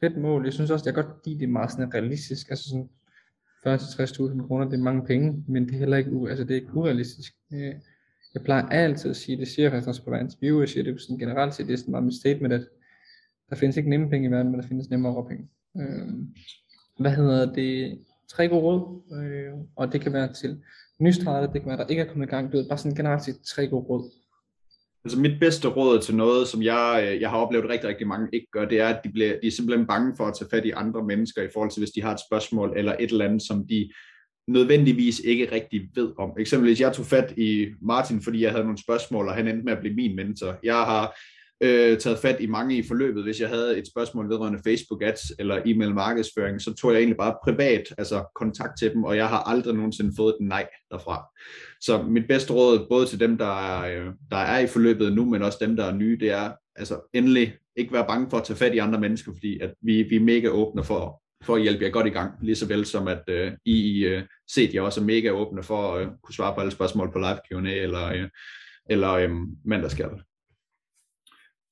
Fedt 0.00 0.16
mål. 0.16 0.44
Jeg 0.44 0.52
synes 0.52 0.70
også, 0.70 0.84
jeg 0.86 0.94
godt 0.94 1.26
lide 1.26 1.38
det 1.38 1.48
meget 1.48 1.70
sådan 1.70 1.94
realistisk. 1.94 2.50
Altså 2.50 2.64
sådan 2.68 2.88
40-60.000 3.66 4.46
kroner, 4.46 4.68
det 4.68 4.78
er 4.78 4.82
mange 4.82 5.06
penge, 5.06 5.44
men 5.48 5.66
det 5.66 5.74
er 5.74 5.78
heller 5.78 5.96
ikke, 5.96 6.10
altså 6.28 6.44
det 6.44 6.50
er 6.50 6.60
ikke 6.60 6.74
urealistisk. 6.74 7.32
Jeg 8.34 8.42
plejer 8.42 8.68
altid 8.68 9.10
at 9.10 9.16
sige, 9.16 9.36
det 9.36 9.48
siger 9.48 9.64
jeg 9.64 9.72
faktisk 9.72 9.88
også 9.88 10.04
på 10.04 10.10
hver 10.10 10.20
interview, 10.20 10.60
jeg 10.60 10.68
siger 10.68 10.84
det 10.84 11.00
sådan 11.00 11.18
generelt 11.18 11.54
set, 11.54 11.66
det 11.66 11.72
er 11.72 11.76
sådan 11.76 11.90
meget 11.90 12.04
mit 12.04 12.14
statement, 12.14 12.52
at 12.52 12.68
der 13.50 13.56
findes 13.56 13.76
ikke 13.76 13.90
nemme 13.90 14.10
penge 14.10 14.28
i 14.28 14.30
verden, 14.30 14.52
men 14.52 14.60
der 14.60 14.68
findes 14.68 14.90
nemmere 14.90 15.26
penge. 15.28 15.48
Øh, 15.76 16.08
hvad 16.98 17.10
hedder 17.10 17.52
det? 17.52 17.98
Tre 18.28 18.48
gode 18.48 18.62
råd, 18.62 19.02
øh, 19.22 19.52
og 19.76 19.92
det 19.92 20.00
kan 20.00 20.12
være 20.12 20.32
til 20.32 20.62
nystartet, 21.00 21.52
det 21.52 21.60
kan 21.60 21.68
være, 21.68 21.78
der 21.78 21.86
ikke 21.86 22.02
er 22.02 22.06
kommet 22.06 22.26
i 22.26 22.30
gang, 22.30 22.52
du 22.52 22.56
ved, 22.56 22.68
bare 22.68 22.78
sådan 22.78 22.96
generelt 22.96 23.24
set 23.24 23.36
tre 23.46 23.68
gode 23.68 23.84
råd. 23.84 24.10
Altså 25.04 25.20
mit 25.20 25.40
bedste 25.40 25.68
råd 25.68 26.00
til 26.00 26.16
noget, 26.16 26.48
som 26.48 26.62
jeg, 26.62 27.04
øh, 27.06 27.20
jeg 27.20 27.30
har 27.30 27.36
oplevet 27.36 27.68
rigtig, 27.68 27.88
rigtig 27.88 28.06
mange 28.06 28.28
ikke 28.32 28.46
gør, 28.52 28.64
det 28.64 28.80
er, 28.80 28.88
at 28.88 29.00
de, 29.04 29.12
bliver, 29.12 29.40
de 29.40 29.46
er 29.46 29.50
simpelthen 29.50 29.86
bange 29.86 30.16
for 30.16 30.24
at 30.24 30.34
tage 30.38 30.50
fat 30.50 30.64
i 30.64 30.70
andre 30.70 31.04
mennesker 31.04 31.42
i 31.42 31.48
forhold 31.52 31.70
til, 31.70 31.80
hvis 31.80 31.90
de 31.90 32.02
har 32.02 32.14
et 32.14 32.20
spørgsmål 32.28 32.72
eller 32.76 32.96
et 33.00 33.10
eller 33.10 33.24
andet, 33.24 33.42
som 33.42 33.66
de 33.66 33.90
nødvendigvis 34.48 35.18
ikke 35.18 35.52
rigtig 35.52 35.80
ved 35.94 36.12
om. 36.18 36.30
Eksempelvis, 36.38 36.80
jeg 36.80 36.92
tog 36.92 37.06
fat 37.06 37.34
i 37.36 37.66
Martin, 37.82 38.22
fordi 38.22 38.42
jeg 38.42 38.50
havde 38.50 38.64
nogle 38.64 38.82
spørgsmål, 38.82 39.28
og 39.28 39.34
han 39.34 39.48
endte 39.48 39.64
med 39.64 39.72
at 39.72 39.78
blive 39.78 39.94
min 39.94 40.16
mentor. 40.16 40.58
Jeg 40.62 40.74
har 40.74 41.14
øh, 41.62 41.98
taget 41.98 42.18
fat 42.18 42.40
i 42.40 42.46
mange 42.46 42.76
i 42.76 42.82
forløbet. 42.82 43.22
Hvis 43.22 43.40
jeg 43.40 43.48
havde 43.48 43.78
et 43.78 43.86
spørgsmål 43.86 44.28
vedrørende 44.28 44.60
Facebook 44.66 45.02
ads 45.02 45.20
eller 45.38 45.62
e-mail 45.66 45.94
markedsføring, 45.94 46.60
så 46.60 46.74
tog 46.74 46.92
jeg 46.92 46.98
egentlig 46.98 47.16
bare 47.16 47.36
privat 47.44 47.82
altså 47.98 48.24
kontakt 48.34 48.78
til 48.78 48.92
dem, 48.92 49.04
og 49.04 49.16
jeg 49.16 49.28
har 49.28 49.38
aldrig 49.38 49.74
nogensinde 49.74 50.12
fået 50.16 50.34
et 50.40 50.46
nej 50.46 50.68
derfra. 50.90 51.24
Så 51.80 52.02
mit 52.02 52.28
bedste 52.28 52.52
råd, 52.52 52.86
både 52.90 53.06
til 53.06 53.20
dem, 53.20 53.38
der 53.38 53.80
er, 53.80 54.12
der 54.30 54.36
er 54.36 54.58
i 54.58 54.66
forløbet 54.66 55.12
nu, 55.12 55.24
men 55.24 55.42
også 55.42 55.58
dem, 55.60 55.76
der 55.76 55.84
er 55.84 55.94
nye, 55.94 56.18
det 56.20 56.30
er 56.30 56.52
altså 56.76 57.10
endelig 57.14 57.54
ikke 57.76 57.92
være 57.92 58.06
bange 58.06 58.30
for 58.30 58.36
at 58.36 58.44
tage 58.44 58.56
fat 58.56 58.74
i 58.74 58.78
andre 58.78 59.00
mennesker, 59.00 59.32
fordi 59.32 59.58
at 59.60 59.74
vi, 59.82 60.02
vi 60.02 60.16
er 60.16 60.20
mega 60.20 60.48
åbne 60.48 60.84
for, 60.84 61.21
for 61.42 61.54
at 61.56 61.62
hjælpe 61.62 61.84
jer 61.84 61.90
godt 61.90 62.06
i 62.06 62.10
gang, 62.10 62.32
lige 62.42 62.56
så 62.56 62.68
vel 62.68 62.86
som 62.86 63.08
at 63.08 63.22
øh, 63.28 63.52
I 63.64 64.04
øh, 64.04 64.22
set 64.50 64.74
jer 64.74 64.82
også 64.82 65.00
er 65.00 65.04
mega 65.04 65.30
åbne 65.30 65.62
for 65.62 65.94
at 65.94 66.02
øh, 66.02 66.12
kunne 66.22 66.34
svare 66.34 66.54
på 66.54 66.60
alle 66.60 66.72
spørgsmål 66.72 67.12
på 67.12 67.18
live 67.18 67.38
Q&A 67.48 67.82
eller, 67.82 68.06
øh, 68.06 68.28
eller 68.90 69.12
øh, 69.12 69.30
mandagskald. 69.64 70.10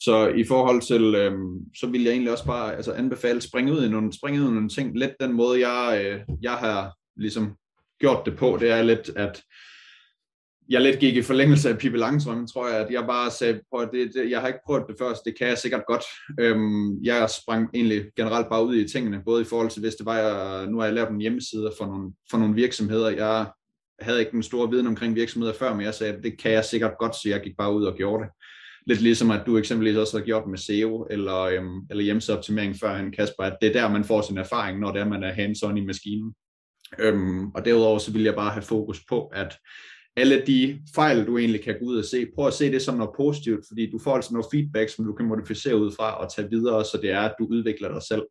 Så 0.03 0.29
i 0.29 0.45
forhold 0.45 0.83
til, 0.83 1.15
øh, 1.15 1.33
så 1.77 1.87
vil 1.87 2.03
jeg 2.03 2.11
egentlig 2.11 2.33
også 2.33 2.47
bare 2.47 2.77
altså 2.77 2.93
anbefale 2.93 3.41
springe 3.41 3.73
ud 3.73 3.85
i 3.85 3.89
nogle, 3.89 4.13
springe 4.13 4.43
ud 4.43 4.49
i 4.51 4.55
nogle 4.55 4.69
ting. 4.69 4.99
Lidt 4.99 5.13
den 5.21 5.33
måde, 5.33 5.69
jeg, 5.69 6.05
øh, 6.05 6.21
jeg 6.43 6.53
har 6.53 6.97
ligesom 7.17 7.57
gjort 8.01 8.27
det 8.27 8.37
på, 8.37 8.57
det 8.61 8.71
er 8.71 8.83
lidt, 8.83 9.11
at 9.17 9.43
jeg 10.71 10.81
lidt 10.81 10.99
gik 10.99 11.17
i 11.17 11.23
forlængelse 11.23 11.69
af 11.69 11.79
Pippi 11.79 11.99
Langstrøm, 11.99 12.47
tror 12.47 12.69
jeg, 12.69 12.79
at 12.79 12.91
jeg 12.91 13.05
bare 13.07 13.31
sagde, 13.31 13.61
på, 13.73 13.85
det, 13.93 14.11
det, 14.15 14.31
jeg 14.31 14.41
har 14.41 14.47
ikke 14.47 14.61
prøvet 14.67 14.85
det 14.89 14.97
først, 14.99 15.25
det 15.25 15.39
kan 15.39 15.49
jeg 15.49 15.59
sikkert 15.59 15.83
godt. 15.87 16.03
Øhm, 16.41 17.03
jeg 17.03 17.31
sprang 17.43 17.69
egentlig 17.75 18.05
generelt 18.17 18.49
bare 18.49 18.67
ud 18.67 18.77
i 18.77 18.89
tingene, 18.89 19.23
både 19.25 19.43
i 19.43 19.45
forhold 19.45 19.71
til, 19.71 19.81
hvis 19.81 19.95
det 19.95 20.07
var, 20.07 20.19
jeg, 20.19 20.67
nu 20.67 20.79
har 20.79 20.85
jeg 20.85 20.95
lavet 20.95 21.11
en 21.11 21.21
hjemmeside 21.21 21.73
for 21.79 21.87
nogle, 21.87 22.13
for 22.31 22.39
nogle 22.39 22.55
virksomheder, 22.55 23.11
jeg 23.11 23.47
havde 24.01 24.21
ikke 24.21 24.33
den 24.33 24.43
store 24.43 24.71
viden 24.71 24.87
omkring 24.87 25.15
virksomheder 25.15 25.55
før, 25.55 25.75
men 25.75 25.85
jeg 25.85 25.95
sagde, 25.95 26.13
at 26.13 26.23
det 26.23 26.41
kan 26.43 26.53
jeg 26.53 26.65
sikkert 26.65 26.99
godt, 26.99 27.17
så 27.17 27.29
jeg 27.29 27.41
gik 27.41 27.57
bare 27.59 27.75
ud 27.75 27.85
og 27.85 27.97
gjorde 27.97 28.25
det. 28.25 28.31
Lidt 28.87 29.01
ligesom 29.01 29.31
at 29.31 29.43
du 29.47 29.59
eksempelvis 29.59 29.97
også 29.97 30.19
har 30.19 30.25
gjort 30.25 30.47
med 30.49 30.59
SEO 30.59 31.07
eller, 31.11 31.41
øhm, 31.41 31.81
eller 31.91 32.05
hjemmesideoptimering 32.05 32.77
før, 32.81 33.11
Kasper, 33.17 33.43
at 33.43 33.57
det 33.61 33.69
er 33.69 33.73
der, 33.73 33.93
man 33.93 34.05
får 34.05 34.23
sin 34.23 34.39
erfaring, 34.39 34.79
når 34.79 34.93
det 34.93 35.01
er, 35.01 35.09
man 35.09 35.23
er 35.23 35.33
hands-on 35.33 35.77
i 35.77 35.85
maskinen. 35.87 36.35
Øhm, 36.99 37.49
og 37.51 37.65
derudover 37.65 37.99
så 37.99 38.13
vil 38.13 38.23
jeg 38.23 38.35
bare 38.35 38.51
have 38.51 38.63
fokus 38.63 39.01
på, 39.09 39.27
at 39.27 39.57
alle 40.17 40.43
de 40.47 40.81
fejl, 40.95 41.27
du 41.27 41.39
egentlig 41.39 41.63
kan 41.63 41.79
gå 41.79 41.85
ud 41.85 41.97
og 41.97 42.05
se, 42.05 42.27
prøv 42.35 42.47
at 42.47 42.53
se 42.53 42.73
det 42.73 42.83
som 42.83 42.97
noget 42.97 43.11
positivt, 43.17 43.65
fordi 43.69 43.91
du 43.91 43.99
får 43.99 44.15
altså 44.15 44.33
noget 44.33 44.47
feedback, 44.53 44.91
som 44.91 45.05
du 45.05 45.13
kan 45.13 45.27
modificere 45.27 45.77
ud 45.77 45.93
fra 45.97 46.25
og 46.25 46.33
tage 46.35 46.51
videre, 46.51 46.85
så 46.85 46.99
det 47.03 47.11
er, 47.11 47.21
at 47.21 47.35
du 47.39 47.47
udvikler 47.51 47.93
dig 47.93 48.03
selv. 48.03 48.23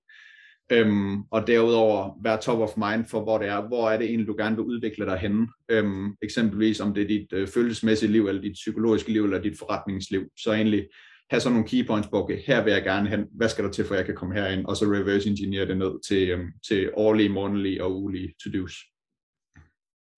Øhm, 0.71 1.21
og 1.21 1.47
derudover 1.47 2.19
være 2.23 2.41
top 2.41 2.59
of 2.59 2.77
mind 2.77 3.05
for, 3.05 3.23
hvor 3.23 3.37
det 3.37 3.47
er, 3.47 3.67
hvor 3.67 3.89
er 3.89 3.97
det 3.97 4.07
egentlig, 4.07 4.27
du 4.27 4.35
gerne 4.37 4.55
vil 4.55 4.65
udvikle 4.65 5.05
dig 5.05 5.17
henne. 5.17 5.47
Øhm, 5.71 6.15
eksempelvis 6.21 6.79
om 6.79 6.93
det 6.93 7.03
er 7.03 7.07
dit 7.07 7.33
øh, 7.33 7.47
følelsesmæssige 7.47 8.11
liv, 8.11 8.27
eller 8.27 8.41
dit 8.41 8.53
psykologiske 8.53 9.11
liv, 9.11 9.23
eller 9.23 9.41
dit 9.41 9.57
forretningsliv. 9.59 10.23
Så 10.37 10.53
egentlig 10.53 10.87
have 11.29 11.39
sådan 11.39 11.53
nogle 11.53 11.67
key 11.67 11.87
points 11.87 12.07
på, 12.07 12.23
okay, 12.23 12.37
her 12.47 12.63
vil 12.63 12.73
jeg 12.73 12.83
gerne 12.83 13.09
hen, 13.09 13.25
hvad 13.31 13.49
skal 13.49 13.63
der 13.63 13.71
til, 13.71 13.85
for 13.85 13.95
jeg 13.95 14.05
kan 14.05 14.15
komme 14.15 14.35
herind, 14.35 14.65
og 14.65 14.77
så 14.77 14.85
reverse 14.85 15.29
engineer 15.29 15.65
det 15.65 15.77
ned 15.77 15.91
til, 16.07 16.29
øhm, 16.29 16.47
til 16.67 16.89
årlige, 16.93 17.29
månedlige 17.29 17.83
og 17.83 18.01
ugelige 18.01 18.33
to-dos. 18.43 18.73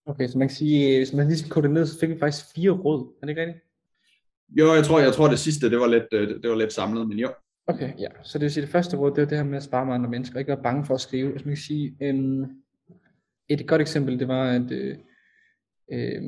Okay, 0.05 0.27
så 0.27 0.37
man 0.37 0.47
kan 0.47 0.55
sige, 0.55 0.97
hvis 0.97 1.13
man 1.13 1.27
lige 1.27 1.61
det 1.61 1.71
ned, 1.71 1.85
så 1.85 1.99
fik 1.99 2.09
vi 2.09 2.19
faktisk 2.19 2.45
fire 2.55 2.71
råd. 2.71 3.13
Er 3.21 3.25
det 3.25 3.29
ikke 3.29 3.41
rigtigt? 3.41 3.65
Jo, 4.49 4.73
jeg 4.73 4.83
tror, 4.83 4.99
jeg 4.99 5.13
tror 5.13 5.27
det 5.27 5.39
sidste, 5.39 5.69
det 5.69 5.79
var 5.79 5.87
lidt, 5.87 6.07
øh, 6.13 6.41
det 6.41 6.49
var 6.49 6.55
lidt 6.55 6.73
samlet, 6.73 7.07
men 7.07 7.19
jo. 7.19 7.29
Okay, 7.67 7.99
ja. 7.99 8.07
Så 8.23 8.37
det 8.37 8.43
vil 8.43 8.51
sige, 8.51 8.61
det 8.61 8.71
første 8.71 8.97
råd, 8.97 9.11
det 9.11 9.21
er 9.21 9.25
det 9.25 9.37
her 9.37 9.45
med 9.45 9.57
at 9.57 9.63
spare 9.63 9.85
med 9.85 9.93
andre 9.93 10.09
mennesker, 10.09 10.39
ikke 10.39 10.49
være 10.49 10.63
bange 10.63 10.85
for 10.85 10.93
at 10.93 11.01
skrive. 11.01 11.31
Hvis 11.31 11.45
man 11.45 11.55
kan 11.55 11.63
sige, 11.63 11.95
øhm, 12.01 12.45
et 13.49 13.67
godt 13.67 13.81
eksempel, 13.81 14.19
det 14.19 14.27
var, 14.27 14.49
at 14.49 14.71
øh, 14.71 14.97
øh, 15.91 16.21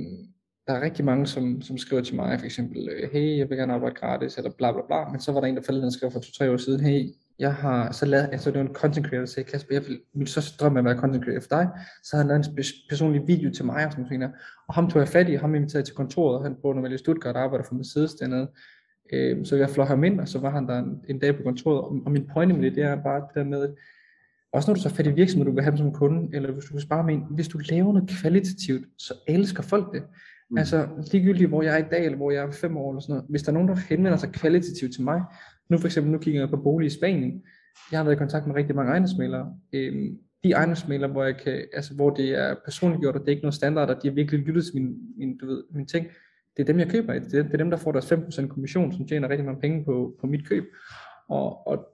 der 0.68 0.74
er 0.74 0.82
rigtig 0.82 1.06
mange, 1.06 1.28
som, 1.28 1.62
som 1.62 1.78
skriver 1.78 2.02
til 2.02 2.16
mig, 2.16 2.40
for 2.40 2.46
eksempel, 2.46 2.90
øh, 2.90 3.10
hey, 3.12 3.38
jeg 3.38 3.50
vil 3.50 3.58
gerne 3.58 3.74
arbejde 3.74 3.96
gratis, 3.96 4.38
eller 4.38 4.52
bla 4.52 4.72
bla 4.72 4.82
bla, 4.88 5.10
men 5.10 5.20
så 5.20 5.32
var 5.32 5.40
der 5.40 5.48
en, 5.48 5.56
der 5.56 5.62
faldt, 5.62 5.84
der 5.84 5.90
skrev 5.90 6.12
for 6.12 6.20
to-tre 6.20 6.52
år 6.52 6.58
siden, 6.58 6.80
hey, 6.80 7.10
jeg 7.40 7.54
har 7.54 7.92
så 7.92 8.06
lavet, 8.06 8.30
altså 8.32 8.52
det 8.52 8.60
var 8.60 8.66
en 8.66 8.74
content 8.74 9.08
creator, 9.08 9.20
der 9.20 9.26
sagde, 9.26 9.50
Kasper, 9.50 9.76
jeg 9.76 9.84
vil, 9.88 10.00
min 10.14 10.28
største 10.28 10.58
drøm 10.58 10.76
er 10.76 10.80
at 10.80 10.86
være 10.86 10.98
content 10.98 11.24
creator 11.24 11.42
for 11.42 11.48
dig, 11.50 11.70
så 12.04 12.16
havde 12.16 12.24
han 12.24 12.28
lavet 12.28 12.48
en 12.48 12.64
personlig 12.90 13.28
video 13.28 13.52
til 13.52 13.66
mig, 13.66 13.86
og 13.86 13.92
sådan 13.92 14.20
noget, 14.20 14.32
og 14.68 14.74
ham 14.74 14.90
tog 14.90 15.00
jeg 15.00 15.08
fat 15.08 15.30
i, 15.30 15.36
ham 15.36 15.56
inviterede 15.56 15.86
til 15.86 15.96
kontoret, 15.96 16.44
han 16.44 16.56
bor 16.62 16.74
normalt 16.74 16.94
i 16.94 16.98
Stuttgart, 16.98 17.36
og 17.36 17.44
arbejder 17.44 17.66
for 17.66 17.76
Mercedes 17.76 18.14
dernede, 18.14 18.52
øh, 19.14 19.46
så 19.46 19.56
jeg 19.56 19.70
fløj 19.70 19.86
ham 19.86 20.04
ind, 20.04 20.20
og 20.20 20.28
så 20.28 20.40
var 20.40 20.50
han 20.50 20.68
der 20.68 20.80
en, 20.80 21.02
en 21.10 21.20
dag 21.20 21.38
på 21.38 21.44
kontoret, 21.44 21.82
og, 21.82 22.02
og 22.06 22.12
min 22.12 22.30
pointe 22.34 22.56
med 22.56 22.64
det, 22.64 22.76
det 22.76 22.84
er 22.84 23.04
bare 23.04 23.20
det 23.20 23.36
der 23.36 23.44
med, 23.44 23.70
også 24.54 24.70
når 24.72 24.76
du 24.76 24.82
så 24.82 24.90
fat 24.90 25.08
i 25.08 25.12
virksomhed, 25.12 25.46
du 25.46 25.52
vil 25.52 25.64
have 25.64 25.72
dem 25.72 25.78
som 25.78 25.94
kunde, 25.94 26.36
eller 26.36 26.52
hvis 26.52 26.66
du 26.66 26.74
vil 26.74 26.82
spare 26.82 27.04
med 27.04 27.14
en, 27.14 27.26
hvis 27.30 27.48
du 27.48 27.58
laver 27.58 27.94
noget 27.94 28.10
kvalitativt, 28.10 28.86
så 28.98 29.14
elsker 29.28 29.64
folk 29.64 29.94
det. 29.94 30.04
Mm. 30.50 30.58
Altså 30.58 30.88
ligegyldigt 31.12 31.50
hvor 31.50 31.64
jeg 31.64 31.74
er 31.74 31.86
i 31.86 31.90
dag, 31.92 32.06
eller 32.06 32.18
hvor 32.18 32.32
jeg 32.32 32.44
er 32.44 32.52
fem 32.52 32.78
år, 32.78 32.92
eller 32.92 33.02
sådan 33.02 33.14
noget. 33.14 33.26
Hvis 33.30 33.44
der 33.44 33.50
er 33.50 33.54
nogen, 33.54 33.68
der 33.68 33.76
henvender 33.76 34.18
sig 34.18 34.32
kvalitativt 34.32 34.94
til 34.94 35.04
mig, 35.04 35.22
nu 35.70 35.78
for 35.78 35.88
eksempel, 35.88 36.12
nu 36.12 36.18
kigger 36.18 36.42
jeg 36.42 36.50
på 36.50 36.58
bolig 36.58 36.88
i 36.88 36.90
Spanien, 36.90 37.44
jeg 37.92 38.00
har 38.00 38.04
været 38.04 38.16
i 38.16 38.18
kontakt 38.18 38.48
med 38.48 38.56
rigtig 38.56 38.76
mange 38.76 38.92
ejendomsmalere. 38.92 39.56
Øhm, 39.74 40.18
de 40.44 40.52
ejendomsmalere, 40.52 41.12
hvor, 41.12 41.24
jeg 41.24 41.38
kan, 41.38 41.66
altså, 41.74 41.94
hvor 41.94 42.10
det 42.10 42.30
er 42.30 42.56
personligt 42.66 43.02
gjort, 43.02 43.16
og 43.16 43.22
det 43.22 43.28
er 43.28 43.32
ikke 43.32 43.44
noget 43.44 43.54
standard, 43.54 43.90
og 43.90 44.04
de 44.04 44.08
har 44.08 44.16
virkelig 44.16 44.40
lyttet 44.40 44.66
til 44.66 44.76
min, 44.76 44.96
min, 45.18 45.38
du 45.38 45.46
ved, 45.46 45.64
min 45.72 45.86
ting, 45.86 46.08
det 46.58 46.64
er 46.64 46.68
dem, 46.68 46.80
jeg 46.80 46.90
køber 46.90 47.14
Det 47.14 47.34
er, 47.34 47.44
det 47.44 47.54
er 47.54 47.58
dem, 47.58 47.70
der 47.70 47.78
får 47.78 47.92
deres 47.92 48.12
5% 48.12 48.48
kommission, 48.48 48.94
som 48.94 49.08
tjener 49.08 49.30
rigtig 49.30 49.46
mange 49.46 49.62
penge 49.62 49.86
på, 49.86 50.16
på 50.20 50.28
mit 50.28 50.48
køb. 50.48 50.64
Og, 51.30 51.68
og 51.68 51.88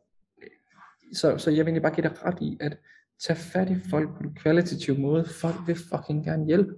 så, 1.14 1.38
så 1.38 1.50
jeg 1.50 1.58
vil 1.58 1.66
egentlig 1.66 1.82
bare 1.82 1.96
give 1.96 2.10
dig 2.10 2.26
ret 2.26 2.42
i, 2.42 2.58
at 2.60 2.78
tage 3.20 3.38
fat 3.38 3.70
i 3.70 3.76
folk 3.90 4.10
på 4.18 4.24
en 4.24 4.36
kvalitativ 4.36 5.00
måde. 5.00 5.26
Folk 5.26 5.56
vil 5.68 5.76
fucking 5.76 6.26
gerne 6.26 6.46
hjælpe. 6.46 6.74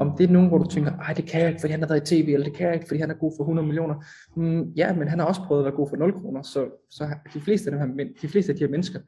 Om 0.00 0.14
det 0.18 0.28
er 0.28 0.32
nogen, 0.32 0.48
hvor 0.48 0.58
du 0.58 0.70
tænker, 0.70 0.92
ej 0.98 1.12
det 1.12 1.24
kan 1.24 1.40
jeg 1.40 1.48
ikke, 1.48 1.60
fordi 1.60 1.70
han 1.70 1.80
har 1.80 1.88
været 1.88 2.10
i 2.10 2.14
tv, 2.14 2.28
eller 2.28 2.44
det 2.44 2.56
kan 2.56 2.66
jeg 2.66 2.74
ikke, 2.74 2.86
fordi 2.88 3.00
han 3.00 3.10
er 3.10 3.14
god 3.14 3.32
for 3.36 3.44
100 3.44 3.66
millioner. 3.66 3.94
Mm, 4.36 4.62
ja, 4.62 4.94
men 4.94 5.08
han 5.08 5.18
har 5.18 5.26
også 5.26 5.40
prøvet 5.40 5.60
at 5.60 5.64
være 5.64 5.74
god 5.74 5.88
for 5.88 5.96
0 5.96 6.12
kroner, 6.12 6.42
så, 6.42 6.68
så 6.90 7.08
de 7.34 7.40
fleste 7.40 7.70
af, 7.70 7.78
dem 7.78 7.98
her, 7.98 8.06
de 8.22 8.28
fleste 8.28 8.52
af 8.52 8.56
de 8.56 8.64
her 8.64 8.70
mennesker, 8.70 9.00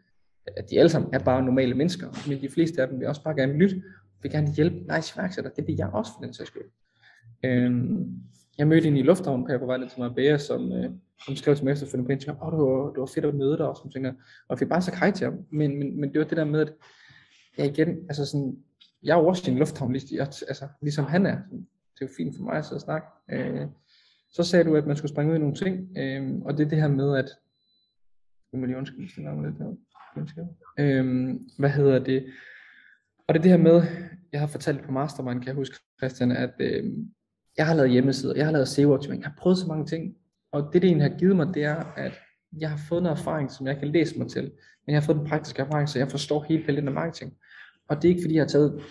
de 0.71 0.79
alle 0.79 0.89
sammen 0.89 1.15
er 1.15 1.19
bare 1.19 1.43
normale 1.43 1.75
mennesker, 1.75 2.29
men 2.29 2.41
de 2.41 2.49
fleste 2.49 2.83
af 2.83 2.89
dem 2.89 3.01
vil 3.01 3.09
også 3.09 3.23
bare 3.23 3.35
gerne 3.35 3.53
lytte, 3.53 3.83
vil 4.23 4.33
gerne 4.33 4.53
hjælpe 4.53 4.77
nice 4.95 5.15
iværksætter, 5.17 5.51
det 5.51 5.67
vil 5.67 5.75
jeg 5.79 5.89
også 5.93 6.13
for 6.13 6.25
den 6.25 6.35
sags 6.35 6.49
skyld. 6.49 6.63
Øhm, 7.45 8.07
jeg 8.59 8.69
mødte 8.69 8.89
en 8.89 8.97
i 8.97 9.03
lufthavnen, 9.03 9.59
på 9.59 9.67
vej 9.67 9.77
ned 9.77 9.89
til 9.89 10.01
Marbella, 10.01 10.39
som, 10.39 10.73
øh, 10.73 10.91
som 11.27 11.37
skrev 11.37 11.57
til 11.57 11.65
mig 11.65 11.73
efterfølgende 11.73 12.09
på 12.09 12.13
Instagram, 12.13 12.37
åh, 12.43 12.47
oh, 12.47 12.53
det 12.53 12.59
var, 12.59 12.91
det 12.93 13.01
var 13.01 13.11
fedt 13.15 13.25
at 13.25 13.35
møde 13.35 13.59
dig, 13.59 13.69
og, 13.69 13.77
som 13.83 13.91
tænker, 13.91 14.11
og 14.11 14.51
jeg 14.51 14.59
fik 14.59 14.69
bare 14.69 14.83
så 14.83 14.97
hej 15.01 15.11
til 15.11 15.25
ham, 15.25 15.39
men, 15.53 15.79
men, 15.79 16.01
men 16.01 16.13
det 16.13 16.19
var 16.19 16.25
det 16.25 16.37
der 16.37 16.45
med, 16.45 16.61
at 16.61 16.73
jeg 17.59 17.67
igen, 17.67 17.89
altså 17.89 18.27
sådan, 18.27 18.57
jeg 19.05 19.17
er 19.17 19.21
jo 19.21 19.27
også 19.27 19.51
i 19.51 19.53
en 19.53 19.59
lufthavn, 19.59 19.95
altså, 19.95 20.69
ligesom 20.83 21.05
han 21.05 21.27
er. 21.27 21.37
Det 21.95 22.01
er 22.01 22.07
jo 22.07 22.09
fint 22.17 22.37
for 22.37 22.45
mig 22.45 22.57
at 22.57 22.65
sidde 22.65 22.77
og 22.77 22.81
snakke. 22.81 23.07
Øh, 23.31 23.67
så 24.31 24.43
sagde 24.43 24.65
du, 24.65 24.77
at 24.77 24.87
man 24.87 24.97
skulle 24.97 25.13
springe 25.13 25.33
ud 25.33 25.37
i 25.37 25.41
nogle 25.41 25.55
ting, 25.55 25.99
øh, 25.99 26.43
og 26.45 26.57
det 26.57 26.65
er 26.65 26.69
det 26.69 26.81
her 26.81 26.89
med, 26.89 27.17
at 27.17 27.31
nu 28.53 28.61
må 28.61 28.67
lige 28.67 28.79
undskylde, 28.79 29.03
hvis 29.03 29.15
det 29.15 29.25
lidt 29.45 29.59
der. 29.59 30.47
Øh, 30.79 31.35
hvad 31.59 31.71
hedder 31.71 31.99
det? 31.99 32.27
Og 33.29 33.35
det 33.35 33.39
er 33.39 33.43
det 33.43 33.51
her 33.51 33.59
med, 33.59 33.83
jeg 34.33 34.41
har 34.41 34.47
fortalt 34.47 34.85
på 34.85 34.93
Mastermind, 34.93 35.41
kan 35.41 35.47
jeg 35.47 35.55
huske, 35.55 35.77
Christian, 35.99 36.33
at 36.33 36.55
øh, 36.59 36.85
jeg 37.57 37.67
har 37.67 37.75
lavet 37.75 37.91
hjemmesider, 37.91 38.35
jeg 38.37 38.45
har 38.45 38.53
lavet 38.53 38.69
SEO-optimering, 38.69 39.23
jeg 39.23 39.31
har 39.31 39.37
prøvet 39.39 39.59
så 39.59 39.67
mange 39.67 39.87
ting, 39.87 40.15
og 40.53 40.71
det 40.73 40.83
det 40.83 40.89
egentlig 40.89 41.11
har 41.11 41.19
givet 41.19 41.37
mig, 41.37 41.55
det 41.55 41.65
er, 41.65 41.85
at 41.97 42.13
jeg 42.61 42.71
har 42.71 42.81
fået 42.89 43.03
noget 43.03 43.19
erfaring, 43.19 43.51
som 43.51 43.67
jeg 43.67 43.79
kan 43.79 43.89
læse 43.89 44.19
mig 44.19 44.29
til, 44.29 44.43
men 44.87 44.95
jeg 44.95 44.97
har 44.97 45.07
fået 45.07 45.19
den 45.19 45.27
praktiske 45.27 45.63
erfaring, 45.63 45.89
så 45.89 45.99
jeg 45.99 46.11
forstår 46.11 46.43
hele 46.49 46.65
paletten 46.65 46.89
af 46.89 46.95
marketing. 46.95 47.33
Og 47.89 47.97
det 47.97 48.05
er 48.05 48.09
ikke 48.09 48.23
fordi, 48.23 48.35
jeg 48.35 48.43
har 48.43 48.49
taget 48.49 48.83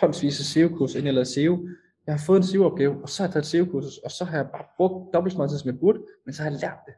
tonsvis 0.00 0.40
af 0.40 0.44
SEO-kurser, 0.44 0.96
inden 0.96 1.06
jeg 1.06 1.14
lavede 1.14 1.30
SEO. 1.30 1.68
Jeg 2.06 2.14
har 2.14 2.22
fået 2.26 2.36
en 2.36 2.42
SEO-opgave, 2.42 3.02
og 3.02 3.08
så 3.08 3.22
har 3.22 3.28
jeg 3.28 3.32
taget 3.32 3.44
et 3.44 3.50
SEO-kursus, 3.50 3.98
og 3.98 4.10
så 4.10 4.24
har 4.24 4.36
jeg 4.36 4.46
bare 4.46 4.64
brugt 4.76 5.14
dobbelt 5.14 5.32
så 5.32 5.38
meget 5.38 5.50
tid, 5.50 5.58
som 5.58 5.70
jeg 5.70 5.80
burde, 5.80 5.98
men 6.24 6.34
så 6.34 6.42
har 6.42 6.50
jeg 6.50 6.60
lært 6.60 6.78
det. 6.86 6.94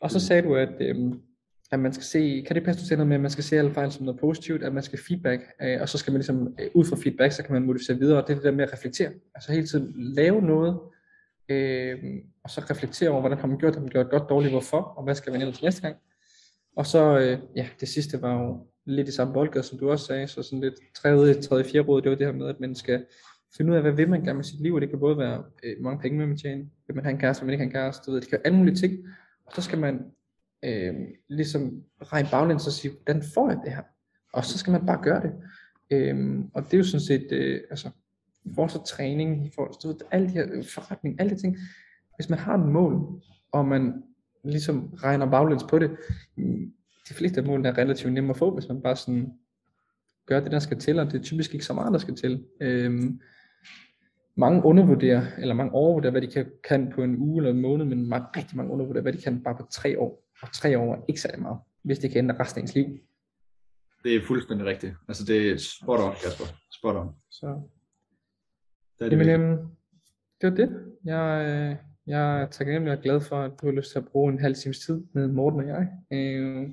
Og 0.00 0.10
så 0.10 0.20
sagde 0.20 0.42
du, 0.42 0.56
at, 0.56 0.74
øhm, 0.80 1.20
at 1.72 1.80
man 1.80 1.92
skal 1.92 2.04
se, 2.04 2.44
kan 2.46 2.56
det 2.56 2.64
passe, 2.64 2.82
du 2.82 2.86
siger 2.86 2.96
noget 2.96 3.08
med, 3.08 3.16
at 3.16 3.20
man 3.20 3.30
skal 3.30 3.44
se 3.44 3.58
alle 3.58 3.74
fejl 3.74 3.92
som 3.92 4.04
noget 4.04 4.20
positivt, 4.20 4.62
at 4.62 4.72
man 4.72 4.82
skal 4.82 4.98
feedback, 5.08 5.42
øh, 5.62 5.80
og 5.80 5.88
så 5.88 5.98
skal 5.98 6.12
man 6.12 6.18
ligesom, 6.18 6.54
øh, 6.60 6.70
ud 6.74 6.84
fra 6.84 6.96
feedback, 6.96 7.32
så 7.32 7.42
kan 7.42 7.52
man 7.52 7.62
modificere 7.62 7.98
videre, 7.98 8.22
og 8.22 8.28
det 8.28 8.32
er 8.32 8.36
det 8.36 8.44
der 8.44 8.50
med 8.50 8.64
at 8.64 8.72
reflektere. 8.72 9.10
Altså 9.34 9.52
hele 9.52 9.66
tiden 9.66 9.92
lave 9.96 10.42
noget, 10.42 10.78
øh, 11.48 11.98
og 12.44 12.50
så 12.50 12.60
reflektere 12.70 13.10
over, 13.10 13.20
hvordan 13.20 13.38
har 13.38 13.46
man 13.46 13.58
gjort 13.58 13.72
det, 13.72 13.76
har 13.76 13.82
man 13.82 13.90
gjort 13.90 14.10
godt, 14.10 14.28
dårligt, 14.28 14.52
hvorfor, 14.52 14.80
og 14.80 15.04
hvad 15.04 15.14
skal 15.14 15.32
man 15.32 15.40
ellers 15.40 15.62
næste 15.62 15.82
gang. 15.82 15.96
Og 16.80 16.86
så, 16.86 17.18
øh, 17.18 17.38
ja, 17.56 17.68
det 17.80 17.88
sidste 17.88 18.22
var 18.22 18.42
jo 18.42 18.66
lidt 18.84 19.08
i 19.08 19.12
samme 19.12 19.32
boldgade, 19.32 19.64
som 19.64 19.78
du 19.78 19.90
også 19.90 20.06
sagde, 20.06 20.26
så 20.26 20.42
sådan 20.42 20.60
lidt 20.60 20.74
tredje, 20.94 21.34
tredje, 21.34 21.64
fjerde 21.64 21.88
råd, 21.88 22.02
det 22.02 22.10
var 22.10 22.16
det 22.16 22.26
her 22.26 22.34
med, 22.34 22.46
at 22.46 22.60
man 22.60 22.74
skal 22.74 23.06
finde 23.56 23.70
ud 23.70 23.76
af, 23.76 23.82
hvad 23.82 23.92
vil 23.92 24.10
man 24.10 24.24
gerne 24.24 24.36
med 24.36 24.44
sit 24.44 24.60
liv, 24.60 24.74
og 24.74 24.80
det 24.80 24.90
kan 24.90 24.98
både 24.98 25.18
være, 25.18 25.44
øh, 25.62 25.76
mange 25.80 26.00
penge 26.00 26.18
med 26.18 26.26
man 26.26 26.36
tjene, 26.36 26.68
vil 26.86 26.96
man 26.96 27.04
have 27.04 27.12
en 27.12 27.20
kæreste, 27.20 27.42
vil 27.42 27.46
man 27.46 27.52
ikke 27.52 27.62
have 27.62 27.66
en 27.66 27.72
kæreste, 27.72 28.06
du 28.06 28.10
ved, 28.12 28.20
det 28.20 28.28
kan 28.28 28.38
være 28.38 28.46
alle 28.46 28.58
mulige 28.58 28.74
ting, 28.74 28.98
og 29.46 29.52
så 29.54 29.62
skal 29.62 29.78
man 29.78 30.04
øh, 30.64 30.94
ligesom 31.28 31.82
regne 32.02 32.28
baglæns 32.30 32.66
og 32.66 32.72
sige, 32.72 32.94
hvordan 33.04 33.22
får 33.34 33.48
jeg 33.48 33.60
det 33.64 33.72
her? 33.72 33.82
Og 34.32 34.44
så 34.44 34.58
skal 34.58 34.70
man 34.70 34.86
bare 34.86 35.02
gøre 35.02 35.22
det. 35.22 35.32
Øh, 35.90 36.44
og 36.54 36.64
det 36.64 36.74
er 36.74 36.78
jo 36.78 36.84
sådan 36.84 37.06
set, 37.06 37.32
øh, 37.32 37.60
altså, 37.70 37.88
i 38.44 38.50
forhold 38.54 38.70
til 38.70 38.96
træning, 38.96 39.46
i 39.46 39.50
forhold 39.54 39.80
til 39.80 40.06
alle 40.10 40.26
de 40.26 40.32
her 40.32 40.46
øh, 40.52 40.64
forretning, 40.64 41.20
alle 41.20 41.36
de 41.36 41.40
ting, 41.40 41.56
hvis 42.16 42.30
man 42.30 42.38
har 42.38 42.58
et 42.58 42.68
mål, 42.68 43.22
og 43.52 43.66
man 43.66 44.02
ligesom 44.44 44.94
regner 45.02 45.30
baglæns 45.30 45.64
på 45.70 45.78
det, 45.78 45.90
de 47.08 47.14
fleste 47.14 47.40
af 47.40 47.46
målene 47.46 47.68
er 47.68 47.78
relativt 47.78 48.12
nemme 48.12 48.30
at 48.30 48.36
få, 48.36 48.54
hvis 48.54 48.68
man 48.68 48.82
bare 48.82 48.96
sådan 48.96 49.32
gør 50.26 50.40
det, 50.40 50.52
der 50.52 50.58
skal 50.58 50.78
til, 50.78 50.98
og 50.98 51.06
det 51.06 51.18
er 51.18 51.22
typisk 51.22 51.54
ikke 51.54 51.66
så 51.66 51.72
meget, 51.72 51.92
der 51.92 51.98
skal 51.98 52.16
til. 52.16 52.44
Øhm, 52.60 53.20
mange 54.36 54.64
undervurderer, 54.64 55.26
eller 55.38 55.54
mange 55.54 55.72
overvurderer, 55.72 56.10
hvad 56.10 56.22
de 56.22 56.26
kan, 56.26 56.50
kan 56.68 56.92
på 56.94 57.02
en 57.02 57.16
uge 57.16 57.38
eller 57.38 57.50
en 57.50 57.60
måned, 57.60 57.84
men 57.84 58.08
mange, 58.08 58.26
rigtig 58.36 58.56
mange 58.56 58.72
undervurderer, 58.72 59.02
hvad 59.02 59.12
de 59.12 59.22
kan 59.22 59.42
bare 59.42 59.56
på 59.56 59.66
tre 59.70 59.98
år. 59.98 60.24
Og 60.42 60.52
tre 60.52 60.78
år 60.78 60.94
er 60.94 61.00
ikke 61.08 61.20
særlig 61.20 61.42
meget, 61.42 61.58
hvis 61.82 61.98
det 61.98 62.10
kan 62.10 62.18
ændre 62.18 62.40
resten 62.40 62.58
af 62.58 62.62
ens 62.62 62.74
liv. 62.74 62.98
Det 64.04 64.16
er 64.16 64.20
fuldstændig 64.26 64.66
rigtigt. 64.66 64.94
Altså 65.08 65.24
det 65.24 65.50
er 65.50 65.56
spot 65.56 66.00
on, 66.00 66.12
Kasper. 66.24 66.44
Spot 66.72 66.96
on. 66.96 67.08
Så. 67.30 67.46
Det, 68.98 69.04
er 69.04 69.08
det, 69.08 69.28
Jamen, 69.28 69.40
øhm, 69.40 69.66
det 70.40 70.50
var 70.50 70.56
det. 70.56 70.94
Jeg, 71.04 71.46
øh, 71.48 71.89
jeg 72.10 72.42
er 72.42 72.46
taknemmelig 72.46 72.96
og 72.98 73.02
glad 73.02 73.20
for, 73.20 73.36
at 73.42 73.50
du 73.60 73.66
har 73.66 73.72
lyst 73.72 73.90
til 73.90 73.98
at 73.98 74.08
bruge 74.08 74.32
en 74.32 74.38
halv 74.38 74.54
times 74.54 74.78
tid 74.78 75.02
med 75.12 75.28
Morten 75.28 75.60
og 75.60 75.66
jeg. 75.66 75.88
Øh, 76.12 76.68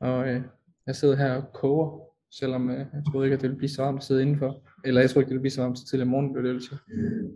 og 0.00 0.28
øh, 0.28 0.42
jeg 0.86 0.96
sidder 0.96 1.16
her 1.16 1.34
og 1.34 1.52
koger, 1.52 2.00
selvom 2.30 2.70
øh, 2.70 2.78
jeg 2.78 3.02
troede 3.10 3.26
ikke, 3.26 3.34
at 3.34 3.40
det 3.40 3.48
ville 3.48 3.58
blive 3.58 3.68
så 3.68 3.82
varmt 3.82 3.98
at 3.98 4.04
sidde 4.04 4.22
indenfor. 4.22 4.62
Eller 4.84 5.00
jeg 5.00 5.10
troede 5.10 5.22
ikke, 5.22 5.28
det 5.28 5.34
ville 5.34 5.40
blive 5.42 5.50
så 5.50 5.62
varmt 5.62 5.78
til 5.90 6.00
i 6.00 6.04
morgen, 6.04 6.32
blev 6.32 6.54
det 6.54 6.62
til. 6.62 6.78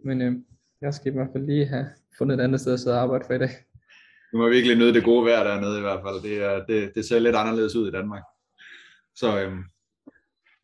Men 0.05 0.23
øh, 0.23 0.33
jeg 0.81 0.95
skal 0.95 1.13
i 1.13 1.15
hvert 1.15 1.29
fald 1.33 1.47
lige 1.47 1.67
have 1.67 1.87
fundet 2.19 2.41
et 2.41 2.45
andet 2.45 2.61
sted 2.61 2.73
at 2.73 2.81
sidde 2.81 2.97
og 2.97 3.03
arbejde 3.03 3.25
for 3.27 3.35
i 3.35 3.39
dag. 3.39 3.51
Du 4.33 4.39
må 4.39 4.49
virkelig 4.49 4.77
nyde 4.77 4.95
det 4.95 5.05
gode 5.05 5.27
vejr 5.27 5.45
dernede 5.45 5.79
i 5.79 5.81
hvert 5.81 6.01
fald. 6.05 6.23
Det, 6.23 6.45
er, 6.45 6.65
det, 6.67 6.95
det 6.95 7.05
ser 7.05 7.19
lidt 7.19 7.37
anderledes 7.37 7.77
ud 7.77 7.89
i 7.89 7.91
Danmark. 7.91 8.23
Så 9.15 9.43
øh, 9.43 9.53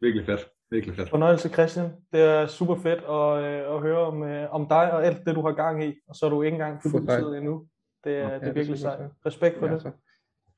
virkelig 0.00 0.26
fedt. 0.26 0.40
Virkelig 0.70 0.96
fedt. 0.96 1.10
Fornøjelse 1.10 1.48
Christian. 1.48 1.90
Det 2.12 2.20
er 2.20 2.46
super 2.46 2.74
fedt 2.74 2.98
at, 2.98 3.44
øh, 3.44 3.74
at 3.74 3.80
høre 3.80 3.98
om, 3.98 4.22
øh, 4.22 4.54
om 4.54 4.68
dig 4.68 4.92
og 4.92 5.06
alt 5.06 5.26
det, 5.26 5.34
du 5.34 5.42
har 5.42 5.52
gang 5.52 5.84
i. 5.84 5.94
Og 6.08 6.16
så 6.16 6.26
er 6.26 6.30
du 6.30 6.42
ikke 6.42 6.54
engang 6.54 6.82
tid 6.82 6.90
endnu. 6.90 7.66
Det, 8.04 8.16
er, 8.16 8.28
ja, 8.28 8.38
det 8.38 8.48
er 8.48 8.52
virkelig 8.52 8.78
sejt. 8.78 9.00
Respekt 9.26 9.58
for 9.58 9.66
ja, 9.66 9.74
det. 9.74 9.82
Så 9.82 9.90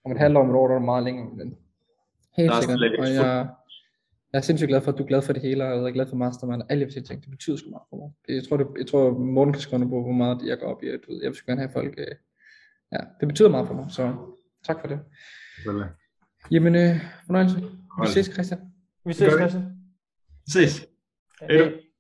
om 0.05 0.13
et 0.13 0.19
halvt 0.19 0.37
år, 0.37 0.43
om 0.43 0.51
et 0.51 0.57
år, 0.57 0.69
der 0.69 0.75
er 0.75 0.81
meget 0.81 1.05
længere. 1.05 1.31
Men 1.37 1.57
helt 2.37 2.53
sikkert. 2.55 2.99
Og 2.99 3.15
jeg, 3.15 3.49
jeg 4.33 4.39
er 4.39 4.43
sindssygt 4.43 4.69
glad 4.69 4.81
for, 4.81 4.93
at 4.93 4.99
du 4.99 5.03
er 5.03 5.07
glad 5.07 5.23
for 5.23 5.33
det 5.33 5.43
hele, 5.43 5.65
og 5.65 5.77
jeg 5.77 5.85
er 5.85 5.91
glad 5.91 6.07
for 6.07 6.17
Mastermind, 6.17 6.63
og 6.63 6.67
alle 6.71 6.87
de 6.87 7.01
ting, 7.01 7.23
det 7.23 7.31
betyder 7.31 7.57
sgu 7.57 7.71
meget 7.71 7.83
for 7.91 7.97
mig. 7.97 8.37
Jeg 8.37 8.49
tror, 8.49 8.57
det, 8.57 8.67
jeg 8.79 8.87
tror 8.87 9.11
Morten 9.19 9.53
kan 9.53 9.63
skrive 9.63 9.89
på, 9.89 10.03
hvor 10.03 10.13
meget 10.13 10.39
jeg 10.47 10.59
går 10.59 10.67
op 10.67 10.83
i, 10.83 10.89
at 10.89 11.01
jeg 11.23 11.31
vil 11.31 11.37
gerne 11.47 11.61
have 11.61 11.73
folk, 11.73 11.95
øh, 11.99 12.07
ja, 12.93 12.99
det 13.21 13.29
betyder 13.29 13.49
meget 13.49 13.67
for 13.67 13.75
mig, 13.75 13.87
så 13.89 14.15
tak 14.65 14.81
for 14.81 14.89
det. 14.89 15.01
Jamen, 16.51 16.75
øh, 16.75 16.97
fornøjelse. 17.27 17.57
Vi 18.01 18.07
ses, 18.07 18.27
Christian. 18.27 18.61
Vi 19.05 19.13
ses, 19.13 19.33
Christian. 19.33 19.72
Ses. 20.47 20.89
Hej. 21.41 21.92